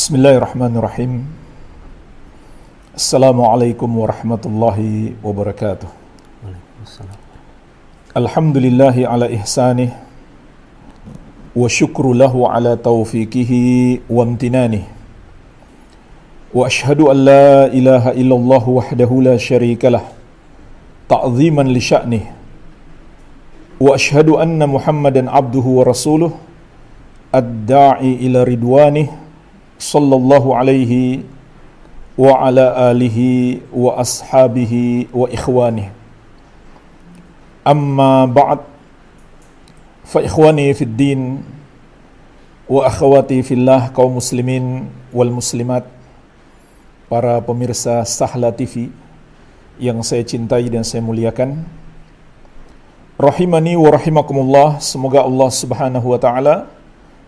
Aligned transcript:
Bismillahirrahmanirrahim. 0.00 1.28
Assalamualaikum 2.96 3.84
warahmatullahi 4.00 5.12
wabarakatuh. 5.20 5.92
Alhamdulillahi 8.16 9.04
ala 9.04 9.28
ihsanih 9.28 9.92
Wa 11.52 11.68
syukru 11.68 12.16
lahu 12.16 12.48
ala 12.48 12.80
taufiqihi 12.80 14.08
wa 14.08 14.24
amtinanih 14.24 14.88
Wa 16.56 16.64
ashhadu 16.64 17.12
an 17.12 17.20
la 17.20 17.68
ilaha 17.68 18.16
illallah 18.16 18.64
wahdahu 18.64 19.20
la 19.20 19.36
syarika 19.36 19.92
lah 19.92 20.08
Ta'ziman 21.12 21.68
li 21.68 21.76
sya'nih 21.76 22.24
Wa 23.76 24.00
ashhadu 24.00 24.40
anna 24.40 24.64
muhammadan 24.64 25.28
abduhu 25.28 25.84
wa 25.84 25.92
rasuluh 25.92 26.32
Ad-da'i 27.36 28.24
ila 28.24 28.48
ridwanih 28.48 29.19
sallallahu 29.80 30.52
alaihi 30.52 31.24
wa 32.20 32.36
ala 32.36 32.92
alihi 32.92 33.64
wa 33.72 33.96
ashabihi 33.96 35.08
wa 35.08 35.24
ikhwani. 35.32 35.88
Amma 37.64 38.28
ba'd 38.28 38.60
fa 40.04 40.20
ikhwani 40.20 40.68
fid 40.76 40.92
din 41.00 41.40
wa 42.68 42.84
akhwati 42.84 43.40
fillah 43.40 43.88
kaum 43.96 44.20
muslimin 44.20 44.92
wal 45.16 45.32
muslimat 45.32 45.88
para 47.08 47.40
pemirsa 47.40 48.04
Sahla 48.04 48.52
TV 48.52 48.92
yang 49.80 50.04
saya 50.04 50.20
cintai 50.28 50.68
dan 50.68 50.84
saya 50.84 51.00
muliakan. 51.00 51.64
Rahimani 53.16 53.80
wa 53.80 53.96
rahimakumullah 53.96 54.68
semoga 54.80 55.24
Allah 55.24 55.48
Subhanahu 55.48 56.04
wa 56.04 56.20
taala 56.20 56.68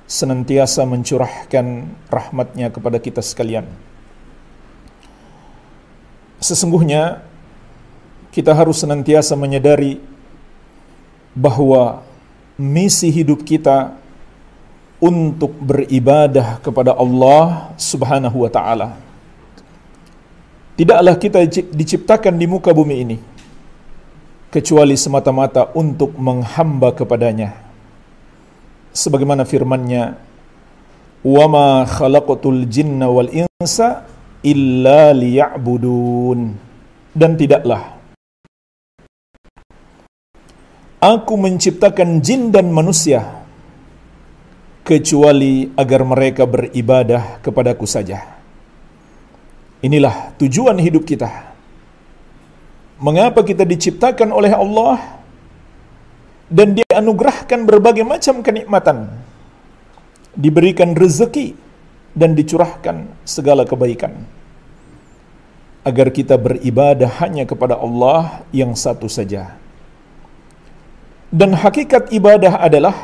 senantiasa 0.06 0.84
mencurahkan 0.84 1.88
rahmatnya 2.10 2.68
kepada 2.68 2.98
kita 3.00 3.24
sekalian. 3.24 3.64
Sesungguhnya 6.42 7.22
kita 8.34 8.50
harus 8.50 8.82
senantiasa 8.82 9.38
menyadari 9.38 10.02
bahwa 11.32 12.02
misi 12.58 13.08
hidup 13.08 13.46
kita 13.46 13.94
untuk 15.02 15.54
beribadah 15.58 16.58
kepada 16.62 16.94
Allah 16.94 17.70
Subhanahu 17.78 18.42
wa 18.42 18.50
taala. 18.50 18.88
Tidaklah 20.74 21.14
kita 21.20 21.46
diciptakan 21.70 22.34
di 22.34 22.46
muka 22.50 22.74
bumi 22.74 22.96
ini 23.06 23.16
kecuali 24.50 24.98
semata-mata 24.98 25.70
untuk 25.72 26.12
menghamba 26.18 26.92
kepadanya 26.92 27.61
sebagaimana 28.92 29.48
firman-Nya 29.48 30.14
"Wama 31.24 31.88
khalaqatul 31.88 32.68
jinna 32.68 33.08
wal 33.08 33.28
insa 33.32 34.04
illa 34.44 35.10
liya'budun." 35.16 36.70
Dan 37.12 37.36
tidaklah 37.36 38.02
Aku 41.02 41.34
menciptakan 41.34 42.22
jin 42.22 42.54
dan 42.54 42.70
manusia 42.70 43.42
kecuali 44.86 45.66
agar 45.74 46.06
mereka 46.06 46.46
beribadah 46.46 47.42
kepadaku 47.42 47.90
saja. 47.90 48.22
Inilah 49.82 50.30
tujuan 50.38 50.78
hidup 50.78 51.02
kita. 51.02 51.26
Mengapa 53.02 53.42
kita 53.42 53.66
diciptakan 53.66 54.30
oleh 54.30 54.54
Allah? 54.54 55.21
Dan 56.52 56.76
dianugerahkan 56.76 57.64
berbagai 57.64 58.04
macam 58.04 58.44
kenikmatan. 58.44 59.08
Diberikan 60.36 60.92
rezeki 60.92 61.56
dan 62.12 62.36
dicurahkan 62.36 63.08
segala 63.24 63.64
kebaikan. 63.64 64.28
Agar 65.82 66.12
kita 66.12 66.36
beribadah 66.36 67.10
hanya 67.24 67.48
kepada 67.48 67.80
Allah 67.80 68.44
yang 68.52 68.76
satu 68.76 69.08
saja. 69.08 69.56
Dan 71.32 71.56
hakikat 71.56 72.12
ibadah 72.12 72.60
adalah 72.60 72.94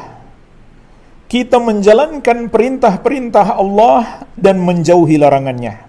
kita 1.32 1.56
menjalankan 1.56 2.53
perintah-perintah 2.53 3.56
Allah 3.56 4.28
dan 4.37 4.60
menjauhi 4.60 5.16
larangannya. 5.16 5.88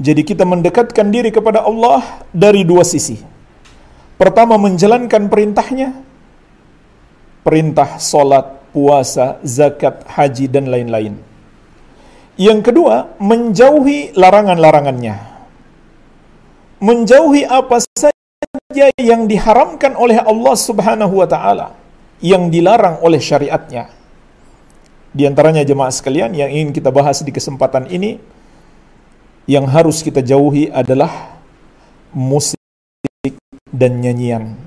Jadi 0.00 0.22
kita 0.26 0.42
mendekatkan 0.42 1.06
diri 1.12 1.30
kepada 1.30 1.62
Allah 1.62 2.24
dari 2.34 2.66
dua 2.66 2.82
sisi. 2.82 3.20
Pertama 4.18 4.58
menjalankan 4.58 5.30
perintahnya, 5.30 5.94
perintah 7.44 8.00
solat, 8.00 8.72
puasa, 8.72 9.38
zakat, 9.44 10.02
haji, 10.08 10.48
dan 10.48 10.72
lain-lain. 10.72 11.14
Yang 12.34 12.72
kedua, 12.72 13.14
menjauhi 13.22 14.16
larangan-larangannya. 14.18 15.14
Menjauhi 16.82 17.46
apa 17.46 17.78
saja 17.84 18.90
yang 18.98 19.30
diharamkan 19.30 19.94
oleh 19.94 20.18
Allah 20.18 20.56
Subhanahu 20.58 21.22
wa 21.22 21.28
taala, 21.30 21.76
yang 22.18 22.50
dilarang 22.50 22.98
oleh 23.04 23.22
syariatnya. 23.22 23.92
Di 25.14 25.30
antaranya 25.30 25.62
jemaah 25.62 25.94
sekalian 25.94 26.34
yang 26.34 26.50
ingin 26.50 26.74
kita 26.74 26.90
bahas 26.90 27.22
di 27.22 27.30
kesempatan 27.30 27.86
ini 27.86 28.18
yang 29.46 29.70
harus 29.70 30.02
kita 30.02 30.18
jauhi 30.18 30.74
adalah 30.74 31.38
musik 32.10 32.58
dan 33.70 34.02
nyanyian. 34.02 34.58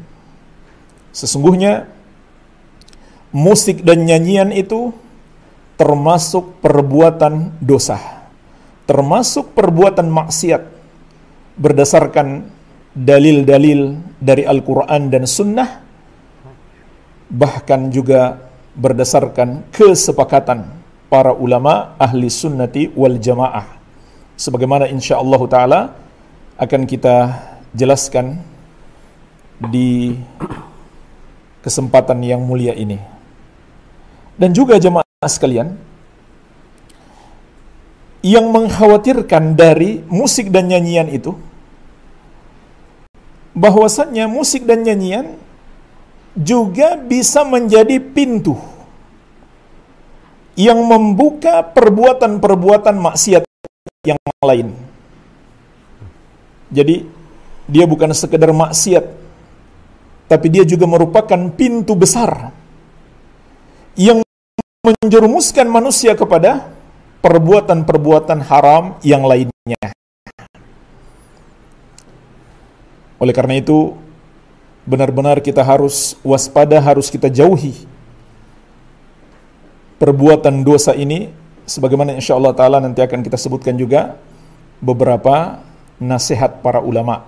Sesungguhnya 1.11 1.96
musik 3.31 3.83
dan 3.83 4.07
nyanyian 4.07 4.51
itu 4.55 4.91
termasuk 5.77 6.57
perbuatan 6.63 7.59
dosa, 7.61 7.99
termasuk 8.89 9.53
perbuatan 9.53 10.09
maksiat 10.09 10.63
berdasarkan 11.57 12.49
dalil-dalil 12.97 13.97
dari 14.17 14.45
Al-Quran 14.45 15.09
dan 15.13 15.29
Sunnah, 15.29 15.69
bahkan 17.29 17.93
juga 17.93 18.41
berdasarkan 18.77 19.69
kesepakatan 19.73 20.69
para 21.09 21.33
ulama 21.33 21.97
ahli 21.97 22.29
sunnati 22.29 22.93
wal 22.93 23.17
jamaah. 23.17 23.77
Sebagaimana 24.37 24.85
insya 24.89 25.17
Allah 25.17 25.41
Ta'ala 25.49 25.81
akan 26.61 26.81
kita 26.85 27.15
jelaskan 27.73 28.37
di 29.57 30.13
kesempatan 31.65 32.21
yang 32.21 32.45
mulia 32.45 32.77
ini. 32.77 33.16
Dan 34.37 34.53
juga 34.53 34.77
jemaah 34.77 35.05
sekalian, 35.25 35.73
yang 38.21 38.53
mengkhawatirkan 38.53 39.57
dari 39.57 40.05
musik 40.05 40.53
dan 40.53 40.69
nyanyian 40.69 41.09
itu, 41.09 41.33
bahwasannya 43.57 44.29
musik 44.29 44.69
dan 44.69 44.85
nyanyian 44.85 45.33
juga 46.37 46.93
bisa 47.01 47.41
menjadi 47.41 47.97
pintu 47.97 48.53
yang 50.53 50.77
membuka 50.85 51.65
perbuatan-perbuatan 51.65 52.93
maksiat 52.93 53.41
yang 54.05 54.21
lain. 54.45 54.73
Jadi 56.69 57.09
dia 57.65 57.85
bukan 57.89 58.13
sekedar 58.13 58.53
maksiat, 58.53 59.05
tapi 60.29 60.47
dia 60.53 60.61
juga 60.61 60.85
merupakan 60.85 61.41
pintu 61.57 61.97
besar 61.97 62.53
yang 63.97 64.26
menjerumuskan 64.87 65.67
manusia 65.67 66.15
kepada 66.15 66.71
perbuatan-perbuatan 67.19 68.39
haram 68.47 68.95
yang 69.03 69.25
lainnya. 69.27 69.91
Oleh 73.17 73.33
karena 73.33 73.57
itu, 73.57 73.97
benar-benar 74.87 75.41
kita 75.41 75.65
harus 75.65 76.15
waspada, 76.23 76.77
harus 76.79 77.09
kita 77.11 77.27
jauhi 77.27 77.87
perbuatan 79.97 80.61
dosa 80.61 80.93
ini 80.93 81.33
sebagaimana 81.65 82.13
insya 82.13 82.37
Allah 82.37 82.53
taala 82.53 82.77
nanti 82.77 83.01
akan 83.01 83.25
kita 83.25 83.35
sebutkan 83.35 83.73
juga 83.75 84.15
beberapa 84.77 85.61
nasihat 85.97 86.61
para 86.61 86.79
ulama. 86.79 87.25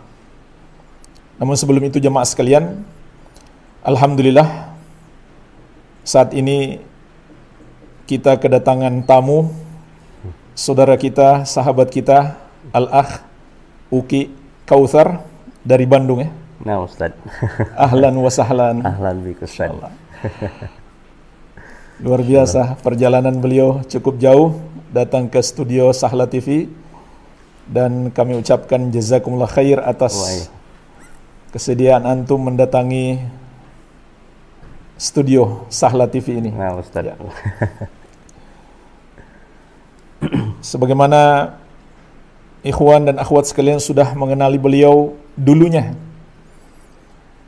Namun 1.42 1.58
sebelum 1.58 1.82
itu 1.90 1.98
jemaah 1.98 2.28
sekalian, 2.28 2.86
alhamdulillah 3.82 4.70
saat 6.06 6.32
ini 6.38 6.78
kita 8.10 8.42
kedatangan 8.42 9.06
tamu 9.06 9.54
saudara 10.58 10.98
kita, 10.98 11.46
sahabat 11.46 11.94
kita, 11.94 12.42
Al-Akh 12.74 13.22
Uki 13.94 14.34
Kautsar 14.66 15.22
dari 15.62 15.86
Bandung 15.86 16.26
ya. 16.26 16.30
Nah, 16.66 16.82
Ustaz. 16.82 17.14
Ahlan 17.86 18.18
wa 18.18 18.34
sahlan. 18.34 18.82
Ahlan 18.82 19.22
bik 19.22 19.46
Ustaz. 19.46 19.70
Luar 22.02 22.26
biasa 22.26 22.82
perjalanan 22.82 23.38
beliau 23.38 23.86
cukup 23.86 24.18
jauh 24.18 24.58
datang 24.90 25.30
ke 25.30 25.38
studio 25.46 25.94
Sahla 25.94 26.26
TV 26.26 26.66
dan 27.70 28.10
kami 28.10 28.42
ucapkan 28.42 28.90
jazakumullah 28.90 29.52
khair 29.52 29.78
atas 29.84 30.16
Wai. 30.18 30.50
kesediaan 31.54 32.08
antum 32.10 32.42
mendatangi 32.42 33.22
studio 34.98 35.70
Sahla 35.70 36.10
TV 36.10 36.40
ini. 36.40 36.52
Nah, 36.56 36.80
Ustaz. 36.82 37.06
Ya. 37.06 37.16
sebagaimana 40.70 41.54
ikhwan 42.66 43.08
dan 43.08 43.16
akhwat 43.20 43.48
sekalian 43.48 43.80
sudah 43.80 44.12
mengenali 44.16 44.60
beliau 44.60 45.16
dulunya 45.40 45.96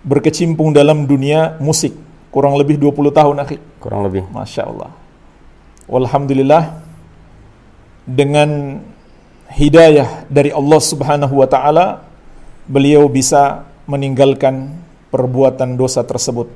berkecimpung 0.01 0.73
dalam 0.73 1.05
dunia 1.05 1.59
musik 1.61 1.93
kurang 2.33 2.55
lebih 2.57 2.79
20 2.79 3.11
tahun 3.11 3.35
akhi. 3.43 3.57
Kurang 3.77 4.07
lebih. 4.07 4.25
Masya 4.31 4.65
Allah. 4.65 4.91
Walhamdulillah 5.85 6.79
dengan 8.07 8.81
hidayah 9.51 10.25
dari 10.31 10.49
Allah 10.55 10.79
subhanahu 10.79 11.43
wa 11.43 11.47
ta'ala 11.47 12.07
beliau 12.65 13.05
bisa 13.11 13.67
meninggalkan 13.85 14.71
perbuatan 15.11 15.75
dosa 15.75 16.01
tersebut. 16.07 16.47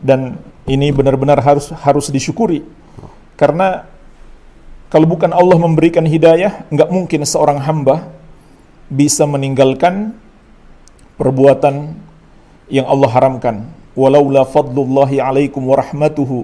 Dan 0.00 0.38
ini 0.64 0.94
benar-benar 0.94 1.42
harus 1.42 1.74
harus 1.82 2.08
disyukuri. 2.08 2.64
Karena 3.34 3.84
kalau 4.90 5.06
bukan 5.06 5.30
Allah 5.30 5.54
memberikan 5.54 6.02
hidayah, 6.02 6.66
nggak 6.66 6.90
mungkin 6.90 7.22
seorang 7.22 7.62
hamba 7.62 8.10
bisa 8.90 9.22
meninggalkan 9.22 10.18
perbuatan 11.14 11.94
yang 12.66 12.90
Allah 12.90 13.10
haramkan. 13.14 13.70
Walaula 13.94 14.42
fadlullahi 14.42 15.22
alaikum 15.22 15.62
wa 15.70 15.78
rahmatuhu 15.78 16.42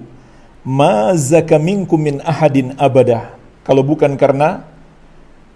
ma 0.63 1.11
zaka 1.19 1.59
minkum 1.59 1.99
min 1.99 2.23
ahadin 2.23 2.71
abada. 2.79 3.35
Kalau 3.67 3.83
bukan 3.83 4.15
karena 4.15 4.63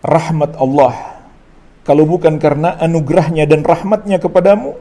rahmat 0.03 0.59
Allah, 0.59 1.23
kalau 1.87 2.03
bukan 2.03 2.43
karena 2.43 2.75
anugerahnya 2.75 3.47
dan 3.47 3.63
rahmatnya 3.63 4.19
kepadamu, 4.19 4.75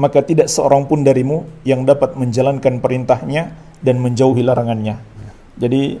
maka 0.00 0.24
tidak 0.24 0.48
seorang 0.48 0.88
pun 0.88 1.04
darimu 1.04 1.44
yang 1.68 1.84
dapat 1.84 2.16
menjalankan 2.16 2.80
perintahnya 2.80 3.52
dan 3.84 4.00
menjauhi 4.00 4.40
larangannya. 4.40 4.96
Jadi 5.60 6.00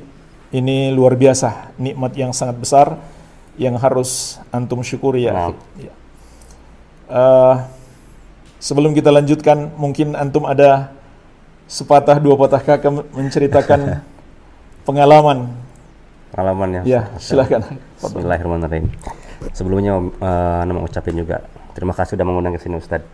ini 0.50 0.90
luar 0.90 1.14
biasa, 1.14 1.74
nikmat 1.78 2.12
yang 2.18 2.34
sangat 2.34 2.58
besar 2.58 2.98
yang 3.54 3.78
harus 3.78 4.38
antum 4.50 4.82
syukuri 4.82 5.30
ya. 5.30 5.54
ya. 5.78 5.92
Uh, 7.10 7.54
sebelum 8.58 8.90
kita 8.94 9.14
lanjutkan, 9.14 9.70
mungkin 9.78 10.18
antum 10.18 10.46
ada 10.46 10.90
sepatah 11.70 12.18
dua 12.18 12.34
patah 12.34 12.62
kata 12.62 12.90
menceritakan 13.14 14.02
pengalaman. 14.86 15.54
Pengalaman 16.34 16.82
ya. 16.82 16.82
Ya, 16.82 17.02
silakan. 17.18 17.78
Bismillahirrahmanirrahim. 18.02 18.90
Sebelumnya 19.54 19.98
uh, 19.98 20.62
nama 20.66 20.82
ucapin 20.82 21.14
juga 21.14 21.46
terima 21.74 21.94
kasih 21.94 22.18
sudah 22.18 22.26
mengundang 22.26 22.54
ke 22.58 22.60
sini 22.62 22.78
Ustadz. 22.78 23.06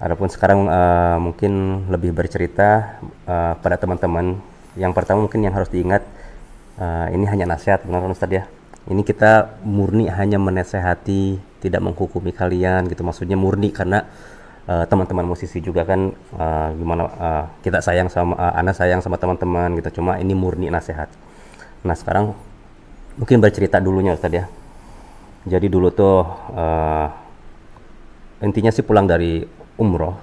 Adapun 0.00 0.32
sekarang 0.32 0.64
uh, 0.64 1.20
mungkin 1.20 1.84
lebih 1.92 2.14
bercerita 2.16 2.98
uh, 3.26 3.52
pada 3.58 3.76
teman-teman. 3.76 4.38
Yang 4.78 4.92
pertama 4.96 5.26
mungkin 5.26 5.44
yang 5.44 5.52
harus 5.52 5.68
diingat 5.68 6.00
uh, 6.80 7.06
ini 7.12 7.28
hanya 7.28 7.44
nasihat 7.44 7.84
benar 7.84 8.00
kan 8.02 8.16
Ustadz 8.16 8.38
ya. 8.40 8.44
Ini 8.88 9.04
kita 9.04 9.60
murni 9.62 10.08
hanya 10.08 10.40
menasehati 10.40 11.38
tidak 11.60 11.84
menghukumi 11.84 12.32
kalian 12.32 12.88
gitu. 12.88 13.04
Maksudnya 13.04 13.36
murni 13.36 13.70
karena 13.70 14.08
uh, 14.64 14.88
teman-teman 14.88 15.28
musisi 15.28 15.60
juga 15.60 15.84
kan 15.84 16.16
uh, 16.34 16.68
gimana 16.74 17.02
uh, 17.06 17.44
kita 17.60 17.84
sayang 17.84 18.08
sama 18.08 18.34
uh, 18.40 18.56
anak 18.56 18.74
sayang 18.74 19.04
sama 19.04 19.20
teman-teman 19.20 19.76
gitu. 19.78 20.00
Cuma 20.00 20.16
ini 20.16 20.32
murni 20.32 20.72
nasihat. 20.72 21.12
Nah 21.84 21.94
sekarang 21.94 22.32
mungkin 23.20 23.38
bercerita 23.38 23.78
dulunya 23.78 24.16
Ustadz 24.16 24.40
ya. 24.40 24.44
Jadi 25.44 25.68
dulu 25.68 25.92
tuh 25.92 26.24
uh, 26.56 27.08
intinya 28.40 28.72
sih 28.72 28.84
pulang 28.84 29.04
dari 29.04 29.44
umroh 29.76 30.16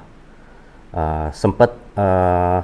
uh, 0.93 1.29
sempat 1.33 1.73
uh, 1.97 2.61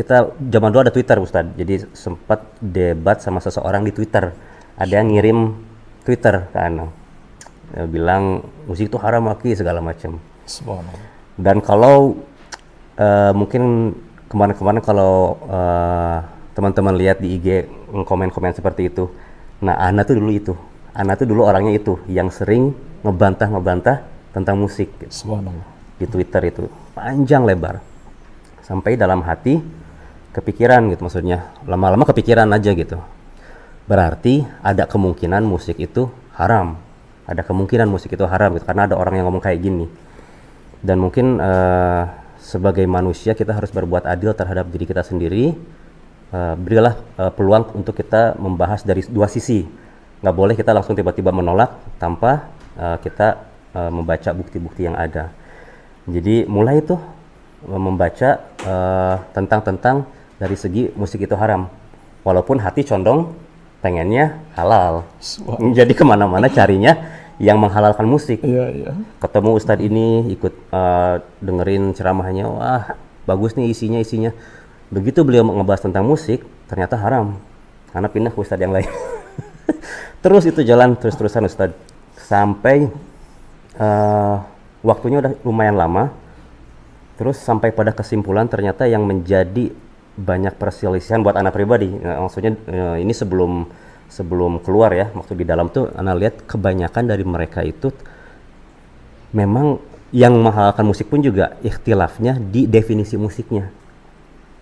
kita 0.00 0.32
zaman 0.40 0.72
dulu 0.72 0.88
ada 0.88 0.94
Twitter 0.96 1.20
Ustad 1.20 1.52
jadi 1.60 1.84
sempat 1.92 2.40
debat 2.56 3.20
sama 3.20 3.44
seseorang 3.44 3.84
di 3.84 3.92
Twitter. 3.92 4.32
Ada 4.80 5.04
yang 5.04 5.12
ngirim 5.12 5.38
Twitter 6.08 6.48
ke 6.48 6.56
Ana. 6.56 6.88
Ya, 7.76 7.84
bilang 7.84 8.48
musik 8.64 8.88
itu 8.88 8.96
haram 8.96 9.28
maki 9.28 9.52
segala 9.52 9.84
macam. 9.84 10.16
Dan 11.36 11.60
kalau 11.60 12.16
uh, 12.96 13.32
mungkin 13.36 13.92
kemarin-kemarin 14.32 14.80
kalau 14.80 15.36
uh, 15.44 16.24
teman-teman 16.56 16.96
lihat 16.96 17.20
di 17.20 17.36
IG 17.36 17.68
komen-komen 17.92 18.56
seperti 18.56 18.88
itu 18.88 19.12
nah 19.60 19.76
Ana 19.76 20.08
tuh 20.08 20.16
dulu 20.16 20.32
itu. 20.32 20.56
Ana 20.96 21.12
tuh 21.14 21.28
dulu 21.28 21.44
orangnya 21.44 21.76
itu 21.76 22.00
yang 22.08 22.32
sering 22.32 22.72
ngebantah-ngebantah 23.04 24.00
tentang 24.32 24.56
musik. 24.56 24.88
Di 26.00 26.08
Twitter 26.08 26.40
itu. 26.48 26.64
Panjang 26.96 27.44
lebar. 27.44 27.84
Sampai 28.64 28.96
dalam 28.96 29.20
hati 29.20 29.60
kepikiran 30.30 30.90
gitu 30.90 31.06
maksudnya. 31.06 31.50
Lama-lama 31.66 32.06
kepikiran 32.06 32.46
aja 32.50 32.70
gitu. 32.74 32.98
Berarti 33.90 34.46
ada 34.62 34.86
kemungkinan 34.86 35.42
musik 35.42 35.78
itu 35.82 36.10
haram. 36.38 36.78
Ada 37.26 37.46
kemungkinan 37.46 37.86
musik 37.90 38.14
itu 38.14 38.24
haram 38.26 38.54
gitu 38.54 38.66
karena 38.66 38.86
ada 38.90 38.94
orang 38.98 39.18
yang 39.18 39.26
ngomong 39.30 39.42
kayak 39.42 39.60
gini. 39.62 39.86
Dan 40.80 41.02
mungkin 41.02 41.38
uh, 41.38 42.08
sebagai 42.40 42.86
manusia 42.88 43.36
kita 43.36 43.52
harus 43.52 43.68
berbuat 43.70 44.08
adil 44.08 44.32
terhadap 44.32 44.70
diri 44.70 44.86
kita 44.86 45.02
sendiri. 45.04 45.54
Uh, 46.30 46.54
berilah 46.54 46.94
uh, 47.18 47.34
peluang 47.34 47.74
untuk 47.74 47.98
kita 47.98 48.38
membahas 48.38 48.86
dari 48.86 49.02
dua 49.10 49.26
sisi. 49.26 49.66
Nggak 50.22 50.36
boleh 50.36 50.54
kita 50.54 50.70
langsung 50.70 50.94
tiba-tiba 50.94 51.34
menolak 51.34 51.74
tanpa 51.98 52.46
uh, 52.78 52.96
kita 53.02 53.42
uh, 53.74 53.90
membaca 53.90 54.30
bukti-bukti 54.30 54.86
yang 54.86 54.94
ada. 54.94 55.34
Jadi 56.06 56.46
mulai 56.46 56.80
itu 56.80 56.96
membaca 57.60 58.40
uh, 58.64 59.16
tentang 59.36 59.60
tentang 59.60 59.96
dari 60.40 60.56
segi 60.56 60.88
musik 60.96 61.20
itu 61.20 61.36
haram. 61.36 61.68
Walaupun 62.24 62.56
hati 62.64 62.88
condong 62.88 63.36
pengennya 63.84 64.40
halal. 64.56 65.04
Wow. 65.44 65.72
Jadi 65.78 65.92
ke 65.92 66.04
mana-mana 66.04 66.48
carinya 66.48 66.96
yang 67.40 67.60
menghalalkan 67.60 68.04
musik. 68.04 68.40
Iya, 68.44 68.72
iya. 68.72 68.90
Ketemu 69.20 69.50
ustadz 69.56 69.84
ini 69.84 70.32
ikut 70.32 70.52
uh, 70.72 71.20
dengerin 71.40 71.96
ceramahnya, 71.96 72.48
wah 72.48 72.96
bagus 73.24 73.56
nih 73.56 73.72
isinya 73.72 74.00
isinya. 74.00 74.32
Begitu 74.92 75.24
beliau 75.24 75.44
ngebahas 75.44 75.88
tentang 75.88 76.04
musik, 76.04 76.44
ternyata 76.68 77.00
haram. 77.00 77.40
Karena 77.92 78.08
pindah 78.12 78.32
ke 78.32 78.38
ustadz 78.40 78.64
yang 78.64 78.76
lain. 78.76 78.88
terus 80.24 80.44
itu 80.44 80.60
jalan 80.60 80.96
terus-terusan 81.00 81.48
ustadz 81.48 81.80
sampai 82.28 82.92
uh, 83.80 84.36
waktunya 84.84 85.24
udah 85.24 85.32
lumayan 85.44 85.80
lama. 85.80 86.12
Terus 87.16 87.40
sampai 87.40 87.72
pada 87.72 87.92
kesimpulan 87.92 88.48
ternyata 88.48 88.88
yang 88.88 89.04
menjadi 89.04 89.72
banyak 90.20 90.54
perselisihan 90.60 91.24
buat 91.24 91.34
anak 91.34 91.56
pribadi. 91.56 91.88
Nah, 91.88 92.20
maksudnya 92.20 92.52
uh, 92.68 92.96
ini 93.00 93.16
sebelum 93.16 93.64
sebelum 94.10 94.60
keluar 94.60 94.92
ya, 94.92 95.08
waktu 95.16 95.32
di 95.38 95.44
dalam 95.48 95.72
tuh 95.72 95.88
anak 95.96 96.14
lihat 96.20 96.34
kebanyakan 96.44 97.04
dari 97.08 97.24
mereka 97.24 97.64
itu 97.64 97.88
memang 99.32 99.80
yang 100.10 100.34
menghalalkan 100.34 100.82
musik 100.82 101.06
pun 101.06 101.22
juga 101.22 101.56
ikhtilafnya 101.62 102.36
di 102.36 102.66
definisi 102.66 103.14
musiknya. 103.14 103.70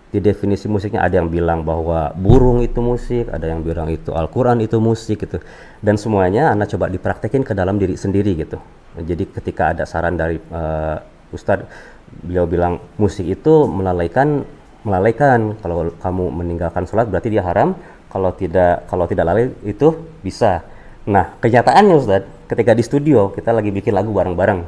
Di 0.09 0.17
definisi 0.17 0.65
musiknya 0.65 1.05
ada 1.05 1.21
yang 1.21 1.29
bilang 1.29 1.61
bahwa 1.61 2.13
burung 2.17 2.65
itu 2.65 2.81
musik, 2.81 3.29
ada 3.29 3.45
yang 3.45 3.61
bilang 3.61 3.89
itu 3.93 4.09
Al-Qur'an 4.09 4.57
itu 4.57 4.81
musik 4.81 5.21
gitu. 5.21 5.37
Dan 5.81 6.01
semuanya 6.01 6.53
anak 6.53 6.73
coba 6.73 6.89
dipraktekin 6.89 7.45
ke 7.45 7.53
dalam 7.53 7.77
diri 7.77 7.93
sendiri 7.93 8.33
gitu. 8.37 8.57
Jadi 8.97 9.29
ketika 9.29 9.73
ada 9.73 9.85
saran 9.85 10.17
dari 10.17 10.41
uh, 10.49 10.97
Ustadz 11.29 11.69
beliau 12.09 12.49
bilang 12.49 12.81
musik 12.97 13.25
itu 13.25 13.69
melalaikan 13.69 14.45
melalaikan. 14.83 15.55
Kalau 15.59 15.91
kamu 15.99 16.23
meninggalkan 16.31 16.83
sholat 16.87 17.07
berarti 17.09 17.29
dia 17.33 17.43
haram. 17.43 17.75
Kalau 18.09 18.33
tidak 18.33 18.89
kalau 18.89 19.05
tidak 19.05 19.25
lalai 19.27 19.53
itu 19.65 19.93
bisa. 20.25 20.65
Nah 21.05 21.37
kenyataannya 21.37 21.95
Ustaz 21.95 22.23
ketika 22.49 22.73
di 22.73 22.83
studio 22.83 23.29
kita 23.29 23.53
lagi 23.53 23.69
bikin 23.69 23.93
lagu 23.93 24.09
bareng-bareng. 24.09 24.65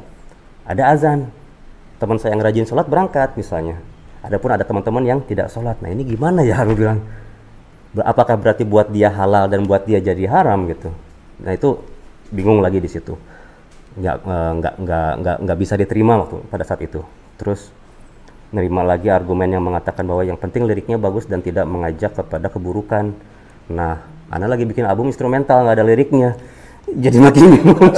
Ada 0.69 0.93
azan. 0.93 1.29
Teman 1.97 2.17
saya 2.17 2.33
yang 2.33 2.41
rajin 2.41 2.65
sholat 2.65 2.89
berangkat 2.89 3.33
misalnya. 3.37 3.77
Adapun 4.21 4.53
ada 4.53 4.61
teman-teman 4.61 5.01
yang 5.05 5.19
tidak 5.25 5.49
sholat. 5.49 5.77
Nah 5.81 5.89
ini 5.89 6.05
gimana 6.05 6.45
ya 6.45 6.61
harus 6.61 6.77
bilang? 6.77 7.01
Apakah 7.97 8.37
berarti 8.37 8.63
buat 8.63 8.93
dia 8.93 9.09
halal 9.09 9.49
dan 9.49 9.65
buat 9.65 9.83
dia 9.83 9.97
jadi 9.97 10.29
haram 10.29 10.69
gitu? 10.69 10.93
Nah 11.41 11.51
itu 11.51 11.81
bingung 12.29 12.61
lagi 12.61 12.77
di 12.77 12.89
situ. 12.89 13.17
Nggak 13.97 14.17
nggak 14.61 14.75
nggak 14.81 15.11
nggak 15.19 15.37
nggak 15.43 15.57
bisa 15.59 15.73
diterima 15.75 16.21
waktu 16.21 16.37
pada 16.47 16.63
saat 16.63 16.79
itu. 16.85 17.01
Terus 17.35 17.73
nerima 18.51 18.83
lagi 18.83 19.07
argumen 19.07 19.47
yang 19.47 19.63
mengatakan 19.63 20.03
bahwa 20.03 20.27
yang 20.27 20.35
penting 20.35 20.67
liriknya 20.67 20.99
bagus 20.99 21.25
dan 21.25 21.39
tidak 21.39 21.63
mengajak 21.65 22.11
kepada 22.11 22.51
keburukan. 22.51 23.15
Nah, 23.71 24.03
Ana 24.31 24.47
lagi 24.47 24.63
bikin 24.63 24.87
album 24.87 25.11
instrumental 25.11 25.67
nggak 25.67 25.75
ada 25.75 25.83
liriknya, 25.83 26.39
jadi 26.87 27.19
makin 27.19 27.43
bingung. 27.51 27.91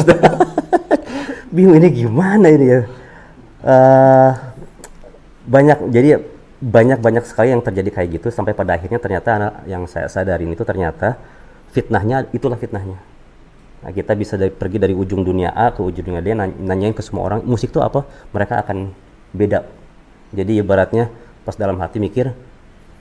bingung 1.55 1.77
ini 1.77 1.89
gimana 1.93 2.49
ini 2.49 2.65
ya? 2.65 2.81
Uh, 3.61 4.31
banyak 5.45 5.93
jadi 5.93 6.25
banyak 6.57 7.05
banyak 7.05 7.23
sekali 7.29 7.53
yang 7.53 7.61
terjadi 7.61 8.01
kayak 8.01 8.09
gitu 8.17 8.27
sampai 8.33 8.57
pada 8.57 8.73
akhirnya 8.73 8.97
ternyata 8.97 9.29
anak 9.37 9.53
yang 9.69 9.85
saya 9.85 10.09
sadarin 10.09 10.49
itu 10.49 10.65
ternyata 10.65 11.21
fitnahnya 11.69 12.25
itulah 12.33 12.57
fitnahnya. 12.57 12.97
Nah, 13.85 13.91
kita 13.93 14.17
bisa 14.17 14.33
dari, 14.33 14.49
pergi 14.49 14.81
dari 14.81 14.95
ujung 14.97 15.21
dunia 15.21 15.53
A 15.53 15.69
ke 15.69 15.85
ujung 15.85 16.01
dunia 16.01 16.23
D 16.23 16.33
nanyain 16.33 16.97
ke 16.97 17.05
semua 17.05 17.29
orang 17.29 17.45
musik 17.45 17.69
itu 17.69 17.77
apa 17.77 18.09
mereka 18.33 18.57
akan 18.65 18.89
beda 19.37 19.82
jadi 20.33 20.65
ibaratnya 20.65 21.13
pas 21.45 21.53
dalam 21.53 21.77
hati 21.77 22.01
mikir, 22.01 22.33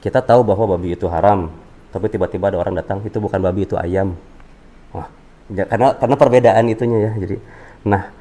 kita 0.05 0.21
tahu 0.21 0.45
bahwa 0.45 0.77
babi 0.77 0.93
itu 0.93 1.09
haram, 1.09 1.49
tapi 1.89 2.13
tiba-tiba 2.13 2.53
ada 2.53 2.59
orang 2.61 2.77
datang 2.77 3.01
itu 3.03 3.17
bukan 3.17 3.41
babi 3.41 3.65
itu 3.65 3.75
ayam. 3.81 4.13
Wah 4.93 5.09
ya, 5.49 5.65
karena 5.65 5.97
karena 5.97 6.17
perbedaan 6.21 6.65
itunya 6.69 6.99
ya 7.09 7.13
jadi. 7.17 7.37
Nah 7.89 8.13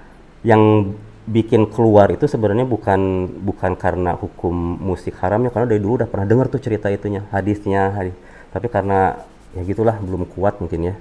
yang 0.47 0.95
bikin 1.27 1.69
keluar 1.69 2.09
itu 2.09 2.25
sebenarnya 2.25 2.65
bukan 2.65 3.29
bukan 3.45 3.77
karena 3.77 4.17
hukum 4.17 4.53
musik 4.81 5.15
haramnya 5.21 5.53
karena 5.53 5.69
dari 5.69 5.79
dulu 5.83 6.01
udah 6.01 6.09
pernah 6.09 6.25
dengar 6.25 6.49
tuh 6.49 6.63
cerita 6.63 6.87
itunya 6.87 7.27
hadisnya 7.29 7.91
hadis. 7.93 8.15
Tapi 8.51 8.67
karena 8.67 9.19
ya 9.51 9.61
gitulah 9.67 9.99
belum 9.99 10.27
kuat 10.31 10.59
mungkin 10.63 10.91
ya. 10.91 10.95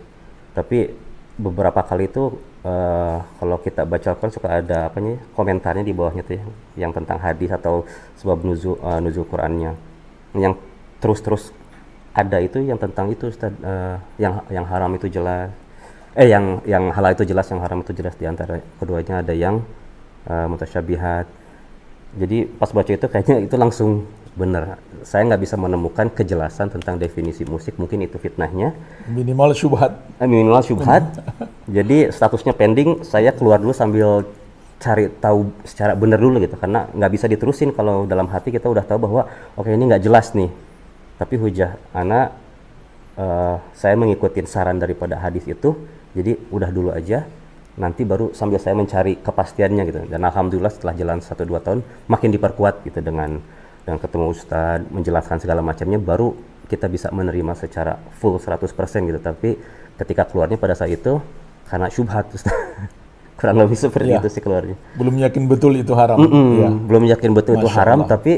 Tapi 0.54 0.90
beberapa 1.40 1.80
kali 1.80 2.12
itu 2.12 2.36
uh, 2.68 3.18
kalau 3.40 3.56
kita 3.64 3.88
baca 3.88 4.12
kan 4.12 4.28
suka 4.28 4.60
ada 4.60 4.92
apa 4.92 5.00
nih 5.00 5.16
komentarnya 5.32 5.80
di 5.80 5.96
bawahnya 5.96 6.22
tuh 6.22 6.36
ya, 6.36 6.44
yang 6.86 6.92
tentang 6.92 7.16
hadis 7.16 7.48
atau 7.48 7.88
sebab 8.20 8.44
nuzul 8.44 8.76
uh, 8.84 9.00
nuzul 9.00 9.24
Qurannya. 9.24 9.72
Yang 10.36 10.60
terus-terus 11.00 11.56
ada 12.12 12.36
itu 12.44 12.60
yang 12.60 12.76
tentang 12.76 13.08
itu 13.08 13.32
uh, 13.32 13.96
yang 14.20 14.44
yang 14.52 14.66
haram 14.68 14.92
itu 14.94 15.08
jelas. 15.08 15.48
Eh 16.12 16.28
yang 16.28 16.60
yang 16.68 16.92
halal 16.92 17.16
itu 17.16 17.24
jelas 17.24 17.48
yang 17.48 17.64
haram 17.64 17.80
itu 17.80 17.96
jelas. 17.96 18.14
Di 18.20 18.28
antara 18.28 18.60
keduanya 18.76 19.24
ada 19.24 19.32
yang 19.32 19.64
uh, 20.28 20.46
mutasyabihat. 20.46 21.24
Jadi 22.20 22.44
pas 22.58 22.70
baca 22.74 22.90
itu 22.90 23.06
kayaknya 23.06 23.46
itu 23.46 23.56
langsung 23.56 24.04
benar. 24.38 24.78
Saya 25.02 25.26
nggak 25.26 25.42
bisa 25.42 25.56
menemukan 25.58 26.06
kejelasan 26.10 26.70
tentang 26.70 26.96
definisi 26.96 27.42
musik. 27.46 27.76
Mungkin 27.76 28.06
itu 28.06 28.16
fitnahnya. 28.16 28.74
Minimal 29.10 29.54
syubhat. 29.54 29.92
Eh, 30.22 30.28
minimal 30.28 30.62
syubhat. 30.62 31.02
Jadi 31.76 32.10
statusnya 32.14 32.54
pending. 32.54 33.02
Saya 33.02 33.34
keluar 33.34 33.58
dulu 33.58 33.74
sambil 33.74 34.26
cari 34.80 35.12
tahu 35.20 35.52
secara 35.66 35.92
benar 35.98 36.22
dulu 36.22 36.40
gitu. 36.40 36.54
Karena 36.56 36.86
nggak 36.90 37.10
bisa 37.12 37.26
diterusin 37.26 37.74
kalau 37.74 38.06
dalam 38.06 38.30
hati 38.30 38.54
kita 38.54 38.70
udah 38.70 38.84
tahu 38.86 39.10
bahwa 39.10 39.26
oke 39.58 39.66
okay, 39.66 39.74
ini 39.74 39.84
nggak 39.90 40.04
jelas 40.04 40.32
nih. 40.32 40.50
Tapi 41.20 41.34
hujah 41.36 41.76
anak 41.92 42.32
uh, 43.20 43.60
saya 43.76 43.94
mengikuti 43.98 44.40
saran 44.48 44.80
daripada 44.80 45.18
hadis 45.20 45.44
itu. 45.44 45.74
Jadi 46.10 46.34
udah 46.50 46.70
dulu 46.74 46.90
aja 46.90 47.22
nanti 47.78 48.02
baru 48.04 48.34
sambil 48.36 48.58
saya 48.58 48.74
mencari 48.74 49.16
kepastiannya 49.22 49.82
gitu 49.88 50.00
dan 50.10 50.20
alhamdulillah 50.26 50.68
setelah 50.68 50.92
jalan 50.98 51.18
satu 51.24 51.48
dua 51.48 51.64
tahun 51.64 51.80
makin 52.10 52.34
diperkuat 52.34 52.82
gitu 52.84 53.00
dengan 53.00 53.40
dengan 53.84 53.98
ketemu 53.98 54.26
ustadz 54.32 54.88
menjelaskan 54.92 55.38
segala 55.40 55.60
macamnya 55.64 55.96
baru 55.96 56.36
kita 56.70 56.86
bisa 56.86 57.10
menerima 57.10 57.58
secara 57.58 57.98
full 58.22 58.38
100% 58.38 58.70
gitu 59.10 59.18
tapi 59.18 59.58
ketika 59.98 60.24
keluarnya 60.28 60.56
pada 60.56 60.78
saat 60.78 60.94
itu 60.94 61.18
karena 61.66 61.90
syubhat 61.90 62.30
kurang 63.40 63.56
lebih 63.56 63.78
seperti 63.78 64.12
ya. 64.14 64.20
itu 64.20 64.28
sih 64.28 64.42
keluarnya 64.44 64.76
belum 65.00 65.16
yakin 65.16 65.42
betul 65.48 65.72
itu 65.74 65.92
haram 65.96 66.20
mm 66.20 66.28
-mm, 66.28 66.50
ya. 66.60 66.68
belum 66.86 67.04
yakin 67.08 67.30
betul 67.32 67.54
Masya 67.56 67.62
itu 67.64 67.68
haram 67.72 67.98
Allah. 68.04 68.12
tapi 68.12 68.32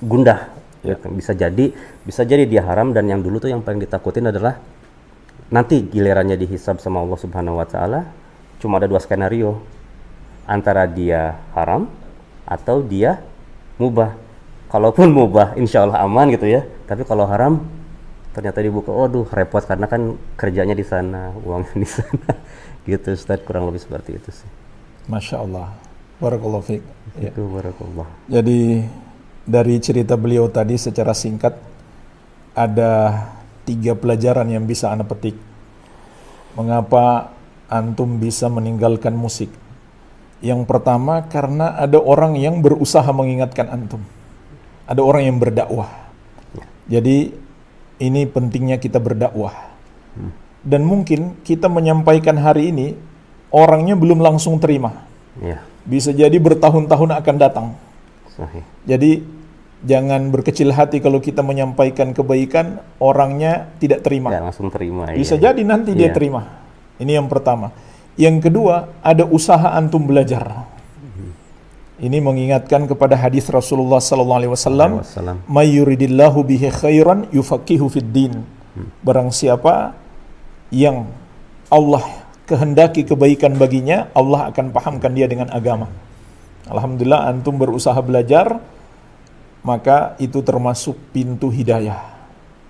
gundah 0.00 0.40
ya. 0.82 0.96
bisa 1.12 1.32
jadi 1.36 1.66
bisa 2.02 2.22
jadi 2.24 2.48
dia 2.48 2.64
haram 2.64 2.90
dan 2.96 3.06
yang 3.06 3.20
dulu 3.20 3.38
tuh 3.38 3.52
yang 3.52 3.60
paling 3.60 3.78
ditakutin 3.78 4.32
adalah 4.32 4.58
nanti 5.52 5.84
gilirannya 5.84 6.36
dihisab 6.36 6.80
sama 6.80 7.04
Allah 7.04 7.18
Subhanahu 7.20 7.60
wa 7.60 7.66
taala 7.68 8.08
cuma 8.58 8.80
ada 8.80 8.88
dua 8.90 8.98
skenario 8.98 9.60
antara 10.48 10.88
dia 10.88 11.36
haram 11.52 11.86
atau 12.48 12.80
dia 12.80 13.20
mubah 13.76 14.27
kalaupun 14.68 15.12
mubah 15.12 15.56
insya 15.56 15.84
Allah 15.84 16.04
aman 16.04 16.32
gitu 16.32 16.48
ya. 16.48 16.64
Tapi 16.88 17.04
kalau 17.04 17.28
haram 17.28 17.64
ternyata 18.32 18.62
dibuka. 18.62 18.92
Waduh 18.92 19.26
repot 19.28 19.64
karena 19.64 19.88
kan 19.88 20.16
kerjanya 20.38 20.76
di 20.76 20.84
sana 20.86 21.32
uangnya 21.42 21.74
di 21.76 21.88
sana. 21.88 22.30
Gitu 22.88 23.12
Ustaz 23.12 23.44
kurang 23.44 23.68
lebih 23.68 23.84
seperti 23.84 24.16
itu 24.16 24.32
sih. 24.32 24.48
Masya 25.12 25.44
Allah 25.44 25.76
Barakallah 26.18 26.62
fiqh 26.66 26.82
ya. 27.14 27.30
itu 27.30 27.42
Barakallah. 27.46 28.08
Jadi 28.26 28.82
dari 29.46 29.74
cerita 29.78 30.18
beliau 30.18 30.50
tadi 30.50 30.74
secara 30.74 31.14
singkat 31.14 31.54
ada 32.58 33.22
tiga 33.62 33.94
pelajaran 33.94 34.50
yang 34.50 34.66
bisa 34.66 34.90
anda 34.90 35.06
petik. 35.06 35.38
Mengapa 36.58 37.30
antum 37.70 38.18
bisa 38.18 38.50
meninggalkan 38.50 39.14
musik? 39.14 39.46
Yang 40.42 40.66
pertama 40.66 41.22
karena 41.30 41.78
ada 41.78 42.02
orang 42.02 42.34
yang 42.34 42.58
berusaha 42.58 43.06
mengingatkan 43.14 43.70
antum. 43.70 44.02
Ada 44.88 45.04
orang 45.04 45.28
yang 45.28 45.36
berdakwah. 45.36 46.08
Jadi 46.88 47.36
ini 48.00 48.20
pentingnya 48.24 48.80
kita 48.80 48.96
berdakwah. 48.96 49.52
Dan 50.64 50.88
mungkin 50.88 51.38
kita 51.44 51.70
menyampaikan 51.70 52.40
hari 52.40 52.72
ini 52.72 52.96
orangnya 53.52 53.94
belum 53.94 54.18
langsung 54.18 54.58
terima. 54.58 55.06
Ya. 55.38 55.62
Bisa 55.86 56.10
jadi 56.10 56.34
bertahun-tahun 56.40 57.14
akan 57.22 57.36
datang. 57.38 57.66
Sahih. 58.32 58.64
Jadi 58.84 59.22
jangan 59.86 60.34
berkecil 60.34 60.74
hati 60.74 60.98
kalau 60.98 61.22
kita 61.22 61.40
menyampaikan 61.40 62.10
kebaikan 62.10 62.82
orangnya 62.98 63.70
tidak 63.78 64.02
terima. 64.02 64.34
Tidak 64.34 64.44
langsung 64.50 64.68
terima. 64.72 65.08
Bisa 65.14 65.38
iya. 65.38 65.52
jadi 65.52 65.62
nanti 65.62 65.94
iya. 65.94 65.98
dia 66.04 66.10
terima. 66.10 66.42
Ini 66.98 67.22
yang 67.22 67.30
pertama. 67.30 67.70
Yang 68.18 68.50
kedua, 68.50 68.90
ada 68.98 69.22
usaha 69.30 69.78
antum 69.78 70.02
belajar. 70.02 70.66
Ini 71.98 72.22
mengingatkan 72.22 72.86
kepada 72.86 73.18
hadis 73.18 73.50
Rasulullah 73.50 73.98
sallallahu 73.98 74.38
alaihi 74.38 74.52
wasallam, 74.54 75.02
"May 75.50 75.74
yuridillahu 75.74 76.46
bihi 76.46 76.70
khairan 76.70 77.26
yufaqihu 77.34 77.90
fid 77.90 78.10
din." 78.14 78.34
Barang 79.02 79.34
siapa 79.34 79.98
yang 80.70 81.10
Allah 81.66 82.06
kehendaki 82.46 83.02
kebaikan 83.02 83.58
baginya, 83.58 84.06
Allah 84.14 84.54
akan 84.54 84.70
pahamkan 84.70 85.10
dia 85.10 85.26
dengan 85.26 85.50
agama. 85.50 85.90
Alhamdulillah 86.70 87.26
antum 87.26 87.58
berusaha 87.58 87.98
belajar, 87.98 88.62
maka 89.66 90.14
itu 90.22 90.38
termasuk 90.46 90.94
pintu 91.10 91.50
hidayah. 91.50 91.98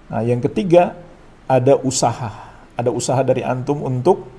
Nah, 0.09 0.25
yang 0.25 0.41
ketiga 0.41 0.97
ada 1.45 1.77
usaha 1.77 2.49
ada 2.79 2.95
usaha 2.95 3.19
dari 3.27 3.43
antum 3.43 3.83
untuk 3.83 4.31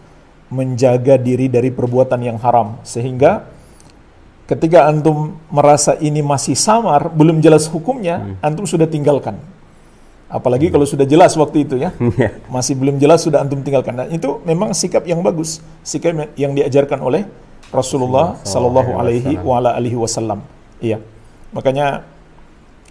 menjaga 0.50 1.20
diri 1.20 1.52
dari 1.52 1.70
perbuatan 1.70 2.24
yang 2.24 2.40
haram 2.40 2.80
sehingga 2.88 3.44
ketika 4.50 4.90
antum 4.90 5.38
merasa 5.54 5.94
ini 6.02 6.26
masih 6.26 6.58
samar 6.58 7.14
belum 7.14 7.38
jelas 7.38 7.70
hukumnya 7.70 8.18
hmm. 8.18 8.48
antum 8.48 8.66
sudah 8.66 8.90
tinggalkan 8.90 9.38
apalagi 10.26 10.68
hmm. 10.68 10.74
kalau 10.74 10.86
sudah 10.90 11.06
jelas 11.06 11.38
waktu 11.38 11.70
itu 11.70 11.78
ya 11.78 11.94
iya. 12.18 12.42
masih 12.56 12.74
belum 12.74 12.98
jelas 12.98 13.22
sudah 13.22 13.46
antum 13.46 13.62
tinggalkan 13.62 13.94
dan 13.94 14.10
itu 14.10 14.42
memang 14.42 14.74
sikap 14.74 15.06
yang 15.06 15.22
bagus 15.22 15.62
sikap 15.86 16.34
yang 16.34 16.58
diajarkan 16.58 16.98
oleh 17.06 17.30
Rasulullah 17.70 18.42
Sallallahu 18.42 18.98
Alaihi 18.98 19.94
Wasallam 19.94 20.42
iya 20.82 20.98
makanya 21.54 22.02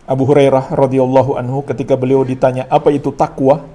Abu 0.06 0.24
Hurairah 0.30 0.70
radhiyallahu 0.72 1.34
anhu 1.34 1.66
ketika 1.66 1.98
beliau 1.98 2.22
ditanya 2.22 2.70
apa 2.70 2.94
itu 2.94 3.10
takwa 3.10 3.66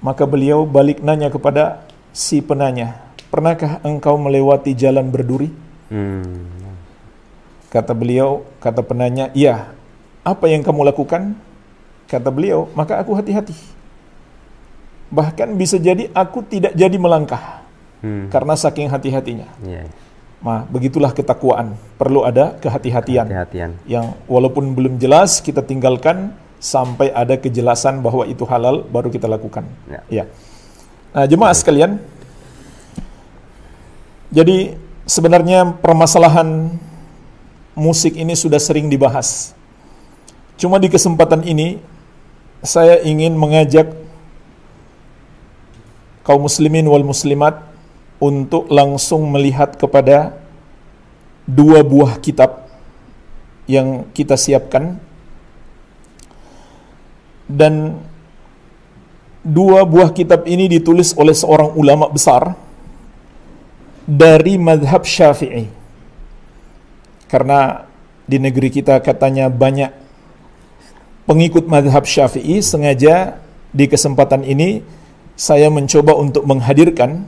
maka 0.00 0.24
beliau 0.24 0.64
balik 0.64 1.04
nanya 1.04 1.28
kepada 1.28 1.84
si 2.10 2.40
penanya, 2.40 2.96
pernahkah 3.28 3.84
engkau 3.84 4.16
melewati 4.16 4.72
jalan 4.72 5.12
berduri? 5.12 5.52
Hmm. 5.90 6.46
Kata 7.70 7.94
beliau, 7.94 8.46
kata 8.62 8.82
penanya, 8.82 9.30
iya. 9.34 9.74
Apa 10.22 10.46
yang 10.50 10.62
kamu 10.62 10.86
lakukan? 10.90 11.34
Kata 12.10 12.30
beliau, 12.30 12.70
maka 12.74 12.98
aku 12.98 13.14
hati-hati. 13.14 13.54
Bahkan 15.10 15.58
bisa 15.58 15.78
jadi 15.78 16.10
aku 16.14 16.46
tidak 16.46 16.74
jadi 16.74 16.96
melangkah. 16.98 17.62
Hmm. 18.02 18.30
Karena 18.30 18.54
saking 18.54 18.90
hati-hatinya. 18.90 19.46
Yeah. 19.62 19.86
Nah, 20.40 20.64
begitulah 20.72 21.12
ketakwaan. 21.12 21.76
Perlu 22.00 22.24
ada 22.24 22.56
kehati-hatian. 22.58 23.28
Kehati-hatian. 23.28 23.70
Yang 23.84 24.16
walaupun 24.24 24.72
belum 24.72 24.96
jelas, 24.96 25.44
kita 25.44 25.60
tinggalkan 25.60 26.32
sampai 26.56 27.12
ada 27.12 27.36
kejelasan 27.36 28.00
bahwa 28.00 28.24
itu 28.24 28.48
halal 28.48 28.88
baru 28.88 29.12
kita 29.12 29.28
lakukan. 29.28 29.68
Ya. 29.84 30.00
ya. 30.08 30.24
Nah, 31.12 31.26
jemaah 31.28 31.52
sekalian, 31.52 32.00
jadi 34.32 34.78
sebenarnya 35.10 35.74
permasalahan 35.82 36.70
musik 37.74 38.14
ini 38.14 38.38
sudah 38.38 38.62
sering 38.62 38.86
dibahas. 38.86 39.58
Cuma 40.54 40.78
di 40.78 40.86
kesempatan 40.86 41.42
ini 41.42 41.82
saya 42.62 43.02
ingin 43.02 43.34
mengajak 43.34 43.90
kaum 46.22 46.46
muslimin 46.46 46.86
wal 46.86 47.02
muslimat 47.02 47.58
untuk 48.22 48.70
langsung 48.70 49.26
melihat 49.34 49.74
kepada 49.74 50.38
dua 51.42 51.82
buah 51.82 52.20
kitab 52.22 52.70
yang 53.66 54.06
kita 54.14 54.38
siapkan 54.38 55.00
dan 57.50 57.98
dua 59.42 59.82
buah 59.88 60.12
kitab 60.14 60.46
ini 60.46 60.68
ditulis 60.70 61.16
oleh 61.16 61.34
seorang 61.34 61.72
ulama 61.74 62.06
besar 62.12 62.54
dari 64.10 64.58
madhab 64.58 65.06
syafi'i. 65.06 65.70
Karena 67.30 67.86
di 68.26 68.42
negeri 68.42 68.74
kita 68.74 68.98
katanya 68.98 69.46
banyak 69.46 69.94
pengikut 71.30 71.70
madhab 71.70 72.02
syafi'i 72.02 72.58
sengaja 72.58 73.38
di 73.70 73.86
kesempatan 73.86 74.42
ini 74.42 74.82
saya 75.38 75.70
mencoba 75.70 76.18
untuk 76.18 76.42
menghadirkan 76.42 77.22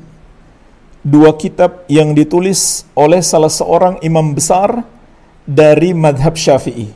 dua 1.06 1.38
kitab 1.38 1.86
yang 1.86 2.18
ditulis 2.18 2.82
oleh 2.98 3.22
salah 3.22 3.50
seorang 3.50 4.02
imam 4.02 4.34
besar 4.34 4.82
dari 5.46 5.94
madhab 5.94 6.34
syafi'i 6.34 6.90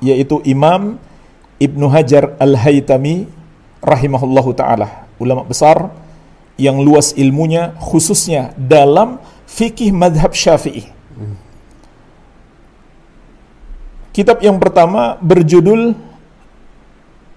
yaitu 0.00 0.40
Imam 0.46 0.96
Ibnu 1.58 1.90
Hajar 1.90 2.38
Al-Haytami 2.38 3.26
rahimahullahu 3.82 4.50
taala, 4.54 5.10
ulama 5.18 5.42
besar 5.42 5.90
yang 6.58 6.82
luas 6.82 7.14
ilmunya 7.14 7.72
khususnya 7.78 8.52
dalam 8.58 9.22
fikih 9.46 9.94
madhab 9.94 10.34
Syafi'i. 10.34 10.90
Kitab 14.10 14.42
yang 14.42 14.58
pertama 14.58 15.14
berjudul 15.22 15.94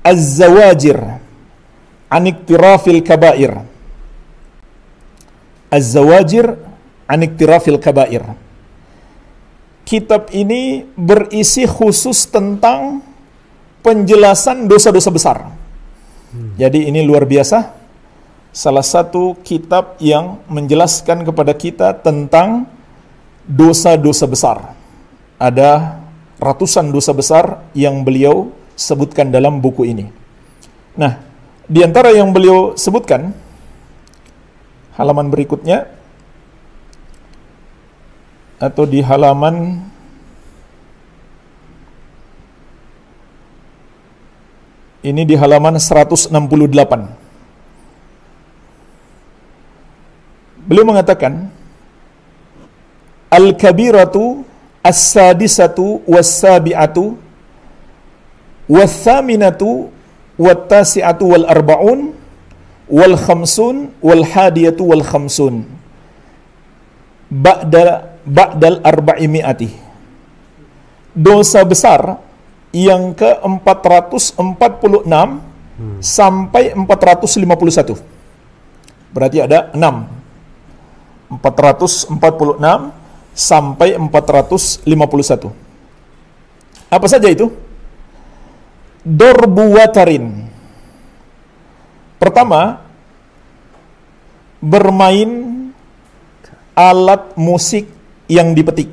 Az-Zawajir 0.01 0.97
an 2.09 2.23
Iktirafil 2.25 3.05
Kabair. 3.05 3.61
Az-Zawajir 5.69 6.57
an 7.05 7.19
Iktirafil 7.21 7.77
Kabair. 7.77 8.25
Kitab 9.85 10.33
ini 10.33 10.89
berisi 10.97 11.69
khusus 11.69 12.25
tentang 12.25 13.05
penjelasan 13.85 14.65
dosa-dosa 14.65 15.09
besar. 15.13 15.37
Jadi 16.57 16.89
ini 16.89 17.05
luar 17.05 17.29
biasa. 17.29 17.80
Salah 18.51 18.83
satu 18.83 19.39
kitab 19.47 19.95
yang 20.03 20.43
menjelaskan 20.51 21.23
kepada 21.23 21.55
kita 21.55 21.95
tentang 22.03 22.67
dosa-dosa 23.47 24.27
besar. 24.27 24.57
Ada 25.39 26.03
ratusan 26.35 26.91
dosa 26.91 27.15
besar 27.15 27.63
yang 27.71 28.03
beliau 28.03 28.51
sebutkan 28.75 29.31
dalam 29.31 29.63
buku 29.63 29.87
ini. 29.87 30.11
Nah, 30.99 31.15
di 31.63 31.79
antara 31.79 32.11
yang 32.11 32.35
beliau 32.35 32.75
sebutkan 32.75 33.31
halaman 34.99 35.31
berikutnya 35.31 35.87
atau 38.59 38.83
di 38.83 38.99
halaman 38.99 39.79
ini 45.07 45.23
di 45.23 45.39
halaman 45.39 45.79
168. 45.79 47.20
Beliau 50.67 50.85
mengatakan 50.85 51.49
Al-kabiratu 53.31 54.43
as-sadisatu 54.83 56.03
was-sabi'atu 56.09 57.15
was-saminatu 58.65 59.93
wat-tasi'atu 60.41 61.23
wal 61.31 61.45
arba'un 61.45 62.11
wal 62.91 63.15
khamsun 63.15 63.93
wal 64.03 64.25
hadiyatu 64.25 64.83
wal 64.83 65.05
khamsun 65.05 65.63
ba'da 67.31 68.19
ba'dal 68.27 68.83
arba'imi'ati 68.83 69.69
dosa 71.15 71.63
besar 71.63 72.19
yang 72.73 73.13
ke 73.15 73.39
446 73.43 75.07
hmm. 75.07 76.03
sampai 76.03 76.75
451 76.75 79.15
berarti 79.15 79.39
ada 79.39 79.71
6 79.71 80.20
446 81.31 82.11
sampai 83.31 83.95
451. 83.95 85.55
Apa 86.91 87.07
saja 87.07 87.31
itu? 87.31 87.47
Dorbu 89.01 89.79
watarin. 89.79 90.51
Pertama, 92.19 92.83
bermain 94.59 95.31
alat 96.75 97.33
musik 97.39 97.87
yang 98.27 98.51
dipetik. 98.51 98.91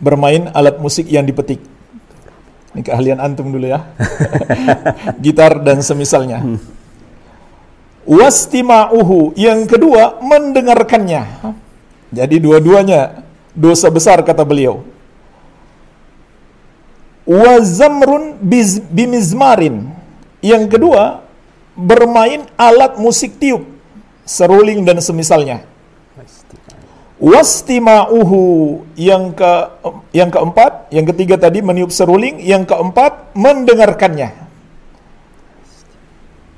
Bermain 0.00 0.50
alat 0.56 0.80
musik 0.80 1.06
yang 1.06 1.28
dipetik. 1.28 1.60
Ini 2.74 2.82
keahlian 2.84 3.20
antum 3.20 3.52
dulu 3.52 3.68
ya. 3.68 3.84
Gitar 5.24 5.62
dan 5.64 5.80
semisalnya. 5.80 6.42
Wastima'uhu. 8.06 9.34
Yang 9.34 9.76
kedua, 9.76 10.22
mendengarkannya 10.22 11.26
jadi 12.16 12.36
dua-duanya 12.38 13.26
dosa 13.50 13.90
besar 13.90 14.22
kata 14.22 14.46
beliau. 14.46 14.86
Wazamrun 17.26 18.38
bimizmarin. 18.94 19.90
Yang 20.38 20.78
kedua, 20.78 21.26
bermain 21.74 22.46
alat 22.54 22.94
musik 23.02 23.42
tiup, 23.42 23.66
seruling 24.22 24.86
dan 24.86 25.02
semisalnya. 25.02 25.66
Wastima'uhu 27.18 28.84
yang 28.94 29.34
ke 29.34 29.52
yang 30.14 30.30
keempat, 30.30 30.92
yang 30.94 31.08
ketiga 31.10 31.34
tadi 31.40 31.64
meniup 31.64 31.90
seruling, 31.90 32.38
yang 32.38 32.62
keempat 32.62 33.34
mendengarkannya. 33.34 34.45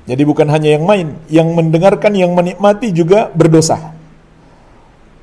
Jadi 0.09 0.23
bukan 0.25 0.49
hanya 0.49 0.73
yang 0.73 0.88
main, 0.88 1.21
yang 1.29 1.53
mendengarkan, 1.53 2.16
yang 2.16 2.33
menikmati 2.33 2.97
juga 2.97 3.29
berdosa. 3.29 3.92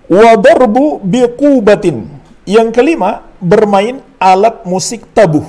Wadarbu 0.05 1.01
biqubatin. 1.01 2.05
Yang 2.45 2.69
kelima, 2.77 3.25
bermain 3.41 4.05
alat 4.21 4.61
musik 4.69 5.09
tabuh. 5.17 5.41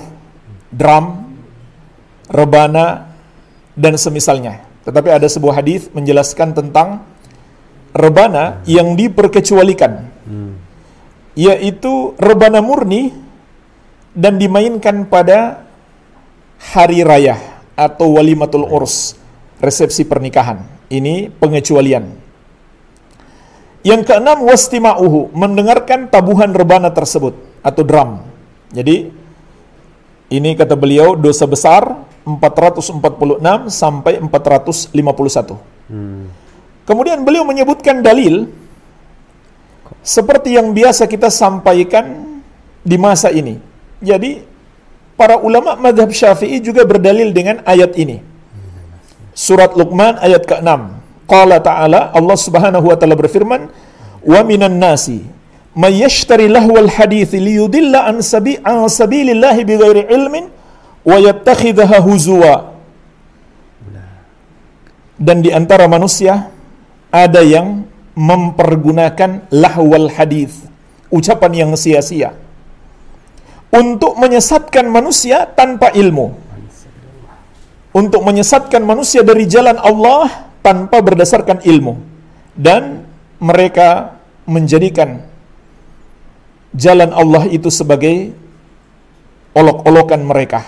Drum, 0.72 1.36
rebana, 2.32 3.12
dan 3.76 4.00
semisalnya. 4.00 4.64
Tetapi 4.88 5.12
ada 5.12 5.28
sebuah 5.28 5.60
hadis 5.60 5.92
menjelaskan 5.92 6.56
tentang 6.56 7.04
rebana 7.92 8.64
yang 8.64 8.96
diperkecualikan. 8.96 10.08
Yaitu 11.36 12.16
rebana 12.16 12.64
murni 12.64 13.12
dan 14.16 14.40
dimainkan 14.40 15.04
pada 15.04 15.68
hari 16.72 17.04
raya 17.04 17.36
atau 17.76 18.16
walimatul 18.16 18.64
urs, 18.64 19.12
resepsi 19.60 20.04
pernikahan. 20.04 20.64
Ini 20.86 21.32
pengecualian. 21.36 22.04
Yang 23.86 24.02
keenam 24.10 24.42
wastima'uhu, 24.42 25.30
mendengarkan 25.30 26.10
tabuhan 26.10 26.50
rebana 26.50 26.90
tersebut 26.90 27.38
atau 27.62 27.82
drum. 27.86 28.22
Jadi 28.74 29.10
ini 30.26 30.50
kata 30.58 30.74
beliau 30.74 31.14
dosa 31.14 31.46
besar 31.46 31.86
446 32.26 33.70
sampai 33.70 34.18
451. 34.18 35.54
Hmm. 35.86 36.26
Kemudian 36.82 37.22
beliau 37.22 37.46
menyebutkan 37.46 38.02
dalil 38.02 38.50
seperti 40.02 40.58
yang 40.58 40.74
biasa 40.74 41.06
kita 41.06 41.30
sampaikan 41.30 42.38
di 42.82 42.98
masa 42.98 43.30
ini. 43.30 43.58
Jadi 44.02 44.42
para 45.14 45.38
ulama 45.38 45.78
madhab 45.78 46.10
syafi'i 46.10 46.58
juga 46.58 46.82
berdalil 46.82 47.30
dengan 47.30 47.62
ayat 47.62 47.94
ini. 47.94 48.22
Surat 49.36 49.76
Luqman 49.76 50.16
ayat 50.16 50.48
ke-6. 50.48 50.68
Qala 51.28 51.60
ta'ala 51.60 52.00
Allah 52.16 52.38
Subhanahu 52.40 52.88
wa 52.88 52.96
taala 52.96 53.12
berfirman, 53.20 53.68
"Wa 54.24 54.40
minan 54.40 54.80
nasi 54.80 55.20
may 55.76 55.92
yashtari 56.00 56.48
lahwal 56.48 56.88
hadits 56.88 57.36
liyudilla 57.36 58.08
an 58.08 58.24
sabi 58.24 58.56
sabilillahi 58.64 59.60
bighairi 59.68 60.08
ilmin 60.08 60.48
wa 61.04 61.16
yattakhidhaha 61.20 62.00
huzwa." 62.00 62.54
Dan 65.20 65.44
di 65.44 65.52
antara 65.52 65.84
manusia 65.84 66.48
ada 67.12 67.44
yang 67.44 67.84
mempergunakan 68.16 69.52
lahwal 69.52 70.08
hadis, 70.16 70.64
ucapan 71.12 71.52
yang 71.52 71.70
sia-sia 71.76 72.32
untuk 73.68 74.16
menyesatkan 74.16 74.88
manusia 74.88 75.44
tanpa 75.52 75.92
ilmu. 75.92 76.45
Untuk 77.96 78.20
menyesatkan 78.20 78.84
manusia 78.84 79.24
dari 79.24 79.48
jalan 79.48 79.80
Allah 79.80 80.52
tanpa 80.60 81.00
berdasarkan 81.00 81.64
ilmu 81.64 81.96
dan 82.52 83.08
mereka 83.40 84.20
menjadikan 84.44 85.24
jalan 86.76 87.08
Allah 87.16 87.48
itu 87.48 87.72
sebagai 87.72 88.36
olok-olokan 89.56 90.20
mereka. 90.20 90.60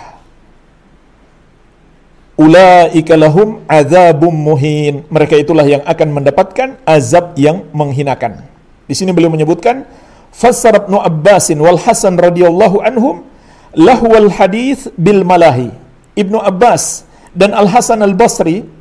Ulaika 2.38 3.18
lahum 3.18 3.60
azabum 3.68 4.32
muhin. 4.32 5.04
Mereka 5.10 5.36
itulah 5.36 5.66
yang 5.68 5.82
akan 5.84 6.08
mendapatkan 6.22 6.80
azab 6.86 7.36
yang 7.36 7.66
menghinakan. 7.76 8.40
Di 8.88 8.94
sini 8.96 9.12
beliau 9.12 9.28
menyebutkan 9.28 9.84
Fassar 10.32 10.86
Ibnu 10.86 10.96
Abbasin 10.96 11.58
wal 11.60 11.76
Hasan 11.76 12.16
radhiyallahu 12.16 12.80
anhum 12.80 13.26
lahwal 13.74 14.30
hadis 14.32 14.88
bil 14.96 15.26
malahi. 15.26 15.74
Ibnu 16.14 16.38
Abbas 16.38 17.07
dan 17.36 17.52
Al 17.52 17.68
Hasan 17.68 18.00
Al 18.04 18.14
Basri 18.16 18.78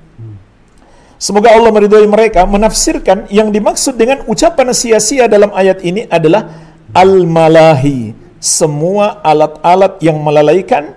Semoga 1.18 1.50
Allah 1.50 1.74
meridhai 1.74 2.06
mereka 2.06 2.46
menafsirkan 2.46 3.26
yang 3.34 3.50
dimaksud 3.50 3.98
dengan 3.98 4.22
ucapan 4.30 4.70
sia-sia 4.70 5.26
dalam 5.26 5.50
ayat 5.50 5.82
ini 5.82 6.06
adalah 6.06 6.46
al-malahi. 6.94 8.14
Semua 8.38 9.18
alat-alat 9.26 9.98
yang 9.98 10.22
melalaikan 10.22 10.94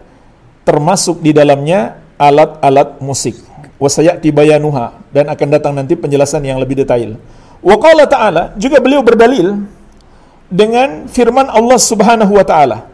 termasuk 0.68 1.24
di 1.24 1.32
dalamnya 1.32 1.96
alat-alat 2.20 3.00
musik. 3.00 3.32
Wasayati 3.80 4.28
bayanuha 4.28 4.92
dan 5.08 5.32
akan 5.32 5.48
datang 5.48 5.72
nanti 5.72 5.96
penjelasan 5.96 6.44
yang 6.44 6.60
lebih 6.60 6.84
detail. 6.84 7.16
Wa 7.64 7.80
qala 7.80 8.04
ta'ala 8.04 8.52
juga 8.60 8.76
beliau 8.76 9.00
berdalil 9.00 9.56
dengan 10.52 11.08
firman 11.08 11.48
Allah 11.48 11.80
Subhanahu 11.80 12.36
wa 12.36 12.44
taala. 12.44 12.84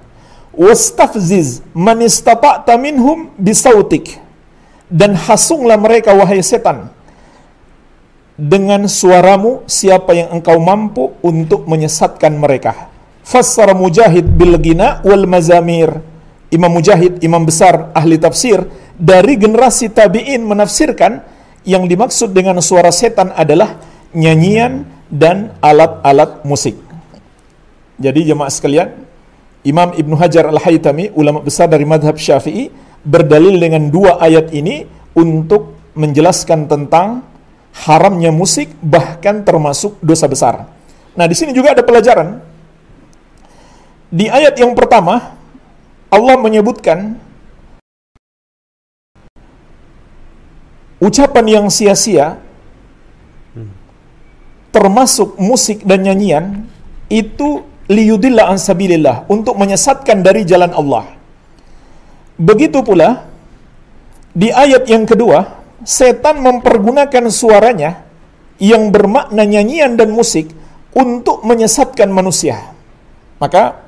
Wastafziz 0.55 1.59
man 1.75 1.99
istata'ta 2.07 2.79
minhum 2.79 3.35
bisautik 3.35 4.26
dan 4.87 5.18
hasunglah 5.18 5.79
mereka 5.79 6.14
wahai 6.14 6.42
setan 6.42 6.90
dengan 8.37 8.85
suaramu 8.87 9.64
siapa 9.64 10.12
yang 10.12 10.29
engkau 10.38 10.61
mampu 10.61 11.16
untuk 11.25 11.64
menyesatkan 11.64 12.37
mereka. 12.37 12.92
Fassara 13.27 13.75
Mujahid 13.75 14.29
bil 14.37 14.55
gina 14.62 15.03
wal 15.03 15.27
mazamir. 15.27 15.90
Imam 16.46 16.70
Mujahid, 16.70 17.18
imam 17.27 17.42
besar 17.42 17.90
ahli 17.90 18.22
tafsir 18.22 18.62
dari 18.94 19.35
generasi 19.35 19.90
tabi'in 19.90 20.46
menafsirkan 20.46 21.18
yang 21.66 21.90
dimaksud 21.90 22.31
dengan 22.31 22.62
suara 22.62 22.94
setan 22.94 23.35
adalah 23.35 23.83
nyanyian 24.14 24.87
dan 25.11 25.59
alat-alat 25.59 26.46
musik. 26.46 26.79
Jadi 27.99 28.31
jemaah 28.31 28.53
sekalian, 28.53 28.94
Imam 29.66 29.90
Ibnu 29.90 30.14
Hajar 30.14 30.46
Al-Haytami, 30.46 31.11
ulama 31.18 31.42
besar 31.42 31.66
dari 31.66 31.83
madhab 31.83 32.14
Syafi'i, 32.14 32.70
berdalil 33.07 33.57
dengan 33.62 33.88
dua 33.88 34.19
ayat 34.19 34.51
ini 34.51 34.85
untuk 35.14 35.79
menjelaskan 35.95 36.66
tentang 36.66 37.23
haramnya 37.87 38.35
musik 38.35 38.75
bahkan 38.83 39.47
termasuk 39.47 39.97
dosa 40.03 40.27
besar. 40.27 40.55
Nah, 41.16 41.25
di 41.25 41.33
sini 41.38 41.57
juga 41.57 41.73
ada 41.73 41.87
pelajaran. 41.87 42.42
Di 44.12 44.29
ayat 44.29 44.59
yang 44.59 44.77
pertama 44.77 45.35
Allah 46.12 46.37
menyebutkan 46.38 47.19
ucapan 51.01 51.47
yang 51.47 51.66
sia-sia 51.73 52.38
termasuk 54.71 55.40
musik 55.40 55.83
dan 55.88 56.05
nyanyian 56.05 56.69
itu 57.09 57.64
liyudillah 57.88 58.53
an 58.53 58.61
sabilillah 58.61 59.25
untuk 59.33 59.57
menyesatkan 59.57 60.21
dari 60.21 60.45
jalan 60.45 60.71
Allah. 60.77 61.16
Begitu 62.37 62.85
pula 62.85 63.25
di 64.37 64.53
ayat 64.53 64.85
yang 64.92 65.09
kedua 65.09 65.64
setan 65.81 66.44
mempergunakan 66.44 67.33
suaranya 67.33 68.05
yang 68.61 68.92
bermakna 68.92 69.44
nyanyian 69.44 69.96
dan 69.96 70.12
musik 70.12 70.53
untuk 70.92 71.44
menyesatkan 71.44 72.09
manusia. 72.12 72.72
Maka 73.40 73.81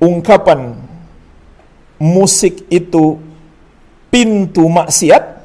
ungkapan 0.00 0.76
musik 2.00 2.68
itu 2.68 3.20
pintu 4.12 4.68
maksiat 4.68 5.40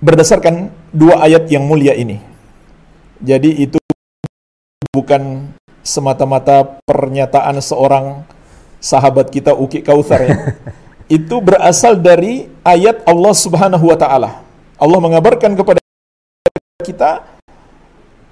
berdasarkan 0.00 0.72
dua 0.92 1.24
ayat 1.24 1.48
yang 1.52 1.68
mulia 1.68 1.92
ini. 1.92 2.16
Jadi 3.20 3.68
itu 3.68 3.76
bukan 4.92 5.52
semata-mata 5.84 6.80
pernyataan 6.88 7.60
seorang 7.60 8.24
sahabat 8.80 9.28
kita 9.28 9.52
Uki 9.52 9.84
Kautsar 9.84 10.20
ya. 10.24 10.36
itu 11.20 11.36
berasal 11.38 12.00
dari 12.00 12.48
ayat 12.64 13.04
Allah 13.04 13.34
Subhanahu 13.36 13.84
wa 13.92 13.98
taala. 14.00 14.30
Allah 14.80 14.98
mengabarkan 14.98 15.52
kepada 15.54 15.78
kita 16.80 17.22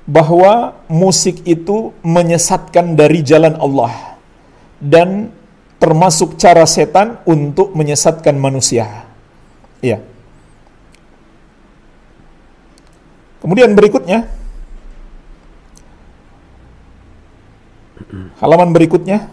bahwa 0.09 0.73
musik 0.89 1.45
itu 1.45 1.93
menyesatkan 2.01 2.97
dari 2.97 3.21
jalan 3.21 3.61
Allah 3.61 4.17
dan 4.81 5.29
termasuk 5.77 6.41
cara 6.41 6.65
setan 6.65 7.21
untuk 7.29 7.77
menyesatkan 7.77 8.35
manusia. 8.41 9.05
Iya. 9.85 10.01
Kemudian 13.39 13.77
berikutnya 13.77 14.27
halaman 18.41 18.73
berikutnya 18.73 19.31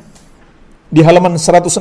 di 0.95 1.03
halaman 1.03 1.35
169 1.35 1.75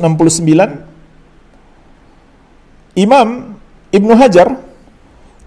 Imam 2.99 3.55
Ibnu 3.95 4.13
Hajar 4.19 4.59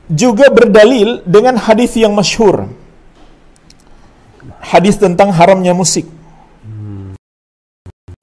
juga 0.09 0.49
berdalil 0.49 1.21
dengan 1.29 1.61
hadis 1.61 1.93
yang 2.01 2.17
masyhur. 2.17 2.69
Hadis 4.65 4.97
tentang 4.97 5.33
haramnya 5.33 5.77
musik. 5.77 6.09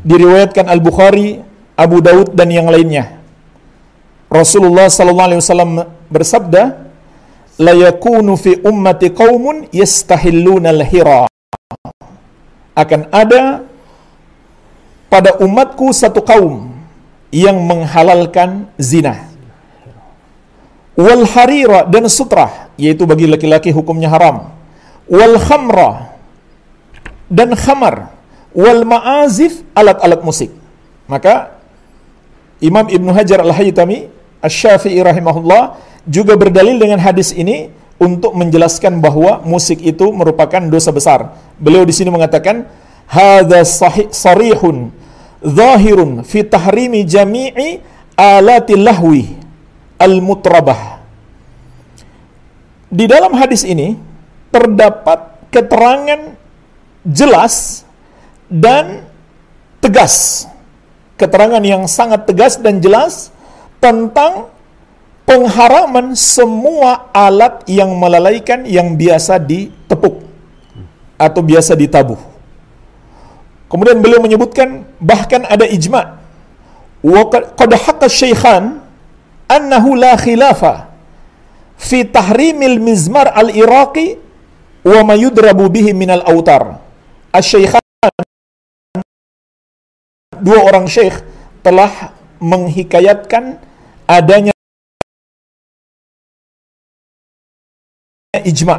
Diriwayatkan 0.05 0.65
Al-Bukhari, 0.69 1.41
Abu 1.77 2.01
Daud 2.01 2.33
dan 2.37 2.49
yang 2.53 2.69
lainnya. 2.69 3.21
Rasulullah 4.29 4.89
sallallahu 4.89 5.29
alaihi 5.29 5.41
wasallam 5.41 5.71
bersabda, 6.09 6.63
"La 7.61 7.73
yakunu 7.73 8.37
fi 8.37 8.61
ummati 8.61 9.13
qaumun 9.13 9.69
yastahilluna 9.73 10.69
al-hira." 10.73 11.25
Akan 12.77 13.09
ada 13.09 13.65
pada 15.15 15.39
umatku 15.39 15.95
satu 15.95 16.19
kaum 16.19 16.75
yang 17.31 17.55
menghalalkan 17.63 18.67
zina. 18.75 19.31
Wal 20.99 21.23
harira 21.23 21.87
dan 21.87 22.11
sutra, 22.11 22.67
yaitu 22.75 23.07
bagi 23.07 23.23
laki-laki 23.23 23.71
hukumnya 23.71 24.11
haram. 24.11 24.51
Wal 25.07 25.39
khamra 25.39 26.19
dan 27.31 27.55
khamar. 27.55 28.11
Wal 28.51 28.83
ma'azif 28.83 29.63
alat-alat 29.71 30.19
musik. 30.19 30.51
Maka 31.07 31.55
Imam 32.59 32.87
Ibnu 32.87 33.11
Hajar 33.15 33.39
Al-Haytami 33.39 34.11
Asy-Syafi'i 34.43 34.99
rahimahullah 34.99 35.79
juga 36.07 36.35
berdalil 36.35 36.75
dengan 36.75 36.99
hadis 36.99 37.31
ini 37.31 37.71
untuk 37.99 38.35
menjelaskan 38.35 38.99
bahwa 38.99 39.39
musik 39.47 39.79
itu 39.79 40.11
merupakan 40.11 40.59
dosa 40.67 40.91
besar. 40.91 41.35
Beliau 41.55 41.87
di 41.87 41.95
sini 41.95 42.11
mengatakan 42.11 42.67
hadza 43.07 43.63
sahih 43.63 44.07
sarihun 44.11 45.04
zahirun 45.45 46.25
fi 46.25 46.41
tahrimi 46.41 47.05
jami'i 47.05 47.79
alatil 48.17 48.81
lahwi 48.81 49.37
al-mutrabah. 50.01 50.99
Di 52.89 53.05
dalam 53.05 53.35
hadis 53.37 53.61
ini 53.67 53.95
terdapat 54.49 55.49
keterangan 55.53 56.35
jelas 57.05 57.85
dan 58.49 59.05
tegas. 59.79 60.47
Keterangan 61.15 61.63
yang 61.63 61.87
sangat 61.87 62.27
tegas 62.27 62.59
dan 62.59 62.83
jelas 62.83 63.31
tentang 63.79 64.51
pengharaman 65.23 66.13
semua 66.13 67.07
alat 67.15 67.63
yang 67.67 67.95
melalaikan 67.95 68.63
yang 68.67 68.93
biasa 68.99 69.39
ditepuk 69.39 70.23
atau 71.15 71.41
biasa 71.41 71.73
ditabuh. 71.73 72.34
Kemudian 73.65 73.97
beliau 73.99 74.21
menyebutkan 74.21 74.85
bahkan 75.01 75.43
ada 75.45 75.65
ijma. 75.65 76.21
Wa 77.05 77.21
qad 77.29 77.71
haqqa 77.71 78.09
syaikhan 78.09 78.81
annahu 79.49 79.93
la 79.97 80.17
khilafa 80.17 80.89
fi 81.77 82.05
tahrimil 82.05 82.81
mizmar 82.81 83.29
al-iraqi 83.29 84.17
wa 84.85 85.01
ma 85.01 85.13
yudrabu 85.17 85.69
bihi 85.69 85.93
minal 85.93 86.21
autar. 86.25 86.81
Asy-syaikhan 87.33 87.83
dua 90.41 90.59
orang 90.65 90.85
syekh 90.85 91.25
telah 91.65 92.13
menghikayatkan 92.37 93.57
adanya 94.05 94.53
ijma. 98.45 98.77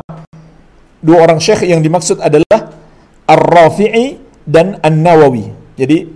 Dua 1.03 1.23
orang 1.23 1.39
syekh 1.43 1.67
yang 1.67 1.83
dimaksud 1.83 2.19
adalah 2.23 2.71
Ar-Rafi'i 3.27 4.26
dan 4.47 4.79
An-Nawawi. 4.81 5.51
Jadi 5.77 6.09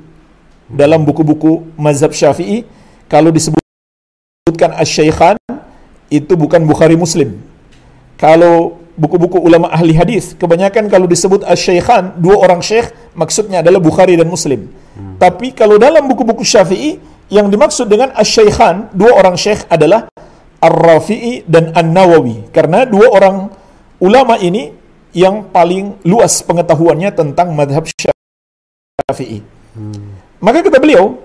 dalam 0.70 1.02
buku-buku 1.02 1.74
mazhab 1.74 2.14
Syafi'i 2.14 2.62
kalau 3.10 3.34
disebutkan 3.34 4.70
Asy-Syaikhan 4.78 5.36
itu 6.08 6.32
bukan 6.38 6.62
Bukhari 6.62 6.94
Muslim. 6.94 7.42
Kalau 8.14 8.78
buku-buku 8.94 9.42
ulama 9.42 9.66
ahli 9.74 9.96
hadis, 9.98 10.38
kebanyakan 10.38 10.86
kalau 10.86 11.10
disebut 11.10 11.42
Asy-Syaikhan, 11.42 12.22
dua 12.22 12.38
orang 12.38 12.62
syekh 12.62 12.94
maksudnya 13.18 13.66
adalah 13.66 13.82
Bukhari 13.82 14.14
dan 14.14 14.30
Muslim. 14.30 14.70
Hmm. 14.94 15.18
Tapi 15.18 15.50
kalau 15.52 15.74
dalam 15.76 16.06
buku-buku 16.06 16.46
Syafi'i 16.46 17.02
yang 17.34 17.50
dimaksud 17.50 17.90
dengan 17.90 18.14
Asy-Syaikhan, 18.14 18.94
dua 18.94 19.18
orang 19.18 19.34
syekh 19.34 19.66
adalah 19.66 20.06
Ar-Rafi'i 20.62 21.48
dan 21.48 21.74
An-Nawawi. 21.74 22.52
Karena 22.54 22.86
dua 22.86 23.10
orang 23.10 23.36
ulama 23.98 24.38
ini 24.38 24.70
yang 25.10 25.50
paling 25.50 25.98
luas 26.06 26.44
pengetahuannya 26.46 27.10
tentang 27.10 27.56
madhab 27.56 27.88
Syafi'i. 27.88 28.19
Syafi'i. 29.00 29.40
Hmm. 29.76 30.16
Maka 30.40 30.64
kata 30.64 30.78
beliau, 30.80 31.20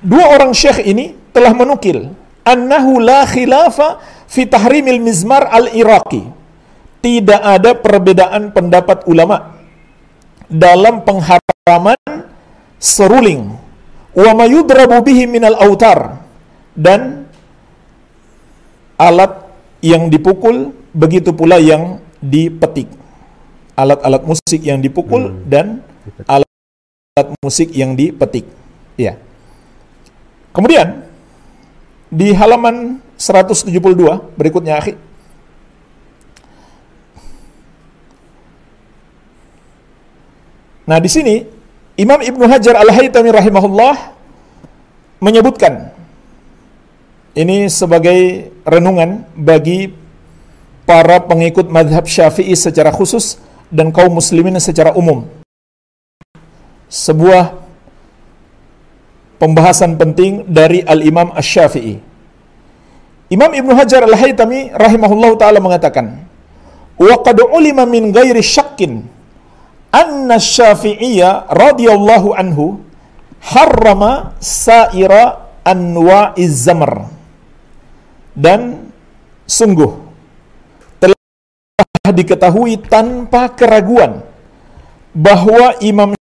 dua 0.00 0.32
orang 0.32 0.52
syekh 0.56 0.80
ini 0.84 1.16
telah 1.32 1.52
menukil 1.52 2.12
annahu 2.44 3.00
la 3.00 3.28
khilafa 3.28 4.02
fi 4.28 4.48
tahrimil 4.48 5.00
mizmar 5.00 5.48
al-iraqi. 5.48 6.24
Tidak 7.02 7.40
ada 7.42 7.74
perbedaan 7.74 8.54
pendapat 8.54 9.10
ulama 9.10 9.58
dalam 10.46 11.02
pengharaman 11.02 11.98
seruling 12.78 13.58
wa 14.12 14.30
mayudrabu 14.36 15.00
bihi 15.02 15.26
minal 15.26 15.56
autar 15.58 16.22
dan 16.76 17.26
alat 19.00 19.32
yang 19.82 20.06
dipukul 20.12 20.70
begitu 20.94 21.32
pula 21.34 21.58
yang 21.58 21.98
dipetik 22.20 22.86
alat-alat 23.74 24.22
musik 24.28 24.60
yang 24.60 24.78
dipukul 24.78 25.32
hmm. 25.32 25.48
dan 25.48 25.80
alat 26.28 26.51
alat 27.12 27.36
musik 27.44 27.68
yang 27.76 27.92
dipetik. 27.92 28.48
Ya. 28.96 29.20
Kemudian 30.56 31.04
Di 32.12 32.32
halaman 32.36 33.00
172 33.16 33.72
berikutnya 34.36 34.76
akhi. 34.76 34.96
Nah, 40.84 41.00
di 41.00 41.08
sini 41.08 41.48
Imam 41.96 42.20
Ibnu 42.20 42.44
Hajar 42.48 42.76
Al-Haytami 42.80 43.32
rahimahullah 43.32 44.12
menyebutkan 45.24 45.92
ini 47.32 47.68
sebagai 47.72 48.52
renungan 48.68 49.24
bagi 49.32 49.96
para 50.84 51.16
pengikut 51.20 51.72
madhab 51.72 52.04
syafi'i 52.04 52.52
secara 52.52 52.92
khusus 52.92 53.40
dan 53.72 53.88
kaum 53.88 54.12
muslimin 54.12 54.60
secara 54.60 54.92
umum. 54.92 55.41
Sebuah 56.92 57.56
pembahasan 59.40 59.96
penting 59.96 60.44
dari 60.44 60.84
Al-Imam 60.84 61.32
Ash-Syafi'i. 61.32 61.96
Imam 63.32 63.48
Ibnu 63.48 63.72
Hajar 63.72 64.04
Al-Haytami 64.04 64.76
rahimahullah 64.76 65.32
taala 65.40 65.56
mengatakan, 65.56 66.20
"Wa 67.00 67.16
qad 67.24 67.40
ulima 67.48 67.88
min 67.88 68.12
ghairi 68.12 68.44
syakkin 68.44 69.08
anna 69.88 70.36
Syafi'iyya 70.36 71.48
radhiyallahu 71.48 72.36
anhu 72.36 72.84
harrama 73.40 74.36
sa'ira 74.36 75.48
anwa'iz 75.64 76.68
zamr." 76.68 77.08
Dan 78.36 78.92
sungguh 79.48 79.96
telah 81.00 82.12
diketahui 82.12 82.84
tanpa 82.84 83.48
keraguan 83.48 84.20
bahwa 85.16 85.72
Imam 85.80 86.12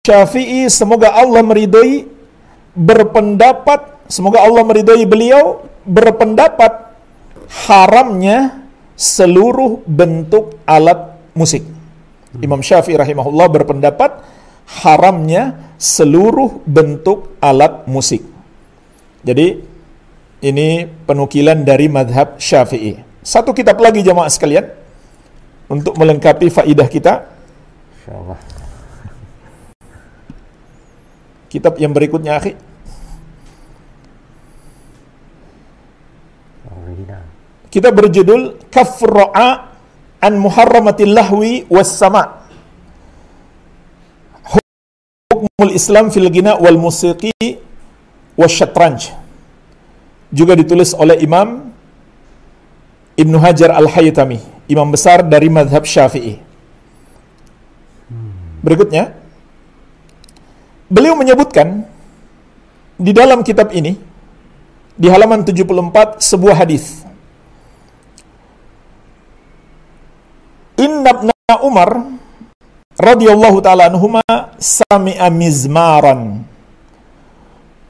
Syafi'i 0.00 0.64
semoga 0.72 1.12
Allah 1.12 1.44
meridhoi 1.44 2.08
berpendapat 2.72 4.00
semoga 4.08 4.40
Allah 4.40 4.64
meridhoi 4.64 5.04
beliau 5.04 5.68
berpendapat 5.84 6.96
haramnya 7.68 8.64
seluruh 8.96 9.84
bentuk 9.84 10.56
alat 10.64 11.20
musik. 11.36 11.68
Imam 12.40 12.64
Syafi'i 12.64 12.96
rahimahullah 12.96 13.52
berpendapat 13.52 14.24
haramnya 14.80 15.76
seluruh 15.76 16.64
bentuk 16.64 17.36
alat 17.36 17.84
musik. 17.84 18.24
Jadi 19.20 19.60
ini 20.40 20.88
penukilan 21.04 21.60
dari 21.60 21.92
madhab 21.92 22.40
Syafi'i. 22.40 22.96
Satu 23.20 23.52
kitab 23.52 23.76
lagi 23.76 24.00
jamaah 24.00 24.32
sekalian 24.32 24.64
untuk 25.68 25.92
melengkapi 26.00 26.48
faidah 26.48 26.88
kita. 26.88 27.28
Insyaallah. 28.00 28.59
Kitab 31.50 31.82
yang 31.82 31.90
berikutnya, 31.90 32.38
akhi. 32.38 32.54
Kita 37.70 37.94
berjudul 37.94 38.70
Kafra'a 38.70 39.70
an 40.18 40.32
Muharramatil 40.38 41.14
Lahwi 41.14 41.66
was 41.70 41.90
Sama. 41.90 42.42
Hukmul 45.30 45.74
Islam 45.74 46.10
fil 46.10 46.26
Gina 46.34 46.58
wal 46.58 46.78
Musiqi 46.78 47.30
was 48.34 48.50
Syatranj. 48.50 49.14
Juga 50.34 50.58
ditulis 50.58 50.94
oleh 50.98 51.22
Imam 51.22 51.70
Ibnu 53.20 53.36
Hajar 53.36 53.76
Al-Haytami, 53.76 54.40
imam 54.70 54.88
besar 54.88 55.20
dari 55.20 55.52
madhab 55.52 55.84
Syafi'i. 55.84 56.40
Berikutnya, 58.64 59.19
beliau 60.90 61.14
menyebutkan 61.14 61.86
di 62.98 63.14
dalam 63.14 63.46
kitab 63.46 63.70
ini 63.70 63.94
di 64.98 65.06
halaman 65.08 65.46
74 65.46 66.18
sebuah 66.20 66.66
hadis. 66.66 67.06
Inna 70.76 71.56
Umar 71.62 72.20
radhiyallahu 73.00 73.58
taala 73.64 73.88
anhuma 73.88 74.20
sami'a 74.60 75.32
mizmaran. 75.32 76.44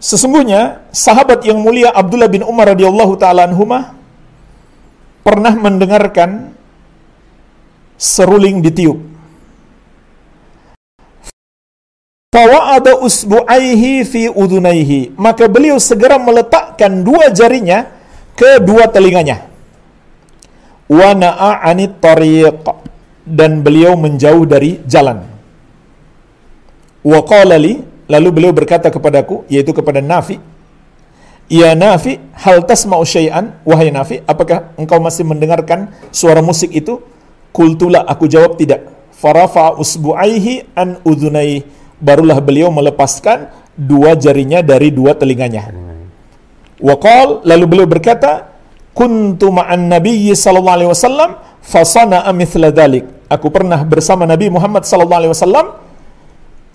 Sesungguhnya 0.01 0.87
sahabat 0.95 1.45
yang 1.45 1.61
mulia 1.61 1.91
Abdullah 1.93 2.31
bin 2.31 2.47
Umar 2.47 2.73
radhiyallahu 2.73 3.19
taala 3.19 3.51
anhuma 3.51 3.99
pernah 5.27 5.53
mendengarkan 5.53 6.55
seruling 8.01 8.65
ditiup. 8.65 8.97
Fawa'ada 12.31 12.95
usbu'aihi 13.03 14.07
fi 14.07 14.31
udunaihi. 14.31 15.19
Maka 15.19 15.51
beliau 15.51 15.83
segera 15.83 16.15
meletakkan 16.15 17.03
dua 17.03 17.27
jarinya 17.35 17.91
ke 18.39 18.63
dua 18.63 18.87
telinganya. 18.87 19.51
Wa 20.87 21.11
na'a'anit 21.11 21.99
tariq. 21.99 22.63
Dan 23.27 23.67
beliau 23.67 23.99
menjauh 23.99 24.47
dari 24.47 24.79
jalan. 24.87 25.27
Wa 27.03 27.19
qala 27.27 27.59
li, 27.59 27.83
lalu 28.07 28.29
beliau 28.31 28.55
berkata 28.55 28.95
kepadaku, 28.95 29.43
yaitu 29.51 29.75
kepada 29.75 29.99
Nafi, 29.99 30.39
Ya 31.51 31.75
Nafi, 31.75 32.23
hal 32.31 32.63
tasma'u 32.63 33.03
syai'an, 33.03 33.59
wahai 33.67 33.91
Nafi, 33.91 34.23
apakah 34.23 34.71
engkau 34.79 35.03
masih 35.03 35.27
mendengarkan 35.27 35.91
suara 36.15 36.39
musik 36.39 36.71
itu? 36.71 37.03
Kultula, 37.51 38.07
aku 38.07 38.31
jawab 38.31 38.55
tidak. 38.55 38.87
Farafa 39.19 39.75
usbu'aihi 39.75 40.79
an 40.79 41.03
udunaihi 41.03 41.80
barulah 42.01 42.41
beliau 42.41 42.73
melepaskan 42.73 43.53
dua 43.77 44.17
jarinya 44.17 44.65
dari 44.65 44.91
dua 44.91 45.15
telinganya. 45.15 45.71
Waqal 46.81 47.45
lalu 47.45 47.65
beliau 47.69 47.89
berkata, 47.89 48.51
"Kuntu 48.97 49.53
ma'an 49.53 49.87
Nabi 49.87 50.33
sallallahu 50.33 50.77
alaihi 50.81 50.91
wasallam 50.91 51.31
fasana'a 51.61 52.33
mithla 52.33 52.73
dhalik." 52.73 53.29
Aku 53.31 53.53
pernah 53.53 53.79
bersama 53.87 54.27
Nabi 54.27 54.51
Muhammad 54.51 54.83
sallallahu 54.83 55.21
alaihi 55.23 55.33
wasallam 55.37 55.67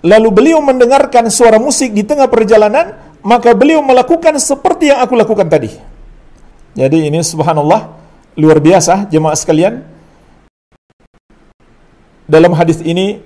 lalu 0.06 0.28
beliau 0.30 0.62
mendengarkan 0.62 1.26
suara 1.28 1.58
musik 1.58 1.90
di 1.90 2.06
tengah 2.06 2.30
perjalanan, 2.30 2.96
maka 3.26 3.52
beliau 3.52 3.82
melakukan 3.82 4.38
seperti 4.38 4.94
yang 4.94 5.02
aku 5.02 5.18
lakukan 5.18 5.50
tadi. 5.50 5.74
Jadi 6.78 7.10
ini 7.10 7.18
subhanallah 7.20 7.90
luar 8.38 8.58
biasa 8.62 9.10
jemaah 9.10 9.34
sekalian. 9.34 9.82
Dalam 12.26 12.52
hadis 12.54 12.82
ini 12.82 13.22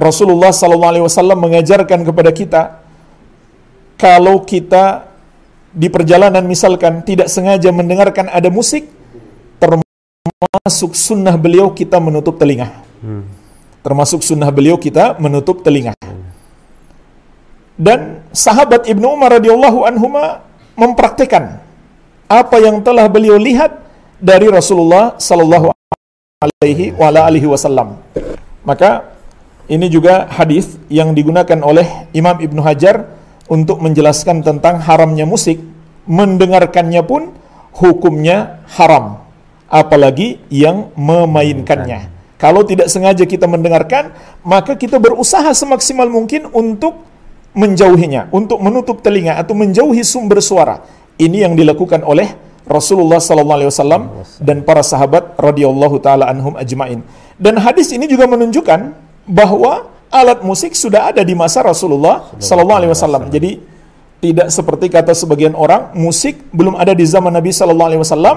Rasulullah 0.00 0.48
SAW 0.48 1.36
mengajarkan 1.36 2.00
kepada 2.08 2.30
kita 2.32 2.62
kalau 4.00 4.40
kita 4.48 5.04
di 5.70 5.92
perjalanan 5.92 6.42
misalkan 6.48 7.04
tidak 7.04 7.28
sengaja 7.28 7.68
mendengarkan 7.68 8.32
ada 8.32 8.48
musik 8.48 8.88
termasuk 9.60 10.96
sunnah 10.96 11.36
beliau 11.36 11.68
kita 11.70 12.00
menutup 12.00 12.40
telinga. 12.40 12.88
Hmm. 13.00 13.24
termasuk 13.80 14.20
sunnah 14.20 14.52
beliau 14.52 14.76
kita 14.76 15.16
menutup 15.16 15.64
telinga. 15.64 15.96
Dan 17.80 18.20
sahabat 18.28 18.84
Ibnu 18.84 19.08
Umar 19.08 19.40
radhiyallahu 19.40 19.88
anhuma 19.88 20.44
mempraktikkan 20.76 21.64
apa 22.28 22.56
yang 22.60 22.84
telah 22.84 23.08
beliau 23.08 23.40
lihat 23.40 23.72
dari 24.20 24.52
Rasulullah 24.52 25.16
sallallahu 25.16 25.72
alaihi 26.44 27.48
wasallam. 27.48 27.96
Maka 28.68 29.19
ini 29.70 29.86
juga 29.86 30.26
hadis 30.26 30.82
yang 30.90 31.14
digunakan 31.14 31.62
oleh 31.62 32.10
Imam 32.10 32.34
Ibnu 32.42 32.58
Hajar 32.58 33.06
untuk 33.46 33.78
menjelaskan 33.78 34.42
tentang 34.42 34.82
haramnya 34.82 35.22
musik. 35.22 35.62
Mendengarkannya 36.10 36.98
pun 37.06 37.30
hukumnya 37.78 38.66
haram. 38.74 39.22
Apalagi 39.70 40.42
yang 40.50 40.90
memainkannya. 40.98 42.10
Kalau 42.34 42.66
tidak 42.66 42.90
sengaja 42.90 43.22
kita 43.22 43.46
mendengarkan, 43.46 44.10
maka 44.42 44.74
kita 44.74 44.98
berusaha 44.98 45.54
semaksimal 45.54 46.10
mungkin 46.10 46.50
untuk 46.50 47.06
menjauhinya, 47.54 48.26
untuk 48.34 48.58
menutup 48.58 49.06
telinga 49.06 49.38
atau 49.38 49.54
menjauhi 49.54 50.02
sumber 50.02 50.42
suara. 50.42 50.82
Ini 51.14 51.46
yang 51.46 51.54
dilakukan 51.54 52.02
oleh 52.02 52.26
Rasulullah 52.66 53.22
SAW 53.22 54.26
dan 54.42 54.66
para 54.66 54.82
sahabat 54.82 55.38
radhiyallahu 55.38 56.02
taala 56.02 56.26
anhum 56.26 56.58
ajmain. 56.58 57.06
Dan 57.38 57.54
hadis 57.62 57.94
ini 57.94 58.10
juga 58.10 58.26
menunjukkan 58.26 59.09
bahwa 59.28 59.88
alat 60.10 60.42
musik 60.42 60.74
sudah 60.74 61.10
ada 61.14 61.22
di 61.22 61.32
masa 61.38 61.62
Rasulullah 61.62 62.28
Sallallahu 62.36 62.78
Alaihi 62.82 62.92
Wasallam. 62.92 63.22
Jadi 63.30 63.50
tidak 64.20 64.52
seperti 64.52 64.92
kata 64.92 65.16
sebagian 65.16 65.56
orang 65.56 65.96
musik 65.96 66.44
belum 66.52 66.76
ada 66.76 66.92
di 66.92 67.06
zaman 67.08 67.32
Nabi 67.32 67.54
Sallallahu 67.54 67.88
Alaihi 67.94 68.02
Wasallam. 68.02 68.36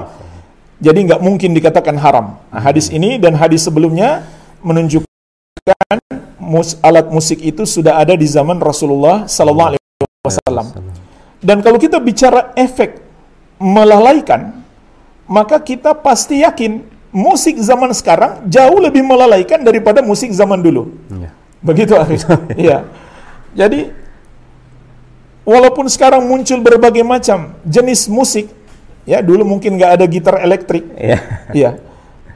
Jadi 0.84 1.00
nggak 1.10 1.22
mungkin 1.24 1.52
dikatakan 1.56 1.96
haram. 2.00 2.40
Nah, 2.52 2.62
hadis 2.62 2.88
ini 2.92 3.20
dan 3.20 3.36
hadis 3.36 3.68
sebelumnya 3.68 4.24
menunjukkan 4.64 5.98
mus 6.40 6.76
alat 6.84 7.08
musik 7.08 7.40
itu 7.40 7.64
sudah 7.64 8.00
ada 8.00 8.16
di 8.16 8.28
zaman 8.28 8.60
Rasulullah 8.60 9.28
Sallallahu 9.28 9.70
Alaihi 9.76 9.84
Wasallam. 10.24 10.68
Dan 11.44 11.60
kalau 11.60 11.76
kita 11.76 12.00
bicara 12.00 12.56
efek 12.56 13.04
melalaikan, 13.60 14.64
maka 15.28 15.60
kita 15.60 15.96
pasti 15.96 16.44
yakin 16.44 16.84
musik 17.14 17.62
zaman 17.62 17.94
sekarang 17.94 18.50
jauh 18.50 18.82
lebih 18.82 19.06
melalaikan 19.06 19.62
daripada 19.62 20.02
musik 20.02 20.34
zaman 20.34 20.60
dulu. 20.60 20.90
Ya. 21.14 21.30
Begitu 21.62 21.94
akhirnya. 21.96 22.36
Iya. 22.60 22.78
Jadi 23.54 23.94
walaupun 25.46 25.86
sekarang 25.88 26.26
muncul 26.26 26.58
berbagai 26.60 27.06
macam 27.06 27.54
jenis 27.64 28.10
musik, 28.10 28.50
ya 29.06 29.22
dulu 29.22 29.46
mungkin 29.46 29.78
nggak 29.78 29.92
ada 30.02 30.06
gitar 30.10 30.42
elektrik, 30.42 30.90
Iya. 30.98 31.20
ya, 31.54 31.70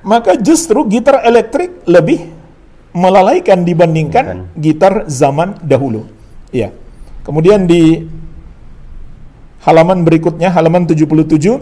maka 0.05 0.37
justru 0.37 0.85
gitar 0.85 1.25
elektrik 1.25 1.81
lebih 1.89 2.29
melalaikan 2.93 3.65
dibandingkan 3.65 4.53
gitar 4.53 5.09
zaman 5.09 5.57
dahulu. 5.65 6.05
Ya. 6.53 6.69
Kemudian 7.25 7.65
di 7.67 8.07
halaman 9.65 10.05
berikutnya, 10.05 10.53
halaman 10.53 10.85
77. 10.87 11.59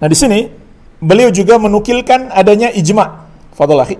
Nah, 0.00 0.08
di 0.08 0.16
sini 0.16 0.48
beliau 0.98 1.28
juga 1.28 1.60
menukilkan 1.60 2.32
adanya 2.32 2.72
ijma. 2.72 3.28
Fadol 3.52 3.84
akhi. 3.84 3.96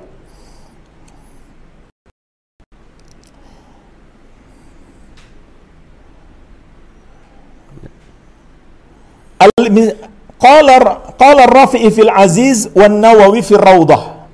Al- 9.40 10.08
Qala 10.40 10.76
qala 11.20 11.44
Rafi'i 11.44 11.92
fil 11.92 12.08
Aziz 12.08 12.72
wan 12.72 12.96
Nawawi 12.96 13.44
fil 13.44 13.60
Rawdah. 13.60 14.24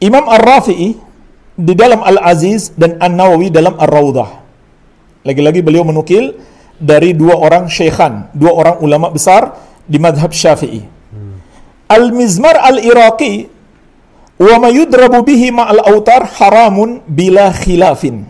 Imam 0.00 0.24
Ar-Rafi'i 0.24 0.96
di 1.58 1.74
dalam 1.76 2.00
Al-Aziz 2.00 2.72
dan 2.72 2.96
An-Nawawi 2.96 3.52
dalam 3.52 3.76
Ar-Rawdah. 3.76 4.28
Lagi-lagi 5.28 5.60
beliau 5.60 5.84
menukil 5.84 6.40
dari 6.80 7.12
dua 7.12 7.36
orang 7.36 7.68
syekhan, 7.68 8.32
dua 8.32 8.56
orang 8.56 8.76
ulama 8.80 9.12
besar 9.12 9.52
di 9.88 9.96
madhab 9.96 10.30
Syafi'i. 10.30 10.84
Al-Mizmar 11.88 12.60
Al-Iraqi 12.60 13.48
wa 14.38 14.54
ma 14.60 14.68
yudrabu 14.68 15.24
bihi 15.24 15.48
ma'al 15.50 15.82
autar 15.88 16.28
haramun 16.36 17.00
bila 17.08 17.48
khilafin. 17.50 18.28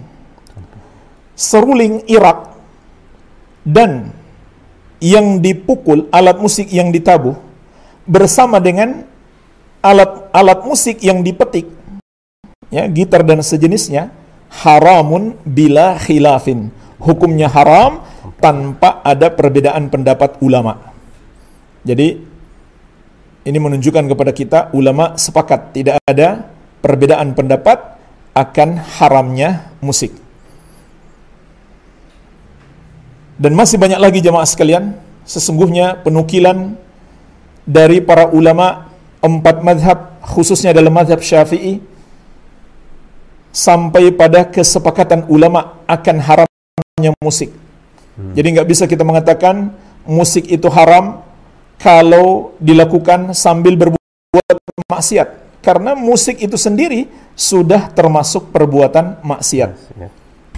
Seruling 1.35 2.07
Irak 2.07 2.55
dan 3.67 4.15
yang 4.99 5.39
dipukul, 5.43 6.11
alat 6.11 6.39
musik 6.39 6.71
yang 6.71 6.91
ditabuh 6.95 7.35
bersama 8.09 8.59
dengan 8.59 9.05
alat-alat 9.85 10.65
musik 10.67 10.99
yang 11.05 11.23
dipetik 11.23 11.69
ya 12.69 12.85
gitar 12.89 13.25
dan 13.25 13.41
sejenisnya 13.41 14.11
haramun 14.51 15.37
bila 15.45 15.97
khilafin 16.01 16.73
hukumnya 16.99 17.49
haram 17.49 18.03
tanpa 18.43 19.01
ada 19.05 19.31
perbedaan 19.33 19.89
pendapat 19.89 20.41
ulama 20.43 20.88
jadi 21.89 22.21
ini 23.49 23.59
menunjukkan 23.59 24.05
kepada 24.13 24.33
kita 24.37 24.59
ulama 24.77 25.17
sepakat 25.17 25.73
tidak 25.73 25.97
ada 26.05 26.45
perbedaan 26.85 27.33
pendapat 27.33 27.97
akan 28.37 28.77
haramnya 29.01 29.73
musik 29.81 30.13
dan 33.41 33.57
masih 33.57 33.81
banyak 33.81 33.97
lagi 33.97 34.21
jemaah 34.21 34.45
sekalian 34.45 34.93
sesungguhnya 35.25 36.05
penukilan 36.05 36.77
dari 37.69 38.05
para 38.05 38.29
ulama 38.33 38.89
empat 39.21 39.57
madhab 39.61 39.99
khususnya 40.25 40.73
dalam 40.73 40.91
madhab 40.91 41.21
syafi'i 41.21 41.79
sampai 43.53 44.15
pada 44.15 44.49
kesepakatan 44.49 45.29
ulama 45.29 45.83
akan 45.85 46.17
haramnya 46.23 47.13
musik. 47.21 47.53
Jadi 48.19 48.49
nggak 48.59 48.69
bisa 48.69 48.85
kita 48.91 49.07
mengatakan 49.07 49.71
musik 50.03 50.51
itu 50.51 50.67
haram 50.73 51.23
kalau 51.79 52.55
dilakukan 52.59 53.33
sambil 53.33 53.79
berbuat 53.79 54.57
maksiat. 54.91 55.47
Karena 55.59 55.95
musik 55.95 56.39
itu 56.39 56.55
sendiri 56.55 57.11
sudah 57.35 57.91
termasuk 57.95 58.51
perbuatan 58.55 59.23
maksiat. 59.23 59.71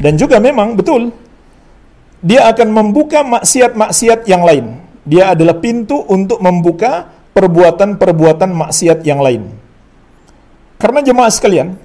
Dan 0.01 0.17
juga 0.17 0.41
memang 0.41 0.77
betul 0.77 1.13
dia 2.21 2.49
akan 2.53 2.69
membuka 2.69 3.25
maksiat-maksiat 3.25 4.29
yang 4.29 4.45
lain. 4.45 4.77
Dia 5.09 5.33
adalah 5.33 5.57
pintu 5.57 6.05
untuk 6.05 6.45
membuka 6.45 7.09
perbuatan-perbuatan 7.33 8.53
maksiat 8.53 9.01
yang 9.09 9.25
lain. 9.25 9.49
Karena 10.77 11.01
jemaah 11.01 11.33
sekalian, 11.33 11.77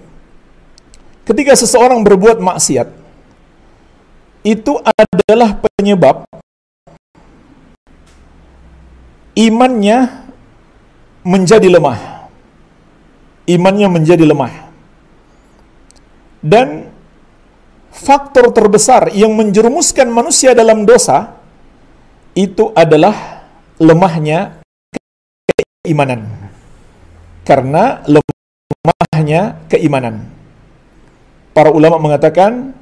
ketika 1.24 1.56
seseorang 1.56 2.04
berbuat 2.04 2.44
maksiat, 2.44 2.88
itu 4.44 4.78
adalah 4.84 5.56
penyebab 5.58 6.28
imannya 9.36 10.26
menjadi 11.22 11.68
lemah. 11.68 12.32
Imannya 13.46 13.88
menjadi 13.92 14.26
lemah. 14.26 14.50
Dan 16.42 16.90
faktor 17.92 18.50
terbesar 18.56 19.14
yang 19.14 19.36
menjerumuskan 19.36 20.10
manusia 20.10 20.58
dalam 20.58 20.88
dosa 20.88 21.38
itu 22.34 22.72
adalah 22.74 23.46
lemahnya 23.78 24.64
keimanan. 25.84 26.26
Karena 27.46 28.02
lemahnya 28.10 29.62
keimanan. 29.70 30.26
Para 31.54 31.70
ulama 31.72 32.02
mengatakan 32.02 32.74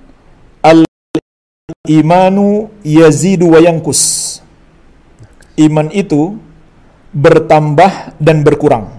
al-imanu 0.64 2.72
yazidu 2.84 3.52
wa 3.54 3.60
yankus. 3.60 4.43
Iman 5.60 5.94
itu 5.94 6.38
bertambah 7.14 8.18
dan 8.18 8.42
berkurang. 8.42 8.90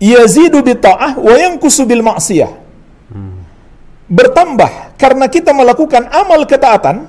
Yazidu 0.00 0.64
bi 0.64 0.78
ta'ah 0.78 1.18
wa 1.18 1.34
yankusu 1.36 1.84
bil 1.84 2.00
ma'siyah. 2.00 2.48
Bertambah 4.08 4.96
karena 4.96 5.28
kita 5.28 5.52
melakukan 5.52 6.08
amal 6.08 6.48
ketaatan 6.48 7.04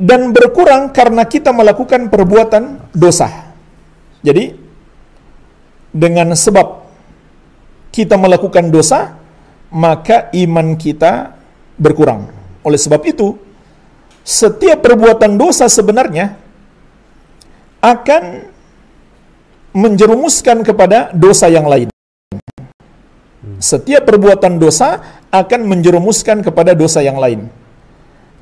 dan 0.00 0.32
berkurang 0.32 0.88
karena 0.88 1.28
kita 1.28 1.52
melakukan 1.52 2.08
perbuatan 2.08 2.80
dosa. 2.96 3.52
Jadi 4.24 4.56
dengan 5.92 6.32
sebab 6.32 6.88
kita 7.92 8.16
melakukan 8.16 8.72
dosa, 8.72 9.20
maka 9.68 10.32
iman 10.32 10.72
kita 10.80 11.36
berkurang. 11.76 12.32
Oleh 12.64 12.80
sebab 12.80 13.04
itu, 13.04 13.36
setiap 14.22 14.82
perbuatan 14.82 15.34
dosa 15.34 15.66
sebenarnya 15.66 16.38
akan 17.82 18.46
menjerumuskan 19.74 20.62
kepada 20.62 21.10
dosa 21.10 21.50
yang 21.50 21.66
lain. 21.66 21.90
Setiap 23.58 24.06
perbuatan 24.06 24.62
dosa 24.62 25.02
akan 25.34 25.60
menjerumuskan 25.66 26.46
kepada 26.46 26.78
dosa 26.78 27.02
yang 27.02 27.18
lain. 27.18 27.50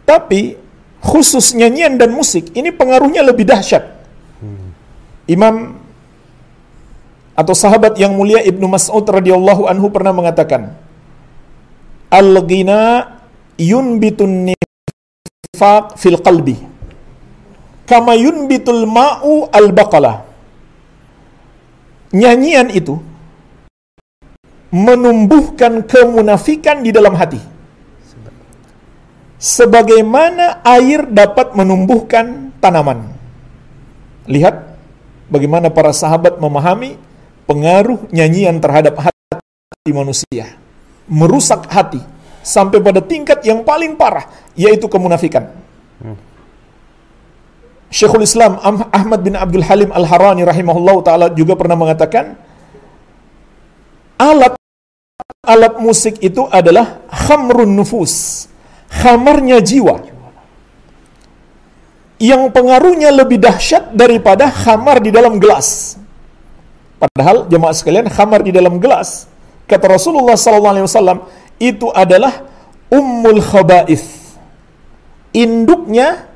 Tapi 0.04 0.60
khusus 1.00 1.56
nyanyian 1.56 1.96
dan 1.96 2.12
musik 2.12 2.52
ini 2.52 2.68
pengaruhnya 2.68 3.24
lebih 3.24 3.48
dahsyat. 3.48 3.84
Imam 5.24 5.80
atau 7.32 7.54
sahabat 7.56 7.96
yang 7.96 8.12
mulia 8.12 8.44
Ibnu 8.44 8.68
Mas'ud 8.68 9.06
radhiyallahu 9.06 9.64
anhu 9.64 9.88
pernah 9.88 10.12
mengatakan, 10.12 10.76
"Al-ghina 12.12 13.16
yunbitun 13.56 14.52
nifaq 15.60 16.00
fil 16.00 16.16
qalbi 16.24 16.56
kama 17.84 18.16
yunbitul 18.16 18.88
ma'u 18.88 19.52
al-baqalah." 19.52 20.24
Nyanyian 22.10 22.72
itu 22.72 22.98
menumbuhkan 24.72 25.86
kemunafikan 25.86 26.82
di 26.82 26.90
dalam 26.90 27.14
hati. 27.14 27.38
Sebagaimana 29.40 30.60
air 30.66 31.06
dapat 31.06 31.54
menumbuhkan 31.54 32.50
tanaman. 32.58 33.14
Lihat 34.26 34.74
bagaimana 35.30 35.70
para 35.70 35.94
sahabat 35.94 36.42
memahami 36.42 36.98
pengaruh 37.46 38.10
nyanyian 38.10 38.58
terhadap 38.58 38.98
hati 39.00 39.90
manusia. 39.94 40.58
Merusak 41.06 41.70
hati 41.70 42.02
sampai 42.40 42.80
pada 42.80 43.00
tingkat 43.04 43.44
yang 43.44 43.60
paling 43.64 43.96
parah 43.96 44.28
yaitu 44.56 44.88
kemunafikan. 44.88 45.52
Syekhul 47.90 48.22
Islam 48.22 48.56
Ahmad 48.94 49.20
bin 49.26 49.34
Abdul 49.34 49.66
Halim 49.66 49.90
Al-Harani 49.90 50.46
rahimahullah 50.46 50.96
taala 51.02 51.26
juga 51.34 51.58
pernah 51.58 51.74
mengatakan 51.74 52.38
alat 54.14 54.54
alat 55.42 55.74
musik 55.82 56.22
itu 56.22 56.46
adalah 56.54 57.02
khamrun 57.10 57.74
nufus, 57.74 58.46
khamarnya 58.88 59.58
jiwa. 59.58 60.06
Yang 62.20 62.52
pengaruhnya 62.52 63.10
lebih 63.16 63.40
dahsyat 63.40 63.96
daripada 63.96 64.52
khamar 64.52 65.00
di 65.00 65.08
dalam 65.08 65.40
gelas. 65.40 65.96
Padahal 67.00 67.48
jemaah 67.48 67.72
sekalian, 67.72 68.12
khamar 68.12 68.44
di 68.44 68.52
dalam 68.52 68.76
gelas 68.76 69.24
kata 69.70 69.86
Rasulullah 69.86 70.34
SAW 70.34 71.22
itu 71.60 71.92
adalah 71.92 72.48
ummul 72.88 73.38
khaba'ith. 73.44 74.34
Induknya 75.36 76.26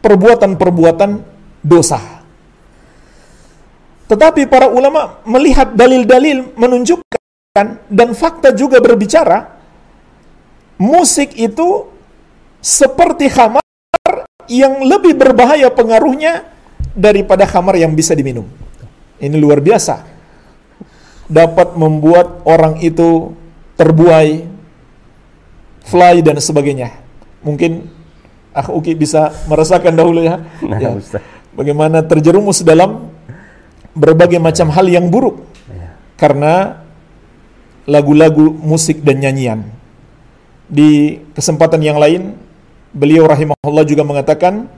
perbuatan-perbuatan 0.00 1.10
dosa. 1.60 2.00
Tetapi 4.08 4.48
para 4.48 4.72
ulama 4.72 5.20
melihat 5.28 5.76
dalil-dalil 5.76 6.56
menunjukkan 6.56 7.66
dan 7.88 8.08
fakta 8.16 8.56
juga 8.56 8.80
berbicara 8.80 9.60
musik 10.80 11.36
itu 11.38 11.88
seperti 12.58 13.28
khamar 13.30 13.62
yang 14.50 14.82
lebih 14.82 15.14
berbahaya 15.14 15.70
pengaruhnya 15.70 16.48
daripada 16.92 17.46
khamar 17.46 17.78
yang 17.78 17.94
bisa 17.94 18.12
diminum. 18.12 18.44
Ini 19.22 19.36
luar 19.38 19.62
biasa. 19.62 20.02
Dapat 21.30 21.78
membuat 21.78 22.44
orang 22.44 22.82
itu 22.82 23.32
terbuai, 23.78 24.44
fly 25.92 26.24
dan 26.24 26.40
sebagainya. 26.40 26.96
Mungkin 27.44 28.00
Ah 28.52 28.68
Uki 28.68 28.92
bisa 28.92 29.32
merasakan 29.48 29.96
dahulu 29.96 30.20
ya. 30.20 30.44
Nah, 30.60 30.76
ya. 30.76 30.92
Ustaz. 30.92 31.24
Bagaimana 31.56 32.04
terjerumus 32.04 32.60
dalam 32.60 33.08
berbagai 33.96 34.40
macam 34.40 34.72
hal 34.72 34.88
yang 34.88 35.08
buruk 35.08 35.44
Ya. 35.68 35.96
karena 36.20 36.84
lagu-lagu 37.88 38.52
musik 38.52 39.00
dan 39.00 39.24
nyanyian. 39.24 39.60
Di 40.68 41.20
kesempatan 41.32 41.80
yang 41.80 41.96
lain, 42.00 42.36
beliau 42.92 43.24
rahimahullah 43.24 43.84
juga 43.88 44.04
mengatakan 44.04 44.68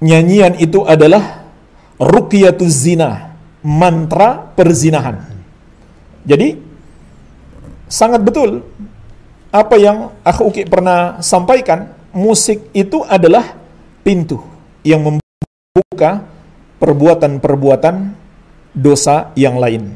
nyanyian 0.00 0.56
itu 0.60 0.84
adalah 0.84 1.48
ruqyatuz 1.96 2.72
zina, 2.72 3.32
mantra 3.64 4.52
perzinahan. 4.56 5.24
Jadi 6.24 6.56
sangat 7.88 8.20
betul 8.24 8.60
apa 9.52 9.76
yang 9.76 10.16
Akh 10.24 10.40
Uki 10.40 10.64
pernah 10.64 11.20
sampaikan, 11.20 11.92
musik 12.16 12.72
itu 12.72 13.04
adalah 13.04 13.52
pintu 14.00 14.40
yang 14.80 15.04
membuka 15.04 16.24
perbuatan-perbuatan 16.80 18.16
dosa 18.72 19.30
yang 19.36 19.60
lain. 19.60 19.92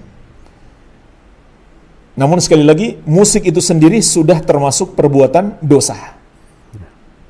Namun 2.17 2.41
sekali 2.41 2.65
lagi, 2.65 2.97
musik 3.09 3.49
itu 3.49 3.61
sendiri 3.61 4.01
sudah 4.05 4.41
termasuk 4.45 4.93
perbuatan 4.93 5.57
dosa. 5.65 6.17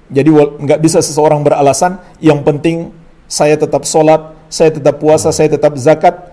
Jadi 0.07 0.31
nggak 0.35 0.79
bisa 0.79 1.03
seseorang 1.03 1.43
beralasan, 1.43 1.99
yang 2.23 2.43
penting 2.47 2.95
saya 3.27 3.59
tetap 3.59 3.83
sholat, 3.83 4.35
saya 4.47 4.71
tetap 4.71 5.03
puasa, 5.03 5.35
saya 5.35 5.51
tetap 5.51 5.75
zakat, 5.75 6.31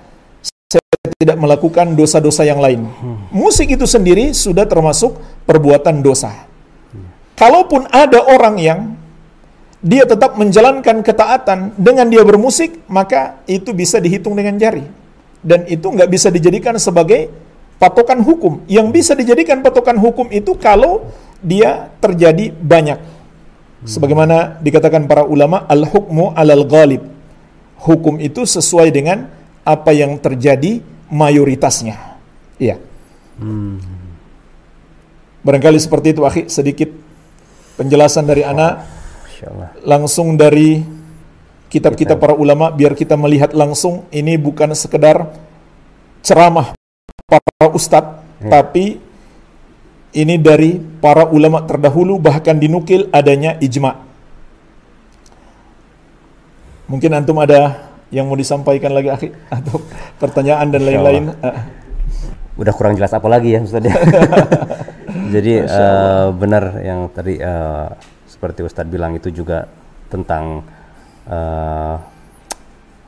saya 0.69 0.85
tidak 1.17 1.37
melakukan 1.41 1.97
dosa-dosa 1.97 2.45
yang 2.45 2.61
lain. 2.61 2.85
Musik 3.33 3.73
itu 3.73 3.89
sendiri 3.89 4.29
sudah 4.37 4.69
termasuk 4.69 5.17
perbuatan 5.43 6.03
dosa. 6.03 6.47
Kalaupun 7.33 7.89
ada 7.89 8.23
orang 8.23 8.55
yang 8.61 8.79
dia 9.83 10.07
tetap 10.07 10.39
menjalankan 10.39 11.03
ketaatan 11.03 11.75
dengan 11.75 12.07
dia 12.07 12.23
bermusik, 12.23 12.79
maka 12.87 13.43
itu 13.49 13.75
bisa 13.75 13.99
dihitung 13.99 14.31
dengan 14.31 14.55
jari. 14.55 14.87
Dan 15.43 15.67
itu 15.67 15.91
nggak 15.91 16.07
bisa 16.07 16.31
dijadikan 16.31 16.79
sebagai 16.79 17.27
patokan 17.75 18.23
hukum. 18.23 18.63
Yang 18.71 18.87
bisa 18.95 19.11
dijadikan 19.11 19.59
patokan 19.59 19.99
hukum 19.99 20.31
itu 20.31 20.55
kalau 20.55 21.11
dia 21.43 21.91
terjadi 21.99 22.55
banyak. 22.55 22.95
Sebagaimana 23.83 24.63
dikatakan 24.63 25.03
para 25.11 25.27
ulama, 25.27 25.67
al-hukmu 25.67 26.31
alal 26.31 26.63
ghalib. 26.63 27.03
Hukum 27.83 28.23
itu 28.23 28.47
sesuai 28.47 28.87
dengan 28.95 29.27
apa 29.67 29.91
yang 29.91 30.15
terjadi 30.15 30.79
mayoritasnya. 31.11 32.15
Iya. 32.55 32.79
Barangkali 35.43 35.77
seperti 35.77 36.15
itu, 36.15 36.23
akhi, 36.23 36.47
sedikit 36.47 36.89
penjelasan 37.75 38.23
dari 38.23 38.47
anak 38.47 38.85
Allah. 39.43 39.69
langsung 39.83 40.39
dari 40.39 40.79
kitab-kitab 41.67 42.15
para 42.15 42.31
ulama 42.31 42.71
biar 42.71 42.95
kita 42.95 43.19
melihat 43.19 43.51
langsung 43.51 44.07
ini 44.13 44.39
bukan 44.39 44.71
sekedar 44.71 45.35
ceramah 46.23 46.71
para 47.27 47.67
ustadz 47.73 48.23
tapi 48.45 49.01
ini 50.13 50.37
dari 50.37 50.77
para 50.77 51.25
ulama 51.25 51.65
terdahulu 51.65 52.21
bahkan 52.21 52.53
dinukil 52.53 53.09
adanya 53.09 53.57
ijma. 53.57 53.97
Mungkin 56.85 57.09
antum 57.17 57.41
ada 57.41 57.89
yang 58.13 58.29
mau 58.29 58.37
disampaikan 58.37 58.93
lagi 58.93 59.09
akhi 59.09 59.29
atau 59.57 59.81
pertanyaan 60.21 60.69
dan 60.69 60.81
lain-lain? 60.85 61.23
Udah 62.53 62.73
kurang 62.77 62.93
jelas 62.93 63.09
apa 63.09 63.25
lagi 63.25 63.57
ya 63.57 63.65
Ustaz 63.65 63.81
ya. 63.81 63.97
Jadi 65.34 65.53
eh, 65.65 66.27
benar 66.38 66.63
yang 66.86 67.09
tadi 67.09 67.41
eh, 67.41 67.88
seperti 68.29 68.61
Ustadz 68.61 68.91
bilang 68.91 69.17
itu 69.17 69.34
juga 69.34 69.65
tentang 70.13 70.61
eh, 71.25 71.95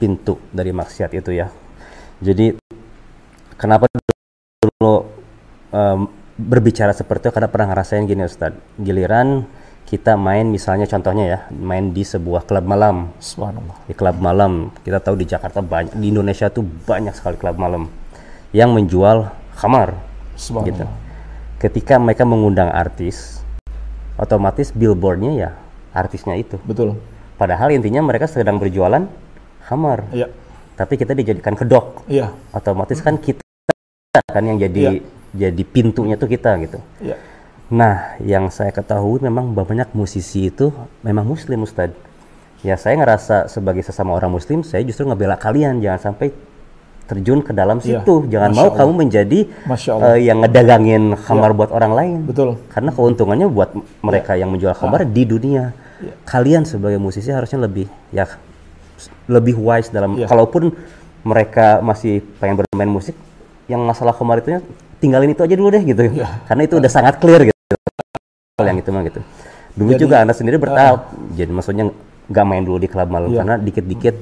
pintu 0.01 0.41
dari 0.49 0.73
maksiat 0.73 1.13
itu 1.13 1.31
ya. 1.37 1.47
Jadi 2.19 2.57
kenapa 3.59 3.85
dulu 4.63 5.05
em, 5.69 6.09
berbicara 6.35 6.91
seperti 6.91 7.29
itu? 7.29 7.33
Karena 7.35 7.49
pernah 7.51 7.67
ngerasain 7.75 8.03
gini 8.09 8.25
Ustadz. 8.25 8.81
Giliran 8.81 9.45
kita 9.85 10.17
main 10.17 10.49
misalnya 10.49 10.89
contohnya 10.89 11.25
ya, 11.29 11.39
main 11.53 11.93
di 11.93 12.01
sebuah 12.01 12.49
klub 12.49 12.65
malam. 12.65 13.13
Subhanallah. 13.21 13.85
Di 13.85 13.93
klub 13.93 14.17
malam. 14.17 14.73
Kita 14.81 14.97
tahu 14.97 15.15
di 15.19 15.29
Jakarta 15.29 15.61
banyak 15.61 15.93
di 15.95 16.09
Indonesia 16.09 16.49
tuh 16.49 16.65
banyak 16.65 17.13
sekali 17.13 17.37
klub 17.37 17.55
malam 17.55 17.87
yang 18.55 18.73
menjual 18.73 19.29
subhanallah. 20.35 20.65
Gitu 20.71 21.04
ketika 21.59 21.95
mereka 22.01 22.27
mengundang 22.27 22.69
artis 22.69 23.41
otomatis 24.15 24.71
billboardnya 24.71 25.31
ya 25.35 25.49
artisnya 25.95 26.35
itu. 26.35 26.59
Betul. 26.63 26.99
Padahal 27.35 27.71
intinya 27.75 28.03
mereka 28.03 28.27
sedang 28.31 28.59
berjualan 28.59 29.07
khamar 29.67 30.07
iya. 30.15 30.27
Tapi 30.75 30.99
kita 30.99 31.15
dijadikan 31.15 31.55
kedok. 31.55 32.03
Iya. 32.11 32.35
Otomatis 32.51 32.99
kan 32.99 33.15
kita 33.15 33.39
kan 34.27 34.43
yang 34.43 34.59
jadi 34.59 34.99
Iya. 34.99 35.47
jadi 35.51 35.63
pintunya 35.63 36.19
tuh 36.19 36.27
kita 36.27 36.59
gitu. 36.59 36.79
Iya. 36.99 37.15
Nah, 37.71 38.13
yang 38.21 38.53
saya 38.53 38.69
ketahui 38.69 39.23
memang 39.23 39.55
banyak 39.55 39.89
musisi 39.97 40.53
itu 40.53 40.69
memang 41.01 41.25
muslim 41.25 41.65
Ustad. 41.65 41.95
Ya 42.61 42.77
saya 42.77 42.99
ngerasa 42.99 43.49
sebagai 43.49 43.81
sesama 43.81 44.13
orang 44.13 44.29
muslim, 44.29 44.61
saya 44.61 44.85
justru 44.85 45.07
ngebela 45.07 45.39
kalian 45.39 45.81
jangan 45.81 46.11
sampai 46.11 46.29
terjun 47.05 47.39
ke 47.39 47.51
dalam 47.51 47.77
Iya, 47.77 48.01
situ. 48.01 48.25
Jangan 48.27 48.49
Masya 48.49 48.57
mau 48.57 48.67
Allah. 48.67 48.77
kamu 48.77 48.91
menjadi. 48.97 49.39
Iya. 49.45 49.93
eh, 50.07 50.19
yang 50.23 50.37
ngedagangin 50.41 51.03
khamar 51.15 51.51
buat 51.51 51.69
orang 51.69 51.93
lain. 51.93 52.17
betul 52.25 52.57
Karena 52.67 52.89
keuntungannya 52.89 53.47
buat 53.47 53.69
mereka 54.01 54.33
yang 54.33 54.49
menjual 54.49 54.73
khamar 54.73 55.01
Ah. 55.01 55.07
di 55.07 55.23
dunia. 55.23 55.71
Iya. 55.97 56.13
Kalian 56.23 56.63
sebagai 56.63 56.97
musisi 56.97 57.29
harusnya 57.29 57.61
lebih 57.61 57.85
ya 58.09 58.25
lebih 59.25 59.55
wise 59.55 59.89
dalam 59.89 60.15
Iya. 60.15 60.25
kalaupun 60.25 60.73
mereka 61.21 61.79
masih 61.79 62.21
pengen 62.37 62.59
bermain 62.59 62.87
musik, 62.87 63.13
yang 63.65 63.81
masalah 63.81 64.13
khamar 64.13 64.39
itu 64.39 64.61
tinggalin 64.97 65.29
itu 65.29 65.41
aja 65.41 65.53
dulu 65.53 65.69
deh 65.69 65.83
gitu. 65.83 66.01
Iya. 66.11 66.41
Karena 66.45 66.61
itu 66.63 66.75
udah 66.75 66.91
sangat 66.91 67.17
clear 67.17 67.41
gitu. 67.43 67.75
Yang 68.57 68.77
itu 68.81 68.89
mah 68.89 69.03
gitu. 69.03 69.19
Dulu 69.75 69.91
Jadi, 69.91 70.01
juga 70.01 70.15
anda 70.21 70.31
sendiri 70.31 70.55
bertahap. 70.55 71.11
Jadi 71.33 71.51
maksudnya 71.51 71.85
nggak 72.25 72.45
main 72.45 72.63
dulu 72.63 72.77
di 72.77 72.87
klub 72.87 73.05
malam 73.05 73.29
Iya. 73.29 73.43
karena 73.43 73.55
dikit-dikit 73.59 74.15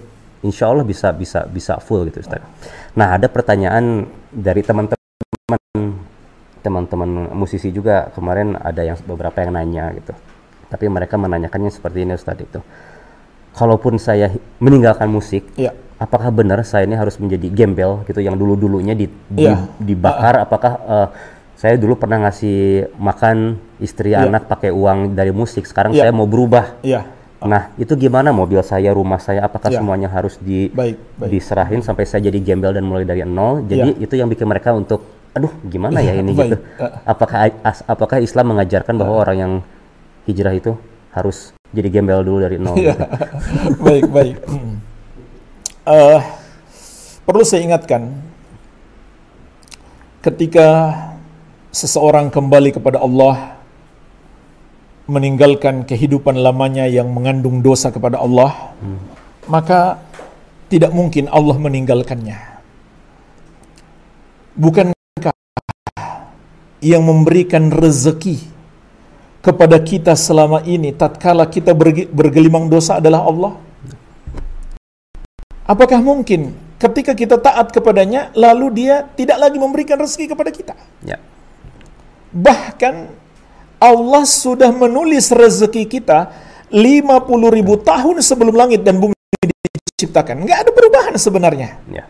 insya 0.44 0.70
Allah 0.70 0.84
bisa 0.84 1.10
bisa 1.12 1.48
bisa 1.48 1.80
full 1.80 2.06
gitu 2.08 2.20
Ustaz. 2.20 2.44
Nah 2.94 3.16
ada 3.16 3.28
pertanyaan 3.28 4.06
dari 4.30 4.62
teman-teman 4.62 5.00
teman-teman 6.64 7.10
musisi 7.36 7.68
juga 7.70 8.08
kemarin 8.12 8.56
ada 8.56 8.84
yang 8.84 8.96
beberapa 9.04 9.36
yang 9.40 9.52
nanya 9.52 9.92
gitu. 9.96 10.14
Tapi 10.68 10.86
mereka 10.88 11.20
menanyakannya 11.20 11.70
seperti 11.70 12.04
ini 12.04 12.16
Ustaz 12.16 12.40
itu. 12.40 12.60
Kalaupun 13.54 13.98
saya 13.98 14.34
meninggalkan 14.58 15.06
musik, 15.08 15.46
iya 15.56 15.72
apakah 16.02 16.34
benar 16.34 16.60
saya 16.68 16.84
ini 16.84 16.98
harus 16.98 17.16
menjadi 17.16 17.48
gembel 17.48 18.04
gitu 18.04 18.20
yang 18.20 18.36
dulu-dulunya 18.36 18.92
di, 18.92 19.08
di- 19.30 19.48
Iya. 19.48 19.56
dibakar 19.80 20.36
apakah 20.42 20.74
eh, 20.84 21.08
saya 21.56 21.80
dulu 21.80 21.96
pernah 21.96 22.28
ngasih 22.28 22.92
makan 23.00 23.56
istri 23.80 24.12
Iya. 24.12 24.28
anak 24.28 24.52
pakai 24.52 24.74
uang 24.74 25.16
dari 25.16 25.32
musik 25.32 25.64
sekarang 25.64 25.96
Iya. 25.96 26.04
saya 26.04 26.12
mau 26.12 26.28
berubah 26.28 26.82
iya 27.44 27.50
nah 27.50 27.64
itu 27.76 27.94
gimana 27.94 28.32
mobil 28.32 28.60
saya 28.62 28.90
rumah 28.90 29.20
saya 29.20 29.44
apakah 29.44 29.68
Iya. 29.68 29.80
semuanya 29.80 30.08
harus 30.08 30.40
di 30.40 30.72
baik 30.72 30.96
baik 31.20 31.30
diserahin 31.30 31.80
sampai 31.80 32.08
saya 32.08 32.24
jadi 32.24 32.40
gembel 32.40 32.72
dan 32.72 32.84
mulai 32.84 33.04
dari 33.04 33.22
nol 33.22 33.64
jadi 33.64 33.94
Iya. 33.94 34.00
itu 34.00 34.14
yang 34.16 34.28
bikin 34.28 34.48
mereka 34.48 34.72
untuk 34.72 35.04
aduh 35.34 35.52
gimana 35.64 36.00
ya 36.00 36.14
ini 36.14 36.32
Baik. 36.32 36.40
gitu 36.46 36.58
apakah 37.04 37.38
as- 37.62 37.84
apakah 37.84 38.18
Islam 38.18 38.54
mengajarkan 38.54 38.96
bahwa 38.96 39.20
orang 39.20 39.38
yang 39.38 39.54
hijrah 40.24 40.54
itu 40.54 40.72
harus 41.12 41.52
jadi 41.70 41.90
gembel 41.92 42.24
dulu 42.24 42.38
dari 42.40 42.56
nol 42.56 42.78
Iya. 42.78 42.94
gitu? 42.94 43.06
baik, 43.86 44.06
baik. 44.08 44.36
Eh, 45.84 46.22
perlu 47.26 47.44
saya 47.44 47.66
ingatkan, 47.66 48.14
ketika 50.22 50.68
seseorang 51.70 52.30
kembali 52.30 52.72
kepada 52.72 53.02
Allah, 53.02 53.53
meninggalkan 55.14 55.86
kehidupan 55.86 56.42
lamanya 56.42 56.90
yang 56.90 57.14
mengandung 57.14 57.62
dosa 57.62 57.94
kepada 57.94 58.18
Allah, 58.18 58.74
maka 59.46 60.02
tidak 60.74 60.90
mungkin 60.90 61.30
Allah 61.30 61.54
meninggalkannya. 61.62 62.38
Bukankah 64.58 65.34
yang 66.82 67.06
memberikan 67.06 67.70
rezeki 67.70 68.42
kepada 69.46 69.78
kita 69.78 70.18
selama 70.18 70.66
ini 70.66 70.90
tatkala 70.96 71.46
kita 71.46 71.78
berge- 71.78 72.10
bergelimang 72.10 72.68
dosa 72.68 72.98
adalah 72.98 73.22
Allah? 73.28 73.54
Apakah 75.64 76.04
mungkin 76.04 76.52
ketika 76.76 77.16
kita 77.16 77.40
taat 77.40 77.72
kepadanya 77.72 78.36
lalu 78.36 78.84
dia 78.84 79.08
tidak 79.16 79.40
lagi 79.40 79.58
memberikan 79.62 79.96
rezeki 79.96 80.36
kepada 80.36 80.52
kita? 80.52 80.76
ya 81.08 81.18
Bahkan 82.34 83.23
Allah 83.84 84.24
sudah 84.24 84.72
menulis 84.72 85.28
rezeki 85.36 85.84
kita 85.92 86.32
50 86.72 87.04
ribu 87.52 87.76
tahun 87.84 88.24
sebelum 88.24 88.56
langit 88.56 88.80
dan 88.88 88.96
bumi 89.04 89.12
diciptakan. 90.00 90.48
Nggak 90.48 90.58
ada 90.64 90.72
perubahan 90.72 91.14
sebenarnya. 91.20 91.70
Ya. 91.92 92.08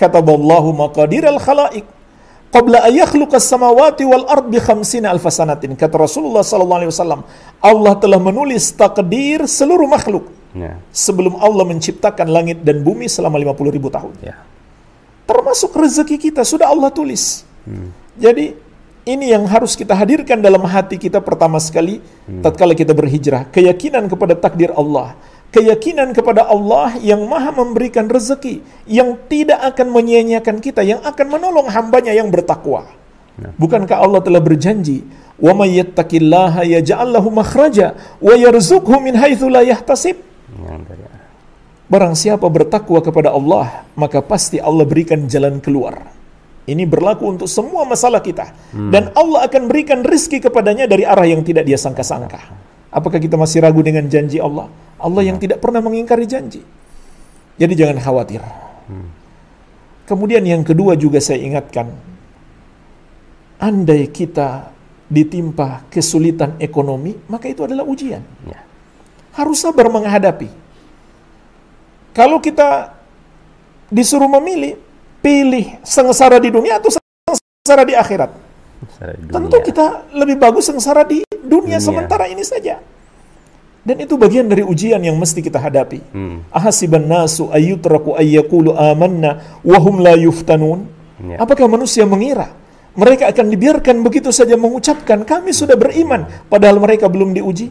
Kata 0.00 0.24
Allah 0.24 0.64
maqadir 0.72 1.28
al 1.28 1.36
khalaik 1.36 1.84
qabla 2.50 2.88
ayakhluqa 2.88 3.36
samawati 3.36 4.08
wal 4.08 4.24
ard 4.26 4.48
bi 4.48 4.56
khamsina 4.58 5.12
alfasanatin. 5.12 5.76
Kata 5.76 6.00
Rasulullah 6.00 6.40
sallallahu 6.40 6.80
alaihi 6.82 6.92
wasallam, 6.92 7.20
Allah 7.60 7.94
telah 8.00 8.16
menulis 8.16 8.72
takdir 8.72 9.44
seluruh 9.44 9.86
makhluk 9.86 10.24
Ya. 10.50 10.82
sebelum 10.90 11.38
Allah 11.38 11.62
menciptakan 11.62 12.26
langit 12.26 12.66
dan 12.66 12.82
bumi 12.82 13.06
selama 13.06 13.38
50 13.38 13.70
ribu 13.70 13.86
tahun. 13.86 14.10
Ya. 14.18 14.34
Termasuk 15.22 15.70
rezeki 15.70 16.18
kita 16.18 16.42
sudah 16.42 16.66
Allah 16.66 16.90
tulis. 16.90 17.46
Jadi 18.18 18.58
ini 19.10 19.34
yang 19.34 19.44
harus 19.50 19.74
kita 19.74 19.92
hadirkan 19.98 20.38
dalam 20.38 20.62
hati 20.62 20.94
kita 20.94 21.18
pertama 21.18 21.58
sekali 21.58 21.98
tatkala 22.40 22.72
kita 22.78 22.94
berhijrah, 22.94 23.50
keyakinan 23.50 24.06
kepada 24.06 24.38
takdir 24.38 24.70
Allah, 24.72 25.18
keyakinan 25.50 26.14
kepada 26.14 26.46
Allah 26.46 26.94
yang 27.02 27.26
Maha 27.26 27.50
memberikan 27.50 28.06
rezeki, 28.06 28.62
yang 28.86 29.18
tidak 29.26 29.58
akan 29.74 29.90
menyia-nyiakan 29.90 30.62
kita, 30.62 30.86
yang 30.86 31.02
akan 31.02 31.26
menolong 31.26 31.66
hambanya 31.66 32.14
yang 32.14 32.30
bertakwa. 32.30 32.86
Bukankah 33.58 33.98
Allah 33.98 34.20
telah 34.22 34.38
berjanji, 34.38 35.02
"Wa 35.40 35.56
may 35.56 35.80
yattaqillaha 35.80 36.62
yaj'al 36.68 37.10
lahu 37.16 37.32
makhraja 37.32 37.96
wa 38.20 38.34
yarzuqhu 38.36 38.94
min 39.00 39.16
haitsu 39.16 39.48
la 39.48 39.64
yahtasib." 39.64 40.20
Dari 40.54 41.08
Barang 41.90 42.14
siapa 42.14 42.46
bertakwa 42.46 43.02
kepada 43.02 43.34
Allah, 43.34 43.82
maka 43.98 44.22
pasti 44.22 44.62
Allah 44.62 44.86
berikan 44.86 45.26
jalan 45.26 45.58
keluar. 45.58 46.19
Ini 46.68 46.84
berlaku 46.84 47.24
untuk 47.26 47.48
semua 47.48 47.88
masalah 47.88 48.20
kita. 48.20 48.52
Dan 48.72 49.10
Allah 49.16 49.48
akan 49.48 49.62
berikan 49.66 50.04
rizki 50.04 50.38
kepadanya 50.38 50.84
dari 50.84 51.08
arah 51.08 51.24
yang 51.24 51.40
tidak 51.40 51.64
dia 51.64 51.80
sangka-sangka. 51.80 52.40
Apakah 52.90 53.22
kita 53.22 53.38
masih 53.38 53.62
ragu 53.64 53.80
dengan 53.80 54.04
janji 54.10 54.42
Allah? 54.42 54.68
Allah 55.00 55.22
yang 55.24 55.40
tidak 55.40 55.62
pernah 55.62 55.80
mengingkari 55.80 56.28
janji. 56.28 56.60
Jadi 57.56 57.72
jangan 57.76 57.98
khawatir. 58.02 58.42
Kemudian 60.10 60.42
yang 60.42 60.66
kedua 60.66 60.98
juga 60.98 61.22
saya 61.22 61.38
ingatkan. 61.38 61.86
Andai 63.60 64.08
kita 64.10 64.72
ditimpa 65.10 65.86
kesulitan 65.90 66.56
ekonomi, 66.62 67.14
maka 67.26 67.50
itu 67.50 67.66
adalah 67.66 67.82
ujian 67.82 68.22
ya. 68.46 68.62
harus 69.36 69.58
sabar 69.58 69.90
menghadapi. 69.90 70.46
Kalau 72.14 72.38
kita 72.42 72.94
disuruh 73.90 74.30
memilih, 74.40 74.78
pilih 75.20 75.80
sengsara 75.84 76.40
di 76.40 76.50
dunia 76.52 76.80
atau 76.80 76.90
sengsara 76.90 77.84
di 77.84 77.94
akhirat. 77.96 78.30
Secara 78.96 79.12
dunia. 79.16 79.32
Tentu 79.32 79.56
kita 79.60 79.86
lebih 80.16 80.36
bagus 80.40 80.64
sengsara 80.68 81.04
di 81.04 81.20
dunia, 81.40 81.76
Dunia. 81.76 81.78
sementara 81.80 82.24
ini 82.28 82.40
saja. 82.44 82.80
Dan 83.80 83.96
itu 83.96 84.20
bagian 84.20 84.44
dari 84.44 84.60
ujian 84.60 85.00
yang 85.00 85.16
mesti 85.16 85.40
kita 85.40 85.56
hadapi. 85.56 86.04
Hmm. 86.12 86.44
Ahasiban 86.52 87.08
nasu 87.08 87.48
ayyutraku 87.48 88.12
ayyakulu 88.12 88.76
amanna 88.76 89.60
wahum 89.64 90.04
la 90.04 90.16
yuftanun. 90.20 90.84
Ya. 91.20 91.40
Apakah 91.40 91.68
manusia 91.68 92.04
mengira 92.04 92.52
mereka 92.96 93.30
akan 93.30 93.46
dibiarkan 93.54 94.02
begitu 94.02 94.34
saja 94.34 94.58
mengucapkan 94.58 95.22
kami 95.22 95.54
sudah 95.54 95.78
beriman 95.78 96.26
padahal 96.50 96.82
mereka 96.82 97.06
belum 97.08 97.32
diuji? 97.32 97.70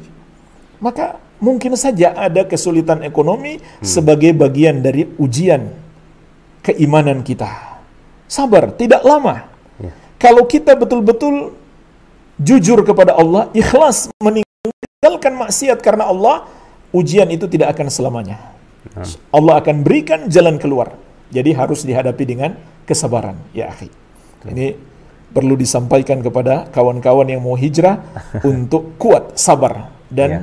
Maka 0.79 1.19
mungkin 1.43 1.75
saja 1.75 2.15
ada 2.15 2.47
kesulitan 2.47 3.03
ekonomi 3.03 3.59
sebagai 3.83 4.31
bagian 4.31 4.79
dari 4.79 5.03
ujian 5.19 5.67
keimanan 6.65 7.23
kita. 7.23 7.79
Sabar, 8.29 8.69
tidak 8.75 9.01
lama. 9.01 9.49
Ya. 9.81 9.91
Kalau 10.21 10.45
kita 10.45 10.77
betul-betul 10.77 11.55
jujur 12.37 12.85
kepada 12.85 13.17
Allah, 13.17 13.49
ikhlas 13.51 14.07
meninggalkan 14.21 15.33
maksiat 15.35 15.79
karena 15.81 16.07
Allah, 16.07 16.45
ujian 16.93 17.27
itu 17.33 17.49
tidak 17.49 17.73
akan 17.77 17.87
selamanya. 17.89 18.37
Allah 19.33 19.59
akan 19.59 19.83
berikan 19.83 20.29
jalan 20.31 20.55
keluar. 20.61 20.95
Jadi 21.29 21.53
harus 21.53 21.85
dihadapi 21.85 22.23
dengan 22.25 22.57
kesabaran, 22.89 23.37
ya 23.53 23.69
akhi. 23.69 23.89
Ini 24.49 24.73
perlu 25.29 25.53
disampaikan 25.53 26.25
kepada 26.25 26.65
kawan-kawan 26.73 27.29
yang 27.29 27.43
mau 27.45 27.53
hijrah 27.53 28.01
untuk 28.51 28.97
kuat, 28.97 29.37
sabar 29.37 29.93
dan 30.09 30.29
Ya. 30.29 30.41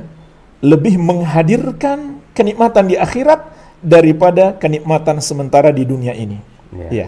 lebih 0.63 0.95
menghadirkan 0.97 2.23
kenikmatan 2.31 2.87
di 2.87 2.95
akhirat 2.95 3.56
daripada 3.79 4.57
kenikmatan 4.57 5.21
sementara 5.21 5.69
di 5.69 5.83
dunia 5.83 6.11
ini. 6.11 6.37
Ya. 6.73 6.89
Ya. 6.89 7.07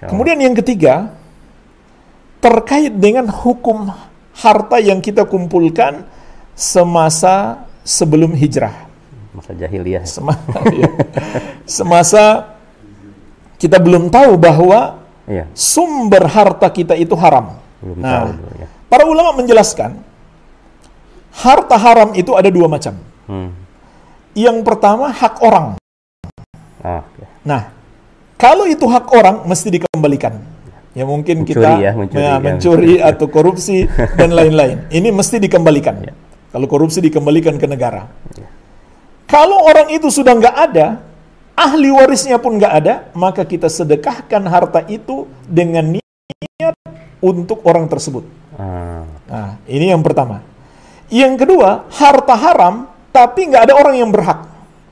Allah. 0.00 0.08
Kemudian 0.12 0.38
yang 0.38 0.54
ketiga 0.54 1.16
terkait 2.38 2.92
dengan 2.92 3.26
hukum 3.26 3.88
harta 4.36 4.76
yang 4.78 5.00
kita 5.00 5.24
kumpulkan 5.24 6.04
semasa 6.52 7.64
sebelum 7.82 8.36
hijrah. 8.36 8.84
masa 9.32 9.52
jahiliyah. 9.52 10.00
Sema- 10.08 10.40
ya. 10.80 10.88
Semasa 11.68 12.56
kita 13.60 13.76
belum 13.76 14.08
tahu 14.08 14.36
bahwa 14.36 15.04
Iya. 15.26 15.44
sumber 15.52 16.24
harta 16.30 16.70
kita 16.70 16.94
itu 16.94 17.12
haram. 17.18 17.58
Belum 17.82 17.98
Nah, 17.98 18.30
tahu 18.30 18.30
ya. 18.62 18.66
Para 18.86 19.04
ulama 19.04 19.34
menjelaskan 19.36 19.98
harta 21.34 21.76
haram 21.76 22.14
itu 22.14 22.32
ada 22.32 22.48
dua 22.48 22.70
macam. 22.70 22.94
Hmm. 23.26 23.50
Yang 24.36 24.68
pertama 24.68 25.08
hak 25.08 25.40
orang. 25.40 25.80
Ah, 26.84 27.00
oke. 27.00 27.24
Nah, 27.40 27.72
kalau 28.36 28.68
itu 28.68 28.84
hak 28.84 29.08
orang 29.16 29.48
mesti 29.48 29.72
dikembalikan. 29.72 30.36
Ya 30.92 31.04
mungkin 31.08 31.44
Mencuri 31.44 31.60
kita 31.60 31.70
ya, 31.80 31.92
mencuri 31.92 32.20
ya, 32.20 32.28
ya. 32.28 32.40
mencuri 32.40 32.94
atau 33.10 33.26
korupsi 33.32 33.88
dan 34.16 34.36
lain-lain. 34.36 34.84
Ini 34.92 35.08
mesti 35.08 35.40
dikembalikan. 35.40 35.96
Ya. 36.04 36.12
Kalau 36.52 36.68
korupsi 36.68 37.00
dikembalikan 37.00 37.56
ke 37.56 37.64
negara. 37.64 38.08
Kalau 39.24 39.64
orang 39.64 39.88
itu 39.92 40.08
sudah 40.12 40.36
nggak 40.36 40.56
ada, 40.56 41.00
ahli 41.56 41.88
warisnya 41.92 42.36
pun 42.36 42.60
nggak 42.60 42.72
ada, 42.84 42.94
maka 43.16 43.42
kita 43.44 43.66
sedekahkan 43.72 44.44
harta 44.46 44.84
itu 44.86 45.26
dengan 45.48 45.96
niat 45.96 46.76
untuk 47.24 47.64
orang 47.64 47.88
tersebut. 47.88 48.24
Ah, 48.56 49.04
Nah, 49.26 49.58
ini 49.66 49.90
yang 49.90 50.06
pertama. 50.06 50.38
Yang 51.10 51.44
kedua, 51.46 51.86
harta 51.90 52.34
haram 52.38 52.86
tapi 53.16 53.48
nggak 53.48 53.72
ada 53.72 53.74
orang 53.80 53.96
yang 53.96 54.12
berhak. 54.12 54.44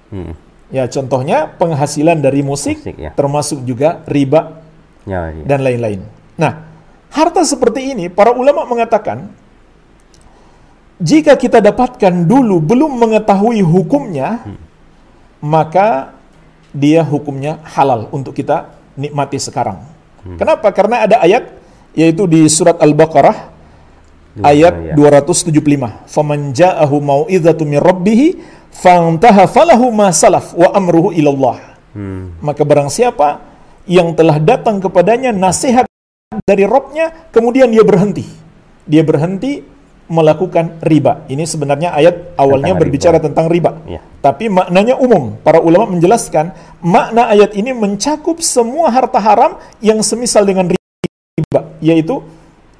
hmm. 0.08 0.32
Ya, 0.72 0.88
contohnya 0.90 1.54
penghasilan 1.60 2.18
dari 2.24 2.40
musik, 2.42 2.80
Musik, 2.82 2.96
ya. 2.98 3.12
termasuk 3.14 3.62
juga 3.62 4.00
riba 4.10 4.64
Ya, 5.04 5.28
iya. 5.30 5.44
dan 5.44 5.60
lain-lain. 5.60 6.00
Nah, 6.40 6.64
harta 7.12 7.44
seperti 7.44 7.92
ini 7.92 8.08
para 8.08 8.32
ulama 8.32 8.64
mengatakan 8.64 9.28
jika 10.98 11.36
kita 11.36 11.60
dapatkan 11.60 12.24
dulu 12.24 12.58
belum 12.64 12.96
mengetahui 12.96 13.60
hukumnya, 13.60 14.40
maka 15.44 16.16
dia 16.74 17.04
hukumnya 17.06 17.60
halal 17.62 18.08
untuk 18.10 18.34
kita 18.34 18.74
nikmati 18.98 19.38
sekarang. 19.38 19.84
Kenapa? 20.40 20.72
Karena 20.72 21.04
ada 21.04 21.20
ayat 21.20 21.54
yaitu 21.94 22.24
di 22.26 22.48
surat 22.50 22.80
Al-Baqarah 22.80 23.53
ayat 24.42 24.74
ya. 24.92 24.94
275. 24.98 26.10
Faman 26.10 26.50
ja'ahu 26.50 26.96
mau'izatu 26.98 27.62
min 27.62 27.78
rabbih 27.78 28.40
fantaha 28.74 29.46
falahu 29.46 29.94
ma 29.94 30.10
salaf 30.10 30.56
wa 30.58 30.74
amruhu 30.74 31.14
ilallah. 31.14 31.60
Hmm. 31.94 32.34
Maka 32.42 32.66
barang 32.66 32.90
siapa 32.90 33.38
yang 33.86 34.16
telah 34.18 34.42
datang 34.42 34.82
kepadanya 34.82 35.30
nasihat 35.30 35.86
dari 36.42 36.66
Robnya, 36.66 37.30
kemudian 37.30 37.70
dia 37.70 37.86
berhenti. 37.86 38.26
Dia 38.84 39.06
berhenti 39.06 39.62
melakukan 40.10 40.82
riba. 40.84 41.24
Ini 41.30 41.46
sebenarnya 41.48 41.96
ayat 41.96 42.36
awalnya 42.36 42.74
Tentang 42.74 42.82
berbicara 42.82 43.16
riba. 43.16 43.26
tentang 43.30 43.46
riba. 43.48 43.70
Ya. 43.88 44.00
Tapi 44.20 44.52
maknanya 44.52 45.00
umum. 45.00 45.38
Para 45.40 45.62
ulama 45.64 45.96
menjelaskan 45.96 46.52
makna 46.84 47.30
ayat 47.32 47.56
ini 47.56 47.72
mencakup 47.72 48.42
semua 48.44 48.92
harta 48.92 49.16
haram 49.16 49.56
yang 49.80 50.02
semisal 50.04 50.44
dengan 50.44 50.68
riba, 50.74 51.60
yaitu 51.80 52.20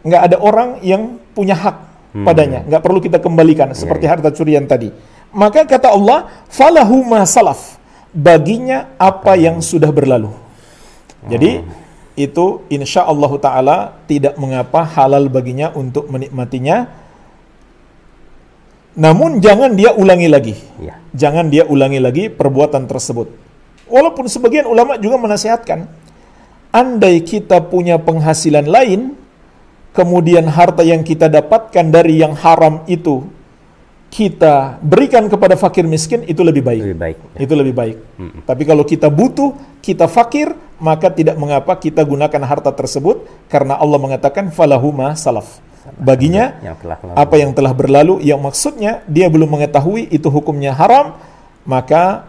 nggak 0.05 0.23
ada 0.31 0.37
orang 0.39 0.85
yang 0.85 1.17
punya 1.33 1.57
hak 1.57 1.77
padanya, 2.23 2.63
nggak 2.63 2.83
perlu 2.85 3.03
kita 3.03 3.19
kembalikan 3.19 3.75
seperti 3.75 4.07
iya. 4.07 4.13
harta 4.15 4.31
curian 4.31 4.65
tadi. 4.71 4.93
Maka 5.35 5.67
kata 5.67 5.91
Allah, 5.91 6.31
falahu 6.47 7.03
salaf, 7.27 7.75
baginya 8.15 8.95
apa 8.95 9.35
yang 9.35 9.59
sudah 9.59 9.91
berlalu. 9.91 10.31
Jadi 11.27 11.65
itu 12.15 12.63
insya 12.71 13.03
Allah 13.03 13.33
Taala 13.43 13.77
tidak 14.07 14.39
mengapa 14.39 14.87
halal 14.87 15.27
baginya 15.27 15.75
untuk 15.75 16.07
menikmatinya. 16.07 16.87
Namun 18.95 19.43
jangan 19.43 19.75
dia 19.75 19.91
ulangi 19.91 20.31
lagi. 20.31 20.55
Ya. 20.79 21.03
Jangan 21.11 21.51
dia 21.51 21.67
ulangi 21.67 21.99
lagi 21.99 22.31
perbuatan 22.31 22.87
tersebut. 22.87 23.27
Walaupun 23.91 24.31
sebagian 24.31 24.71
ulama 24.71 24.95
juga 25.03 25.19
menasihatkan, 25.19 25.91
andai 26.71 27.19
kita 27.27 27.59
punya 27.67 27.99
penghasilan 27.99 28.71
lain, 28.71 29.19
kemudian 29.95 30.51
harta 30.51 30.83
yang 30.83 31.07
kita 31.07 31.31
dapatkan 31.31 31.87
dari 31.89 32.21
yang 32.21 32.35
haram 32.35 32.83
itu 32.91 33.23
kita 34.15 34.79
berikan 34.79 35.27
kepada 35.27 35.59
fakir 35.59 35.87
miskin 35.87 36.23
itu 36.27 36.39
lebih 36.43 36.63
baik. 36.63 36.83
Lebih 36.87 36.99
baik. 36.99 37.17
Itu 37.35 37.55
lebih 37.59 37.75
baik. 37.75 37.97
Tapi 38.47 38.63
kalau 38.63 38.87
kita 38.87 39.11
butuh, 39.11 39.55
kita 39.83 40.07
fakir, 40.07 40.55
maka 40.79 41.11
tidak 41.11 41.35
mengapa 41.35 41.75
kita 41.75 42.07
gunakan 42.07 42.43
harta 42.47 42.71
tersebut 42.71 43.27
karena 43.51 43.75
Allah 43.75 43.99
mengatakan 43.99 44.55
falahuma 44.55 45.19
salaf. 45.19 45.59
Baginya 45.99 46.57
yang 46.65 46.79
telah 46.81 46.97
lalu. 46.97 47.13
apa 47.13 47.35
yang 47.37 47.53
telah 47.53 47.73
berlalu 47.77 48.15
yang 48.25 48.41
maksudnya 48.41 49.05
dia 49.05 49.29
belum 49.29 49.51
mengetahui 49.51 50.09
itu 50.15 50.31
hukumnya 50.31 50.73
haram, 50.73 51.19
maka 51.67 52.25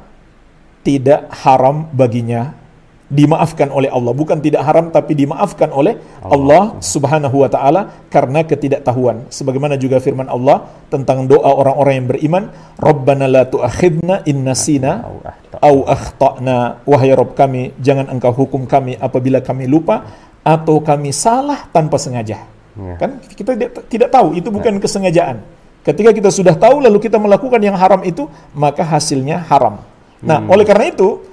tidak 0.83 1.29
haram 1.31 1.87
baginya 1.95 2.64
dimaafkan 3.11 3.69
oleh 3.69 3.89
Allah. 3.93 4.13
Bukan 4.17 4.41
tidak 4.41 4.65
haram 4.65 4.89
tapi 4.89 5.13
dimaafkan 5.13 5.69
oleh 5.69 6.01
Allah, 6.25 6.77
Subhanahu 6.81 7.45
wa 7.45 7.49
taala 7.49 7.81
karena 8.09 8.41
ketidaktahuan. 8.41 9.29
Sebagaimana 9.29 9.77
juga 9.77 10.01
firman 10.01 10.25
Allah 10.25 10.65
tentang 10.89 11.29
doa 11.29 11.53
orang-orang 11.53 11.93
yang 12.01 12.07
beriman 12.09 12.43
Rabbana 12.81 13.25
la 13.29 13.43
tu'akhidna 13.45 14.25
in 14.25 14.41
nasina 14.45 15.05
Au 15.05 15.21
akhta. 15.21 15.55
au 15.61 15.77
akhtana. 15.85 16.57
Wahai 16.89 17.13
Rabb 17.13 17.37
kami 17.37 17.77
jangan 17.77 18.09
engkau 18.09 18.33
hukum 18.33 18.65
kami 18.65 18.97
apabila 18.97 19.41
kami 19.41 19.69
lupa 19.69 20.05
atau 20.45 20.81
kami 20.81 21.13
salah 21.13 21.65
tanpa 21.73 21.97
sengaja. 21.97 22.45
Ya. 22.75 22.99
kan 22.99 23.23
kita 23.23 23.55
tidak, 23.55 23.71
tidak 23.87 24.09
tahu 24.11 24.35
itu 24.35 24.51
bukan 24.51 24.83
kesengajaan. 24.83 25.39
Ketika 25.85 26.11
kita 26.11 26.27
sudah 26.33 26.57
tahu 26.59 26.83
lalu 26.83 26.97
kita 26.99 27.15
melakukan 27.21 27.61
yang 27.61 27.77
haram 27.77 28.03
itu 28.03 28.27
maka 28.51 28.83
hasilnya 28.83 29.45
haram. 29.47 29.79
Nah 30.25 30.41
oleh 30.49 30.65
karena 30.65 30.89
itu 30.89 31.23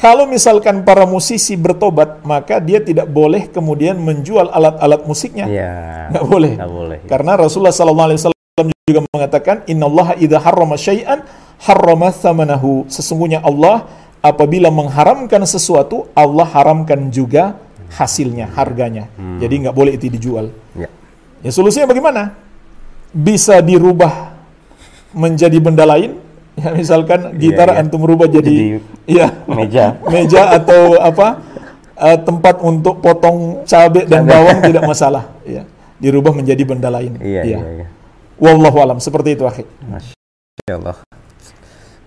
kalau 0.00 0.24
misalkan 0.24 0.80
para 0.80 1.04
musisi 1.04 1.60
bertobat 1.60 2.24
maka 2.24 2.56
dia 2.56 2.80
tidak 2.80 3.04
boleh 3.12 3.52
kemudian 3.52 4.00
menjual 4.00 4.48
alat-alat 4.48 5.04
musiknya. 5.04 5.44
Iya. 5.44 5.72
nggak 6.16 6.24
boleh. 6.24 6.52
Nggak 6.56 6.72
boleh. 6.72 6.98
karena 7.04 7.32
Rasulullah 7.36 7.70
SAW 7.70 8.32
juga 8.88 9.04
mengatakan 9.12 9.62
Innallaha 9.68 10.16
idha 10.16 10.40
harrama 10.40 10.80
syai'an 10.80 11.22
harrama 11.60 12.08
thamanahu. 12.10 12.88
Sesungguhnya 12.88 13.44
Allah 13.44 13.84
apabila 14.24 14.72
mengharamkan 14.72 15.44
sesuatu 15.44 16.08
Allah 16.16 16.48
haramkan 16.48 17.12
juga 17.12 17.60
hasilnya 17.92 18.48
harganya. 18.56 19.12
Jadi 19.36 19.68
nggak 19.68 19.76
boleh 19.76 20.00
itu 20.00 20.08
dijual. 20.08 20.48
Ya. 20.72 20.88
ya 21.44 21.50
solusinya 21.52 21.92
bagaimana? 21.92 22.32
Bisa 23.12 23.58
dirubah 23.60 24.32
menjadi 25.12 25.58
benda 25.58 25.82
lain 25.84 26.29
ya 26.60 26.68
misalkan 26.76 27.20
gitar 27.40 27.72
iya. 27.72 27.80
antum 27.80 28.04
rubah 28.04 28.28
jadi, 28.28 28.44
Jadi 28.44 28.66
ya 29.08 29.28
Meja. 29.48 29.96
meja 30.12 30.52
atau 30.54 31.00
apa 31.00 31.40
eh, 31.96 32.18
tempat 32.20 32.60
untuk 32.60 33.00
potong 33.00 33.64
cabai 33.64 34.04
dan 34.04 34.28
bawang 34.28 34.60
tidak 34.60 34.84
masalah 34.92 35.24
ya 35.42 35.64
dirubah 35.96 36.32
menjadi 36.32 36.62
benda 36.64 36.88
lain 36.88 37.16
Iya, 37.20 37.42
Ya. 37.44 37.58
iya, 37.60 37.68
iya. 37.82 37.86
wallahu 38.36 38.78
alam 38.78 38.98
seperti 39.00 39.34
itu 39.36 39.44
akhi 39.44 39.64
Masya 39.84 40.14
Allah. 40.70 40.96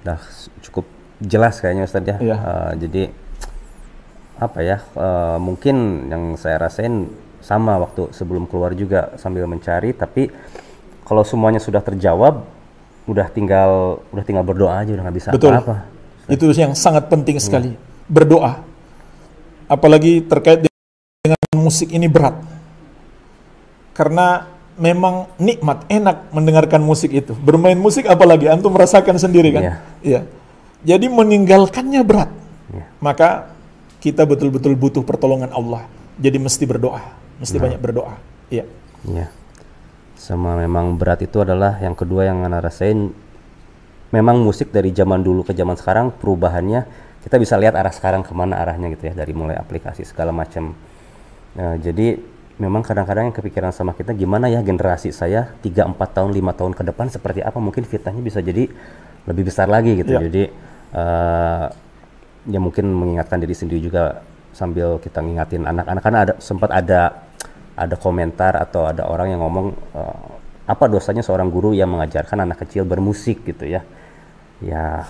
Dah 0.04 0.20
cukup 0.62 0.86
jelas 1.20 1.58
kayaknya 1.58 1.84
Ustadz 1.84 2.10
ya. 2.10 2.18
Iya. 2.20 2.36
Eh, 2.38 2.72
jadi 2.86 3.04
apa 4.38 4.60
ya? 4.60 4.78
eh, 4.82 5.38
mungkin 5.40 6.08
yang 6.10 6.36
saya 6.36 6.60
rasain 6.60 7.08
sama 7.44 7.76
waktu 7.80 8.12
sebelum 8.16 8.48
keluar 8.48 8.72
juga 8.74 9.16
sambil 9.20 9.44
mencari, 9.48 9.92
tapi 9.92 10.32
kalau 11.04 11.28
semuanya 11.28 11.60
sudah 11.60 11.84
terjawab, 11.84 12.44
udah 13.04 13.28
tinggal 13.30 14.00
udah 14.16 14.24
tinggal 14.24 14.44
berdoa 14.44 14.80
aja 14.80 14.96
udah 14.96 15.04
nggak 15.04 15.18
bisa 15.18 15.30
betul 15.32 15.52
apa-apa. 15.52 15.84
itu 16.32 16.44
yang 16.56 16.72
sangat 16.72 17.12
penting 17.12 17.36
sekali 17.36 17.76
berdoa 18.08 18.64
apalagi 19.68 20.24
terkait 20.24 20.64
dengan 20.64 21.40
musik 21.56 21.92
ini 21.92 22.08
berat 22.08 22.40
karena 23.94 24.48
memang 24.74 25.30
nikmat 25.38 25.86
enak 25.86 26.34
mendengarkan 26.34 26.82
musik 26.82 27.14
itu 27.14 27.36
bermain 27.38 27.78
musik 27.78 28.10
apalagi 28.10 28.50
antum 28.50 28.74
merasakan 28.74 29.20
sendiri 29.22 29.54
kan 29.54 29.62
Iya. 29.62 29.76
Iya. 30.02 30.22
jadi 30.82 31.06
meninggalkannya 31.12 32.02
berat 32.02 32.32
Iya. 32.74 32.86
maka 32.98 33.54
kita 34.02 34.26
betul-betul 34.26 34.74
butuh 34.74 35.04
pertolongan 35.06 35.52
Allah 35.54 35.86
jadi 36.18 36.40
mesti 36.42 36.64
berdoa 36.66 37.04
mesti 37.38 37.60
Nah. 37.60 37.64
banyak 37.70 37.80
berdoa 37.80 38.16
iya 38.50 38.66
Iya. 39.04 39.28
Sama 40.24 40.56
memang 40.56 40.96
berat 40.96 41.20
itu 41.20 41.44
adalah 41.44 41.84
yang 41.84 42.00
kedua 42.00 42.24
yang 42.24 42.48
Ana 42.48 42.64
rasain 42.64 43.12
memang 44.16 44.40
musik 44.40 44.72
dari 44.72 44.96
zaman 44.96 45.20
dulu 45.20 45.44
ke 45.44 45.52
zaman 45.52 45.76
sekarang 45.76 46.16
perubahannya 46.16 46.88
kita 47.28 47.36
bisa 47.36 47.60
lihat 47.60 47.76
arah 47.76 47.92
sekarang 47.92 48.24
ke 48.24 48.32
mana 48.32 48.56
arahnya 48.64 48.88
gitu 48.96 49.12
ya 49.12 49.14
dari 49.20 49.36
mulai 49.36 49.60
aplikasi 49.60 50.08
segala 50.08 50.32
macam. 50.32 50.72
Nah, 51.60 51.76
jadi 51.76 52.16
memang 52.56 52.88
kadang-kadang 52.88 53.28
yang 53.28 53.36
kepikiran 53.36 53.76
sama 53.76 53.92
kita 53.92 54.16
gimana 54.16 54.48
ya 54.48 54.64
generasi 54.64 55.12
saya 55.12 55.52
3 55.60 55.92
4 55.92 56.00
tahun 56.00 56.32
5 56.32 56.40
tahun 56.56 56.72
ke 56.72 56.84
depan 56.88 57.08
seperti 57.12 57.44
apa 57.44 57.60
mungkin 57.60 57.84
fitnahnya 57.84 58.24
bisa 58.24 58.40
jadi 58.40 58.72
lebih 59.28 59.44
besar 59.52 59.68
lagi 59.68 60.00
gitu. 60.00 60.16
Iya. 60.16 60.24
Jadi 60.32 60.44
eh, 60.96 61.66
ya 62.48 62.60
mungkin 62.64 62.96
mengingatkan 62.96 63.44
diri 63.44 63.52
sendiri 63.52 63.84
juga 63.84 64.24
sambil 64.56 65.02
kita 65.04 65.20
ngingatin 65.20 65.68
anak-anak 65.68 66.02
karena 66.06 66.20
ada 66.30 66.34
sempat 66.38 66.70
ada 66.72 67.28
ada 67.74 67.96
komentar 67.98 68.54
atau 68.58 68.86
ada 68.86 69.10
orang 69.10 69.34
yang 69.34 69.42
ngomong 69.42 69.68
eh, 69.98 70.28
apa 70.64 70.88
dosanya 70.88 71.26
seorang 71.26 71.52
guru 71.52 71.76
yang 71.76 71.92
mengajarkan 71.92 72.48
anak 72.48 72.64
kecil 72.66 72.88
bermusik 72.88 73.44
gitu 73.44 73.68
ya? 73.68 73.82
Ya 74.64 75.10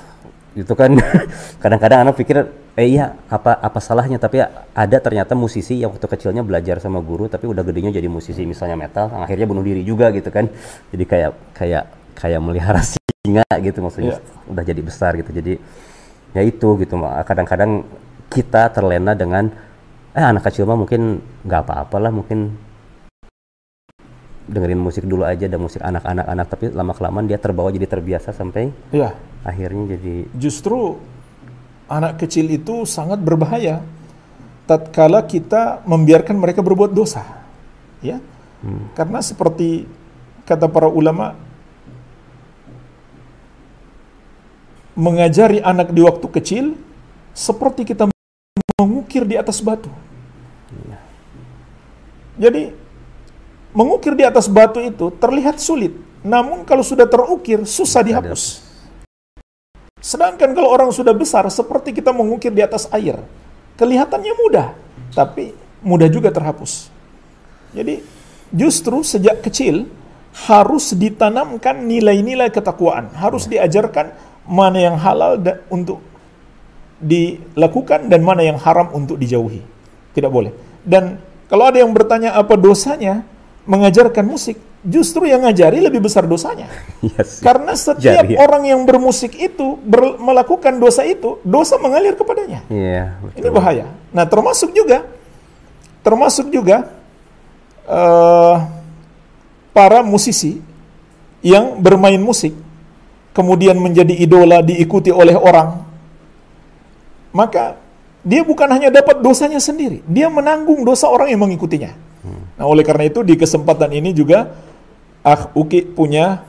itu 0.53 0.69
kan 0.77 0.93
kadang-kadang 1.61 2.05
anak 2.07 2.15
pikir 2.17 2.45
eh 2.73 2.87
iya 2.87 3.13
apa 3.29 3.59
apa 3.59 3.79
salahnya? 3.83 4.17
Tapi 4.17 4.41
ada 4.73 4.97
ternyata 4.97 5.37
musisi 5.37 5.83
yang 5.83 5.93
waktu 5.93 6.07
kecilnya 6.07 6.41
belajar 6.41 6.79
sama 6.81 7.03
guru 7.03 7.29
tapi 7.29 7.45
udah 7.45 7.61
gedenya 7.61 7.93
jadi 7.93 8.07
musisi 8.09 8.47
misalnya 8.47 8.79
metal 8.79 9.11
akhirnya 9.13 9.45
bunuh 9.45 9.61
diri 9.61 9.83
juga 9.85 10.09
gitu 10.15 10.31
kan. 10.33 10.49
Jadi 10.89 11.03
kayak 11.05 11.31
kayak 11.53 11.83
kayak 12.17 12.39
melihara 12.41 12.81
singa 12.91 13.45
gitu 13.59 13.83
maksudnya. 13.83 14.17
Iya. 14.17 14.49
udah 14.49 14.63
jadi 14.65 14.81
besar 14.81 15.11
gitu. 15.19 15.29
Jadi 15.35 15.53
ya 16.33 16.41
itu 16.41 16.69
gitu 16.81 16.97
kadang-kadang 17.27 17.85
kita 18.33 18.73
terlena 18.73 19.13
dengan 19.13 19.53
eh 20.13 20.25
anak 20.25 20.45
kecil 20.45 20.69
mah 20.69 20.77
mungkin 20.77 21.21
nggak 21.45 21.61
apa-apalah 21.65 22.13
mungkin 22.13 22.53
dengerin 24.45 24.77
musik 24.77 25.07
dulu 25.07 25.25
aja 25.25 25.47
ada 25.49 25.57
musik 25.57 25.81
anak-anak 25.81 26.25
anak 26.27 26.45
tapi 26.51 26.65
lama 26.69 26.93
kelamaan 26.93 27.25
dia 27.25 27.39
terbawa 27.39 27.71
jadi 27.71 27.87
terbiasa 27.87 28.35
sampai 28.35 28.69
iya. 28.91 29.15
akhirnya 29.41 29.95
jadi 29.97 30.27
justru 30.35 30.99
anak 31.93 32.21
kecil 32.25 32.49
itu 32.51 32.87
sangat 32.87 33.19
berbahaya. 33.19 33.83
Tatkala 34.63 35.27
kita 35.27 35.83
membiarkan 35.83 36.39
mereka 36.39 36.63
berbuat 36.63 36.95
dosa 36.95 37.23
ya. 37.99 38.23
Karena 38.95 39.19
seperti 39.19 39.83
kata 40.47 40.71
para 40.71 40.87
ulama 40.87 41.35
mengajari 44.95 45.59
anak 45.59 45.91
di 45.91 45.99
waktu 45.99 46.27
kecil 46.31 46.65
seperti 47.35 47.83
kita 47.83 48.07
mengukir 48.79 49.27
di 49.27 49.35
atas 49.35 49.59
batu 49.59 49.89
jadi 52.35 52.73
mengukir 53.73 54.13
di 54.13 54.23
atas 54.25 54.49
batu 54.49 54.81
itu 54.81 55.09
terlihat 55.17 55.57
sulit 55.57 55.93
namun 56.23 56.63
kalau 56.63 56.81
sudah 56.81 57.05
terukir 57.09 57.61
susah 57.67 58.01
dihapus 58.01 58.73
Sedangkan 60.03 60.51
kalau 60.51 60.67
orang 60.67 60.91
sudah 60.91 61.15
besar, 61.15 61.47
seperti 61.47 61.95
kita 61.95 62.11
mengukir 62.11 62.51
di 62.51 62.59
atas 62.59 62.91
air, 62.91 63.23
kelihatannya 63.79 64.35
mudah, 64.35 64.75
tapi 65.15 65.55
mudah 65.79 66.11
juga 66.11 66.27
terhapus. 66.27 66.91
Jadi, 67.71 68.03
justru 68.51 68.99
sejak 68.99 69.39
kecil 69.39 69.87
harus 70.43 70.91
ditanamkan 70.91 71.87
nilai-nilai 71.87 72.51
ketakwaan, 72.51 73.15
harus 73.15 73.47
diajarkan 73.47 74.11
mana 74.43 74.91
yang 74.91 74.99
halal 74.99 75.39
untuk 75.71 76.03
dilakukan 76.99 78.11
dan 78.11 78.27
mana 78.27 78.43
yang 78.43 78.59
haram 78.59 78.91
untuk 78.91 79.15
dijauhi. 79.15 79.63
Tidak 80.11 80.27
boleh. 80.27 80.51
Dan 80.83 81.15
kalau 81.53 81.69
ada 81.69 81.77
yang 81.85 81.93
bertanya 81.93 82.33
apa 82.33 82.57
dosanya 82.57 83.21
mengajarkan 83.69 84.25
musik, 84.25 84.57
justru 84.81 85.29
yang 85.29 85.45
ngajari 85.45 85.85
lebih 85.85 86.01
besar 86.01 86.25
dosanya. 86.25 86.65
Iya 87.05 87.21
sih. 87.21 87.45
Karena 87.45 87.77
setiap 87.77 88.25
Jadi, 88.25 88.33
ya. 88.33 88.41
orang 88.41 88.65
yang 88.65 88.81
bermusik 88.89 89.37
itu 89.37 89.77
ber- 89.85 90.17
melakukan 90.17 90.81
dosa 90.81 91.05
itu, 91.05 91.37
dosa 91.45 91.77
mengalir 91.77 92.17
kepadanya. 92.17 92.65
Iya, 92.73 93.21
Ini 93.37 93.53
bahaya. 93.53 93.85
Nah, 94.09 94.25
termasuk 94.25 94.73
juga 94.73 95.05
termasuk 96.01 96.49
juga 96.49 96.89
eh, 97.85 98.55
para 99.77 100.01
musisi 100.01 100.57
yang 101.45 101.77
bermain 101.77 102.17
musik 102.17 102.57
kemudian 103.37 103.77
menjadi 103.77 104.17
idola 104.17 104.65
diikuti 104.65 105.13
oleh 105.13 105.37
orang. 105.37 105.85
Maka 107.29 107.77
dia 108.23 108.41
bukan 108.41 108.71
hanya 108.71 108.89
dapat 108.89 109.19
dosanya 109.19 109.59
sendiri, 109.59 109.99
dia 110.07 110.31
menanggung 110.31 110.87
dosa 110.87 111.11
orang 111.11 111.29
yang 111.29 111.43
mengikutinya. 111.43 111.91
Nah, 112.55 112.65
oleh 112.65 112.87
karena 112.87 113.11
itu 113.11 113.19
di 113.19 113.35
kesempatan 113.35 113.91
ini 113.91 114.15
juga 114.15 114.55
Ah 115.23 115.47
Uki 115.55 115.87
punya 115.95 116.43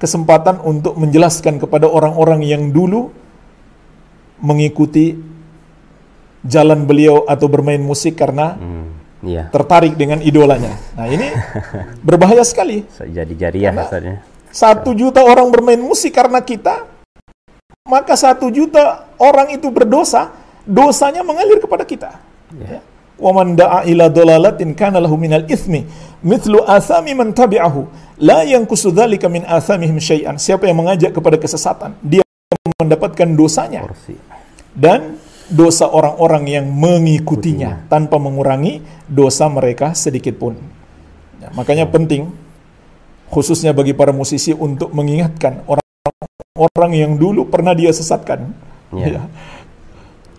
kesempatan 0.00 0.60
untuk 0.64 0.96
menjelaskan 0.96 1.60
kepada 1.60 1.84
orang-orang 1.84 2.40
yang 2.44 2.72
dulu 2.72 3.12
mengikuti 4.40 5.16
jalan 6.44 6.88
beliau 6.88 7.28
atau 7.28 7.48
bermain 7.48 7.80
musik 7.80 8.16
karena 8.16 8.56
Hmm, 8.56 8.88
iya. 9.20 9.52
tertarik 9.52 9.96
dengan 10.00 10.24
idolanya. 10.24 10.80
Nah 10.96 11.08
ini 11.12 11.28
berbahaya 12.08 12.40
sekali. 12.44 12.88
Jadi 12.88 13.36
jariah 13.36 13.72
asalnya. 13.72 14.24
Satu 14.48 14.96
juta 14.96 15.20
orang 15.20 15.52
bermain 15.52 15.80
musik 15.80 16.16
karena 16.16 16.40
kita, 16.40 16.88
maka 17.84 18.16
satu 18.16 18.48
juta 18.48 19.04
orang 19.20 19.52
itu 19.52 19.68
berdosa, 19.68 20.32
dosanya 20.66 21.22
mengalir 21.22 21.62
kepada 21.62 21.86
kita. 21.86 22.10
Ya. 22.58 22.82
Wa 23.16 23.32
man 23.32 23.56
da'a 23.56 23.88
ila 23.88 24.12
dolalatin 24.12 24.76
kana 24.76 25.00
lahu 25.00 25.16
minal 25.16 25.48
ithmi 25.48 25.88
mithlu 26.20 26.60
athami 26.68 27.16
man 27.16 27.32
tabi'ahu 27.32 27.88
la 28.20 28.44
yankusu 28.44 28.92
dzalika 28.92 29.32
min 29.32 29.46
athamihim 29.48 29.96
syai'an. 29.96 30.36
Siapa 30.36 30.68
yang 30.68 30.84
mengajak 30.84 31.16
kepada 31.16 31.40
kesesatan, 31.40 31.96
dia 32.04 32.20
mendapatkan 32.76 33.24
dosanya. 33.32 33.88
Dan 34.76 35.16
dosa 35.48 35.88
orang-orang 35.88 36.44
yang 36.50 36.66
mengikutinya 36.68 37.86
tanpa 37.88 38.20
mengurangi 38.20 38.82
dosa 39.08 39.48
mereka 39.48 39.94
sedikit 39.96 40.36
pun. 40.36 40.58
Ya, 41.40 41.48
makanya 41.54 41.88
penting 41.88 42.34
khususnya 43.30 43.72
bagi 43.72 43.94
para 43.94 44.10
musisi 44.10 44.52
untuk 44.52 44.90
mengingatkan 44.92 45.64
orang-orang 45.64 46.92
yang 46.92 47.12
dulu 47.16 47.46
pernah 47.48 47.72
dia 47.72 47.94
sesatkan. 47.94 48.52
Ya. 48.92 49.06
Ya. 49.18 49.22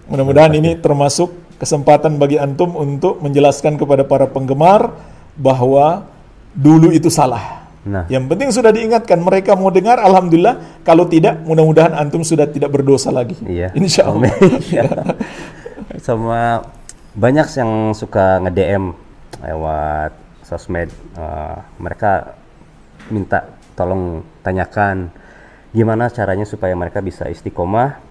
Mudah-mudahan 0.07 0.55
ini 0.55 0.79
termasuk 0.79 1.31
kesempatan 1.59 2.15
bagi 2.15 2.39
antum 2.39 2.73
untuk 2.77 3.19
menjelaskan 3.19 3.75
kepada 3.75 4.07
para 4.07 4.25
penggemar 4.29 4.93
bahwa 5.35 6.07
dulu 6.55 6.93
itu 6.95 7.11
salah. 7.11 7.67
Nah, 7.87 8.03
Yang 8.11 8.23
penting 8.27 8.49
sudah 8.51 8.71
diingatkan 8.75 9.19
mereka 9.23 9.55
mau 9.55 9.71
dengar 9.71 9.99
alhamdulillah 9.99 10.83
kalau 10.83 11.07
tidak 11.07 11.39
mudah-mudahan 11.47 11.95
antum 11.95 12.19
sudah 12.23 12.47
tidak 12.47 12.67
berdosa 12.71 13.11
lagi. 13.11 13.35
iya. 13.47 13.71
Insya 13.75 14.11
Allah. 14.11 14.31
Iya. 14.59 14.83
Sama 16.03 16.67
banyak 17.15 17.47
yang 17.55 17.71
suka 17.95 18.43
nge-DM 18.43 18.91
lewat 19.43 20.11
sosmed. 20.43 20.91
eh, 21.15 21.55
mereka 21.79 22.35
minta 23.07 23.55
tolong 23.75 24.23
tanyakan 24.43 25.11
gimana 25.71 26.11
caranya 26.11 26.43
supaya 26.43 26.75
mereka 26.75 26.99
bisa 26.99 27.29
istiqomah 27.31 28.06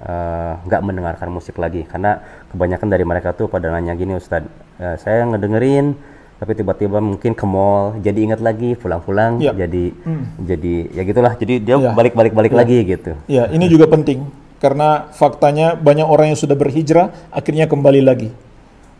eh, 0.00 0.52
nggak 0.62 0.82
mendengarkan 0.82 1.28
musik 1.28 1.56
lagi 1.56 1.82
karena 1.84 2.22
kebanyakan 2.48 2.88
dari 2.88 3.04
mereka 3.04 3.32
tuh 3.32 3.46
pada 3.46 3.70
nanya 3.70 3.94
gini 3.94 4.14
Ustadz 4.14 4.46
eh, 4.78 4.96
saya 4.98 5.26
ngedengerin 5.26 5.94
tapi 6.38 6.54
tiba-tiba 6.54 7.02
mungkin 7.02 7.34
ke 7.34 7.42
mall 7.42 7.98
jadi 7.98 8.18
ingat 8.22 8.38
lagi 8.38 8.78
pulang-pulang 8.78 9.42
Ya. 9.42 9.50
jadi 9.50 9.90
jadi 10.38 10.74
ya 10.94 11.02
gitulah 11.02 11.34
jadi 11.34 11.54
dia 11.58 11.76
Ya. 11.76 11.90
balik-balik 11.90 12.30
balik 12.30 12.54
Ya. 12.54 12.58
lagi 12.62 12.78
gitu 12.86 13.10
Ya, 13.26 13.50
ini 13.50 13.66
juga 13.66 13.90
penting 13.90 14.22
karena 14.58 15.06
faktanya 15.14 15.78
banyak 15.78 16.06
orang 16.06 16.34
yang 16.34 16.38
sudah 16.38 16.58
berhijrah 16.58 17.14
akhirnya 17.30 17.70
kembali 17.70 18.02
lagi. 18.02 18.34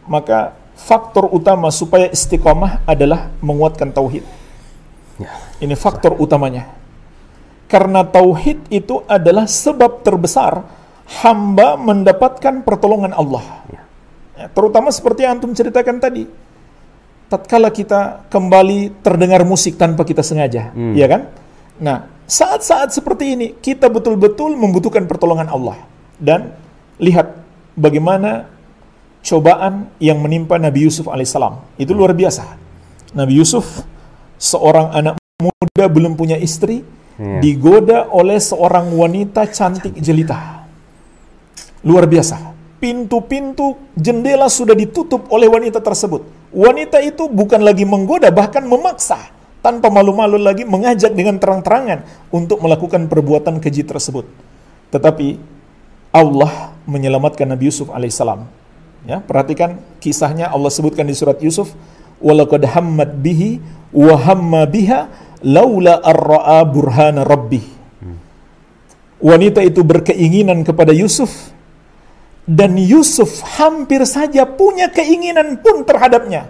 Maka 0.06 0.54
faktor 0.78 1.26
utama 1.34 1.68
supaya 1.74 2.06
istiqomah 2.06 2.86
adalah 2.86 3.34
menguatkan 3.42 3.90
tauhid. 3.90 4.22
ya 5.18 5.30
Ini 5.58 5.74
faktor 5.74 6.14
utamanya. 6.14 6.70
Karena 7.66 8.06
tauhid 8.06 8.70
itu 8.70 9.02
adalah 9.10 9.50
sebab 9.50 10.06
terbesar 10.06 10.62
hamba 11.08 11.80
mendapatkan 11.80 12.62
pertolongan 12.62 13.16
Allah. 13.16 13.64
Ya. 13.72 13.82
Ya, 14.38 14.46
terutama 14.52 14.92
seperti 14.92 15.24
yang 15.24 15.40
antum 15.40 15.50
ceritakan 15.56 15.98
tadi. 15.98 16.28
Tatkala 17.28 17.68
kita 17.68 18.24
kembali 18.32 19.04
terdengar 19.04 19.44
musik 19.44 19.76
tanpa 19.76 20.04
kita 20.04 20.24
sengaja, 20.24 20.72
Hmm. 20.72 20.96
ya 20.96 21.04
kan? 21.04 21.28
Nah, 21.76 22.08
saat-saat 22.24 22.92
seperti 22.92 23.36
ini 23.36 23.46
kita 23.60 23.92
betul-betul 23.92 24.56
membutuhkan 24.56 25.04
pertolongan 25.04 25.48
Allah. 25.52 25.76
Dan 26.16 26.56
lihat 26.96 27.36
bagaimana 27.76 28.48
cobaan 29.20 29.92
yang 30.00 30.24
menimpa 30.24 30.56
Nabi 30.56 30.88
Yusuf 30.88 31.04
alaihissalam. 31.04 31.76
Itu 31.76 31.92
luar 31.92 32.16
biasa. 32.16 32.48
Nabi 33.12 33.36
Yusuf 33.36 33.84
seorang 34.40 34.94
anak 34.96 35.14
muda 35.36 35.84
belum 35.84 36.16
punya 36.16 36.40
istri, 36.40 36.80
Iya. 37.18 37.42
digoda 37.44 37.98
oleh 38.08 38.38
seorang 38.40 38.88
wanita 38.94 39.44
cantik 39.50 39.92
jelita. 40.00 40.57
Luar 41.86 42.10
biasa. 42.10 42.54
Pintu-pintu 42.78 43.74
jendela 43.98 44.46
sudah 44.46 44.74
ditutup 44.74 45.26
oleh 45.34 45.50
wanita 45.50 45.82
tersebut. 45.82 46.22
Wanita 46.54 47.02
itu 47.02 47.26
bukan 47.26 47.60
lagi 47.62 47.82
menggoda, 47.82 48.30
bahkan 48.30 48.62
memaksa. 48.62 49.18
Tanpa 49.58 49.90
malu-malu 49.90 50.38
lagi 50.38 50.62
mengajak 50.62 51.10
dengan 51.12 51.42
terang-terangan 51.42 52.06
untuk 52.30 52.62
melakukan 52.62 53.10
perbuatan 53.10 53.58
keji 53.58 53.82
tersebut. 53.82 54.30
Tetapi 54.94 55.42
Allah 56.14 56.72
menyelamatkan 56.86 57.50
Nabi 57.50 57.68
Yusuf 57.68 57.90
alaihissalam. 57.90 58.46
Ya, 59.06 59.18
perhatikan 59.18 59.82
kisahnya 59.98 60.48
Allah 60.48 60.70
sebutkan 60.70 61.04
di 61.06 61.14
surat 61.14 61.42
Yusuf, 61.42 61.74
"Walaqad 62.22 62.64
hammat 62.64 63.18
bihi 63.18 63.58
wa 63.90 64.14
hamma 64.14 64.64
biha 64.64 65.10
laula 65.42 65.98
ar-ra'a 66.02 66.62
burhana 66.62 67.26
rabbih." 67.26 67.62
Wanita 69.18 69.66
itu 69.66 69.82
berkeinginan 69.82 70.62
kepada 70.62 70.94
Yusuf 70.94 71.50
dan 72.48 72.80
Yusuf 72.80 73.44
hampir 73.60 74.00
saja 74.08 74.48
punya 74.48 74.88
keinginan 74.88 75.60
pun 75.60 75.84
terhadapnya. 75.84 76.48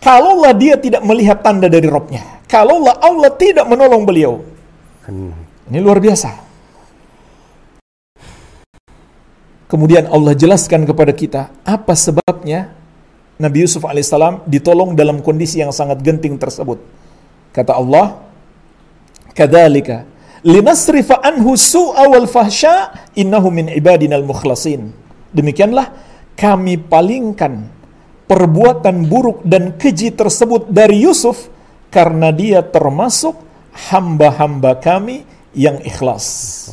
Kalaulah 0.00 0.56
dia 0.56 0.80
tidak 0.80 1.04
melihat 1.04 1.44
tanda 1.44 1.68
dari 1.68 1.86
Robnya, 1.86 2.42
kalaulah 2.48 2.96
Allah 2.98 3.30
tidak 3.36 3.68
menolong 3.68 4.02
beliau, 4.02 4.42
kan 5.04 5.30
ini 5.70 5.78
luar 5.78 6.02
biasa. 6.02 6.42
Kemudian 9.70 10.10
Allah 10.10 10.34
jelaskan 10.34 10.84
kepada 10.84 11.14
kita 11.14 11.54
apa 11.62 11.94
sebabnya 11.94 12.74
Nabi 13.40 13.64
Yusuf 13.64 13.86
alaihissalam 13.86 14.44
ditolong 14.44 14.92
dalam 14.92 15.24
kondisi 15.24 15.62
yang 15.62 15.72
sangat 15.72 16.02
genting 16.02 16.36
tersebut. 16.36 16.82
Kata 17.54 17.78
Allah, 17.78 18.20
"Kadzalika 19.32 20.04
linasrifa 20.42 21.22
anhu 21.24 21.56
su'a 21.56 22.10
wal 22.10 22.26
fahsya 22.26 22.90
innahu 23.16 23.48
min 23.48 23.70
ibadinal 23.72 24.26
mukhlasin." 24.26 25.01
Demikianlah 25.32 25.92
kami 26.36 26.76
palingkan 26.76 27.68
perbuatan 28.28 29.08
buruk 29.08 29.44
dan 29.44 29.76
keji 29.76 30.12
tersebut 30.12 30.68
dari 30.68 31.04
Yusuf 31.04 31.52
karena 31.92 32.32
dia 32.32 32.64
termasuk 32.64 33.36
hamba-hamba 33.92 34.80
kami 34.80 35.24
yang 35.52 35.80
ikhlas. 35.84 36.72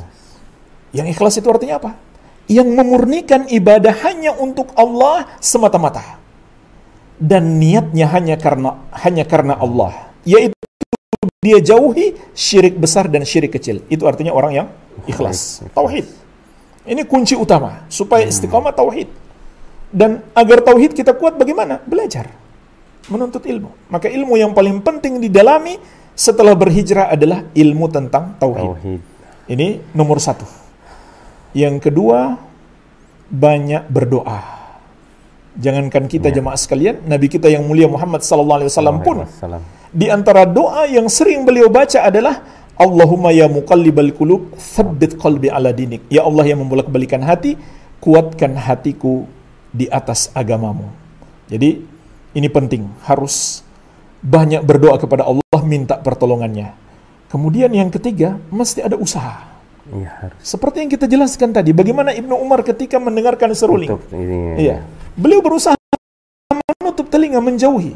Yang 0.96 1.08
ikhlas 1.16 1.34
itu 1.40 1.48
artinya 1.52 1.80
apa? 1.80 1.92
Yang 2.50 2.70
memurnikan 2.74 3.42
ibadah 3.52 3.94
hanya 4.08 4.34
untuk 4.40 4.72
Allah 4.74 5.28
semata-mata. 5.44 6.18
Dan 7.20 7.60
niatnya 7.60 8.08
hanya 8.16 8.40
karena 8.40 8.80
hanya 8.96 9.28
karena 9.28 9.60
Allah, 9.60 10.08
yaitu 10.24 10.56
dia 11.44 11.60
jauhi 11.60 12.16
syirik 12.32 12.80
besar 12.80 13.12
dan 13.12 13.28
syirik 13.28 13.60
kecil. 13.60 13.84
Itu 13.92 14.08
artinya 14.08 14.32
orang 14.32 14.52
yang 14.56 14.68
ikhlas. 15.04 15.60
Tauhid. 15.76 16.08
Ini 16.88 17.04
kunci 17.04 17.36
utama 17.36 17.84
supaya 17.92 18.24
istiqamah 18.28 18.72
tauhid. 18.72 19.10
Dan 19.90 20.22
agar 20.38 20.62
tauhid 20.62 20.94
kita 20.94 21.18
kuat 21.18 21.36
bagaimana? 21.36 21.82
Belajar. 21.84 22.30
Menuntut 23.10 23.44
ilmu. 23.44 23.74
Maka 23.90 24.08
ilmu 24.08 24.38
yang 24.38 24.54
paling 24.54 24.80
penting 24.86 25.18
didalami 25.18 25.82
setelah 26.14 26.54
berhijrah 26.54 27.10
adalah 27.10 27.48
ilmu 27.52 27.86
tentang 27.90 28.38
tauhid. 28.38 28.70
tauhid 28.70 29.02
Ini 29.50 29.82
nomor 29.98 30.22
satu. 30.22 30.46
Yang 31.58 31.90
kedua, 31.90 32.38
banyak 33.34 33.90
berdoa. 33.90 34.62
Jangankan 35.58 36.06
kita 36.06 36.30
jemaah 36.30 36.56
sekalian, 36.56 37.02
Nabi 37.10 37.26
kita 37.26 37.50
yang 37.50 37.66
mulia 37.66 37.90
Muhammad 37.90 38.22
sallallahu 38.22 38.60
alaihi 38.62 38.72
wasallam 38.72 38.98
pun 39.02 39.26
di 39.90 40.06
antara 40.06 40.46
doa 40.46 40.86
yang 40.86 41.10
sering 41.10 41.42
beliau 41.42 41.66
baca 41.66 42.06
adalah 42.06 42.46
Allahumma 42.80 43.36
ya 43.36 43.52
muqallibal 43.52 44.16
qulub, 44.16 44.56
tsabbit 44.56 45.20
qalbi 45.20 45.52
ala 45.52 45.76
dinik. 45.76 46.08
Ya 46.08 46.24
Allah 46.24 46.48
yang 46.48 46.64
membolak-balikan 46.64 47.20
hati, 47.20 47.60
kuatkan 48.00 48.56
hatiku 48.56 49.28
di 49.76 49.92
atas 49.92 50.32
agamamu. 50.32 50.88
Jadi 51.52 51.84
ini 52.40 52.48
penting, 52.48 52.88
harus 53.04 53.68
banyak 54.24 54.64
berdoa 54.64 54.96
kepada 54.96 55.28
Allah 55.28 55.62
minta 55.68 56.00
pertolongannya. 56.00 56.72
Kemudian 57.28 57.68
yang 57.76 57.92
ketiga, 57.92 58.40
mesti 58.48 58.80
ada 58.80 58.96
usaha. 58.96 59.44
iya 59.92 60.16
harus 60.24 60.40
Seperti 60.40 60.80
yang 60.80 60.92
kita 60.96 61.04
jelaskan 61.04 61.52
tadi, 61.52 61.76
bagaimana 61.76 62.16
Ibnu 62.16 62.32
Umar 62.40 62.64
ketika 62.64 62.96
mendengarkan 62.96 63.52
seruling. 63.60 63.92
tutup 63.92 64.08
ini 64.16 64.56
Iya. 64.56 64.88
Beliau 65.20 65.44
berusaha 65.44 65.76
menutup 66.80 67.12
telinga, 67.12 67.44
menjauhi. 67.44 67.92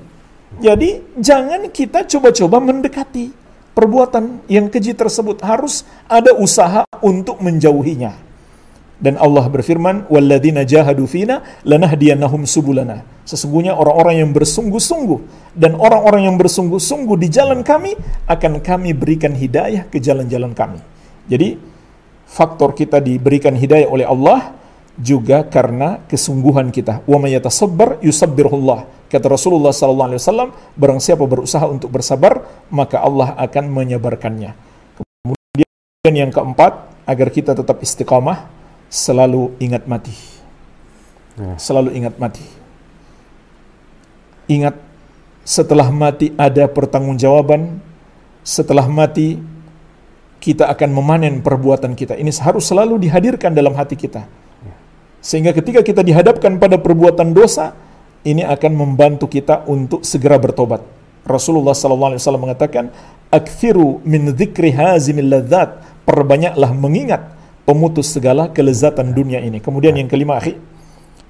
Jadi, 0.60 1.02
jangan 1.18 1.72
kita 1.72 2.04
coba-coba 2.04 2.60
mendekati 2.60 3.43
perbuatan 3.74 4.46
yang 4.50 4.70
keji 4.70 4.94
tersebut. 4.94 5.42
Harus 5.42 5.84
ada 6.08 6.34
usaha 6.38 6.86
untuk 7.02 7.42
menjauhinya. 7.42 8.16
Dan 9.04 9.20
Allah 9.20 9.44
berfirman, 9.52 10.08
"Walladzina 10.08 10.64
jahadu 10.64 11.04
fina 11.10 11.44
lanahdiyannahum 11.68 12.48
subulana." 12.48 13.04
Sesungguhnya 13.28 13.76
orang-orang 13.76 14.24
yang 14.24 14.32
bersungguh-sungguh 14.32 15.20
dan 15.60 15.76
orang-orang 15.76 16.32
yang 16.32 16.40
bersungguh-sungguh 16.40 17.18
di 17.20 17.28
jalan 17.28 17.68
kami 17.68 18.00
akan 18.32 18.64
kami 18.64 18.96
berikan 18.96 19.36
hidayah 19.36 19.92
ke 19.92 20.00
jalan-jalan 20.00 20.56
kami. 20.56 20.80
Jadi, 21.28 21.60
faktor 22.28 22.72
kita 22.76 23.04
diberikan 23.04 23.56
hidayah 23.56 23.92
oleh 23.92 24.08
Allah 24.08 24.56
juga 24.96 25.44
karena 25.48 26.00
kesungguhan 26.08 26.70
kita. 26.70 27.04
Wa 27.04 27.20
yatasabbar 27.28 28.04
yusabbirullah. 28.04 29.03
Kata 29.14 29.30
Rasulullah 29.30 29.70
sallallahu 29.70 30.10
alaihi 30.10 30.22
wasallam, 30.26 30.50
barang 30.74 30.98
siapa 30.98 31.22
berusaha 31.30 31.62
untuk 31.70 31.94
bersabar, 31.94 32.50
maka 32.74 32.98
Allah 32.98 33.38
akan 33.38 33.70
menyabarkannya. 33.70 34.58
Kemudian 34.98 36.16
yang 36.18 36.32
keempat, 36.34 36.90
agar 37.06 37.30
kita 37.30 37.54
tetap 37.54 37.78
istiqamah, 37.86 38.50
selalu 38.90 39.54
ingat 39.62 39.86
mati. 39.86 40.18
Ya. 41.38 41.54
Selalu 41.62 41.94
ingat 41.94 42.18
mati. 42.18 42.42
Ingat 44.50 44.82
setelah 45.46 45.94
mati 45.94 46.34
ada 46.34 46.66
pertanggungjawaban. 46.66 47.78
Setelah 48.42 48.90
mati 48.90 49.38
kita 50.42 50.74
akan 50.74 50.90
memanen 50.90 51.46
perbuatan 51.46 51.94
kita. 51.94 52.18
Ini 52.18 52.34
harus 52.42 52.66
selalu 52.66 52.98
dihadirkan 52.98 53.54
dalam 53.54 53.78
hati 53.78 53.94
kita. 53.94 54.26
Sehingga 55.24 55.56
ketika 55.56 55.80
kita 55.80 56.04
dihadapkan 56.04 56.60
pada 56.60 56.76
perbuatan 56.76 57.32
dosa, 57.32 57.72
ini 58.24 58.44
akan 58.44 58.72
membantu 58.72 59.28
kita 59.28 59.68
untuk 59.68 60.08
segera 60.08 60.40
bertobat. 60.40 60.84
Rasulullah 61.24 61.76
SAW 61.76 62.40
mengatakan, 62.40 62.92
"Akthiru 63.32 64.04
min 64.04 64.32
dzikri 64.36 64.76
hazimil 64.76 65.32
ladzat." 65.32 65.94
Perbanyaklah 66.04 66.76
mengingat 66.76 67.32
pemutus 67.64 68.12
segala 68.12 68.52
kelezatan 68.52 69.16
dunia 69.16 69.40
ini. 69.40 69.64
Kemudian 69.64 69.96
yang 69.96 70.12
kelima, 70.12 70.36
akhi, 70.36 70.60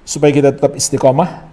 supaya 0.02 0.34
kita 0.34 0.50
tetap 0.50 0.74
istiqamah, 0.74 1.46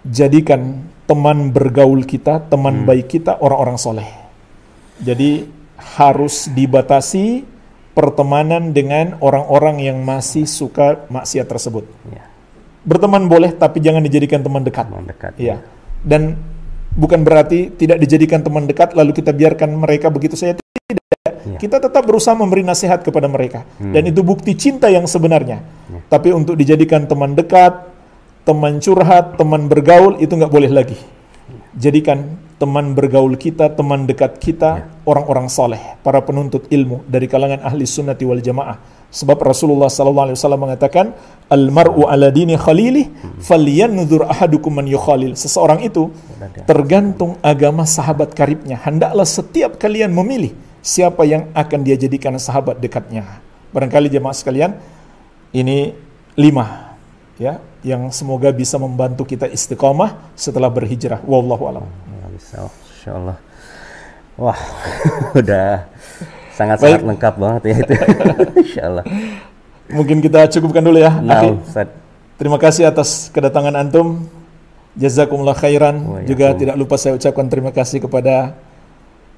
jadikan 0.00 0.88
teman 1.04 1.52
bergaul 1.52 2.08
kita, 2.08 2.40
teman 2.48 2.88
baik 2.88 3.20
kita 3.20 3.36
orang-orang 3.40 3.76
soleh. 3.76 4.08
Jadi 5.00 5.44
harus 5.76 6.48
dibatasi 6.48 7.44
pertemanan 7.92 8.72
dengan 8.72 9.20
orang-orang 9.20 9.82
yang 9.82 10.00
masih 10.02 10.48
suka 10.48 11.04
maksiat 11.12 11.46
tersebut. 11.46 11.84
Ya. 12.08 12.24
Berteman 12.86 13.26
boleh, 13.26 13.54
tapi 13.54 13.82
jangan 13.82 14.02
dijadikan 14.02 14.42
teman 14.42 14.62
dekat. 14.62 14.86
Teman 14.86 15.06
dekat. 15.06 15.32
Iya. 15.38 15.62
Dan 16.02 16.38
bukan 16.98 17.22
berarti 17.22 17.70
tidak 17.74 18.02
dijadikan 18.02 18.42
teman 18.42 18.66
dekat 18.66 18.94
lalu 18.98 19.14
kita 19.14 19.30
biarkan 19.30 19.70
mereka 19.78 20.10
begitu 20.10 20.34
saja 20.34 20.58
tidak. 20.58 21.34
Iya. 21.46 21.58
Kita 21.62 21.76
tetap 21.78 22.02
berusaha 22.02 22.34
memberi 22.34 22.66
nasihat 22.66 23.06
kepada 23.06 23.30
mereka 23.30 23.62
dan 23.78 24.02
itu 24.06 24.20
bukti 24.26 24.58
cinta 24.58 24.90
yang 24.90 25.06
sebenarnya. 25.06 25.62
Iya. 25.62 26.00
Tapi 26.10 26.28
untuk 26.34 26.58
dijadikan 26.58 27.06
teman 27.06 27.38
dekat, 27.38 27.86
teman 28.42 28.82
curhat, 28.82 29.38
teman 29.38 29.70
bergaul 29.70 30.18
itu 30.18 30.34
nggak 30.34 30.52
boleh 30.52 30.70
lagi. 30.72 30.98
Jadikan 31.78 32.40
teman 32.58 32.92
bergaul 32.92 33.38
kita, 33.38 33.70
teman 33.70 34.04
dekat 34.04 34.42
kita, 34.42 34.90
orang-orang 35.06 35.46
soleh, 35.46 35.78
para 36.02 36.18
penuntut 36.26 36.66
ilmu 36.68 37.06
dari 37.06 37.30
kalangan 37.30 37.62
ahli 37.62 37.86
sunnati 37.86 38.26
wal 38.26 38.42
jamaah. 38.42 38.97
Sebab 39.08 39.40
Rasulullah 39.40 39.88
SAW 39.88 40.36
mengatakan, 40.60 41.16
Al-mar'u 41.48 42.04
ala 42.04 42.28
dini 42.28 42.60
khalilih, 42.60 43.08
falyanudhur 43.40 44.28
ahadukum 44.28 44.68
man 44.68 44.84
yukhalil. 44.84 45.32
Seseorang 45.32 45.80
itu 45.80 46.12
tergantung 46.68 47.40
agama 47.40 47.88
sahabat 47.88 48.36
karibnya. 48.36 48.76
Hendaklah 48.76 49.24
setiap 49.24 49.80
kalian 49.80 50.12
memilih 50.12 50.52
siapa 50.84 51.24
yang 51.24 51.48
akan 51.56 51.80
dia 51.88 51.96
jadikan 51.96 52.36
sahabat 52.36 52.76
dekatnya. 52.84 53.40
Barangkali 53.72 54.12
jemaah 54.12 54.36
sekalian, 54.36 54.76
ini 55.56 55.96
lima 56.36 56.92
ya 57.40 57.62
yang 57.80 58.12
semoga 58.12 58.52
bisa 58.52 58.76
membantu 58.76 59.24
kita 59.24 59.48
istiqamah 59.48 60.36
setelah 60.36 60.68
berhijrah. 60.68 61.24
Wallahu 61.24 61.64
alam. 61.64 61.84
Ya, 61.88 62.26
bisa. 62.28 62.54
Oh, 62.60 62.72
Insya 62.92 63.12
Allah. 63.16 63.36
Wah, 64.38 64.60
udah 65.40 65.88
sangat-sangat 66.58 67.00
lengkap 67.06 67.34
banget 67.38 67.62
ya 67.62 67.74
itu. 67.86 67.94
Insya 68.66 68.82
Allah. 68.90 69.04
Mungkin 69.88 70.18
kita 70.18 70.50
cukupkan 70.50 70.82
dulu 70.82 70.98
ya. 70.98 71.14
Nah. 71.22 71.54
Ustaz. 71.62 71.88
Terima 72.38 72.58
kasih 72.58 72.90
atas 72.90 73.30
kedatangan 73.30 73.74
antum. 73.78 74.26
Jazakumullah 74.98 75.54
khairan. 75.54 76.02
Wa 76.02 76.18
Juga 76.26 76.54
yakum. 76.54 76.58
tidak 76.58 76.74
lupa 76.78 76.94
saya 76.98 77.14
ucapkan 77.14 77.46
terima 77.46 77.70
kasih 77.70 78.02
kepada 78.02 78.58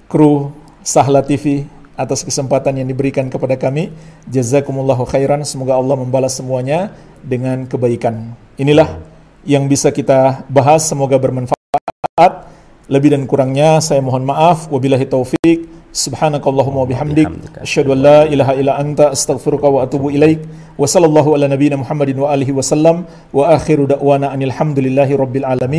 kru 0.09 0.53
Sahla 0.81 1.21
TV 1.21 1.69
atas 2.01 2.25
kesempatan 2.25 2.81
yang 2.81 2.89
diberikan 2.89 3.29
kepada 3.29 3.61
kami. 3.61 3.93
Jazakumullahu 4.29 5.05
khairan. 5.05 5.45
Semoga 5.45 5.77
Allah 5.77 5.97
membalas 6.01 6.37
semuanya 6.37 6.93
dengan 7.21 7.69
kebaikan. 7.69 8.33
Inilah 8.57 9.01
yang 9.45 9.69
bisa 9.69 9.93
kita 9.93 10.45
bahas. 10.49 10.89
Semoga 10.89 11.21
bermanfaat. 11.21 12.49
Lebih 12.91 13.15
dan 13.17 13.23
kurangnya 13.29 13.79
saya 13.85 14.01
mohon 14.01 14.25
maaf. 14.25 14.69
Wabillahi 14.73 15.05
taufik. 15.09 15.80
Subhanakallahumma 15.91 16.87
bihamdik. 16.87 17.27
Asyhadu 17.59 17.99
an 17.99 18.03
la 18.03 18.19
ilaha 18.31 18.55
illa 18.55 18.79
anta 18.79 19.11
astaghfiruka 19.11 19.67
wa 19.67 19.83
atubu 19.83 20.15
ilaik. 20.15 20.39
Wa 20.79 20.87
sallallahu 20.87 21.35
ala 21.35 21.51
nabiyyina 21.51 21.83
Muhammadin 21.83 22.15
wa 22.15 22.31
alihi 22.31 22.55
wa 22.55 22.63
sallam. 22.63 22.97
Wa 23.35 23.51
akhiru 23.59 23.91
da'wana 23.91 24.31
anil 24.31 24.55
hamdulillahi 24.55 25.19
rabbil 25.19 25.43
alamin. 25.43 25.79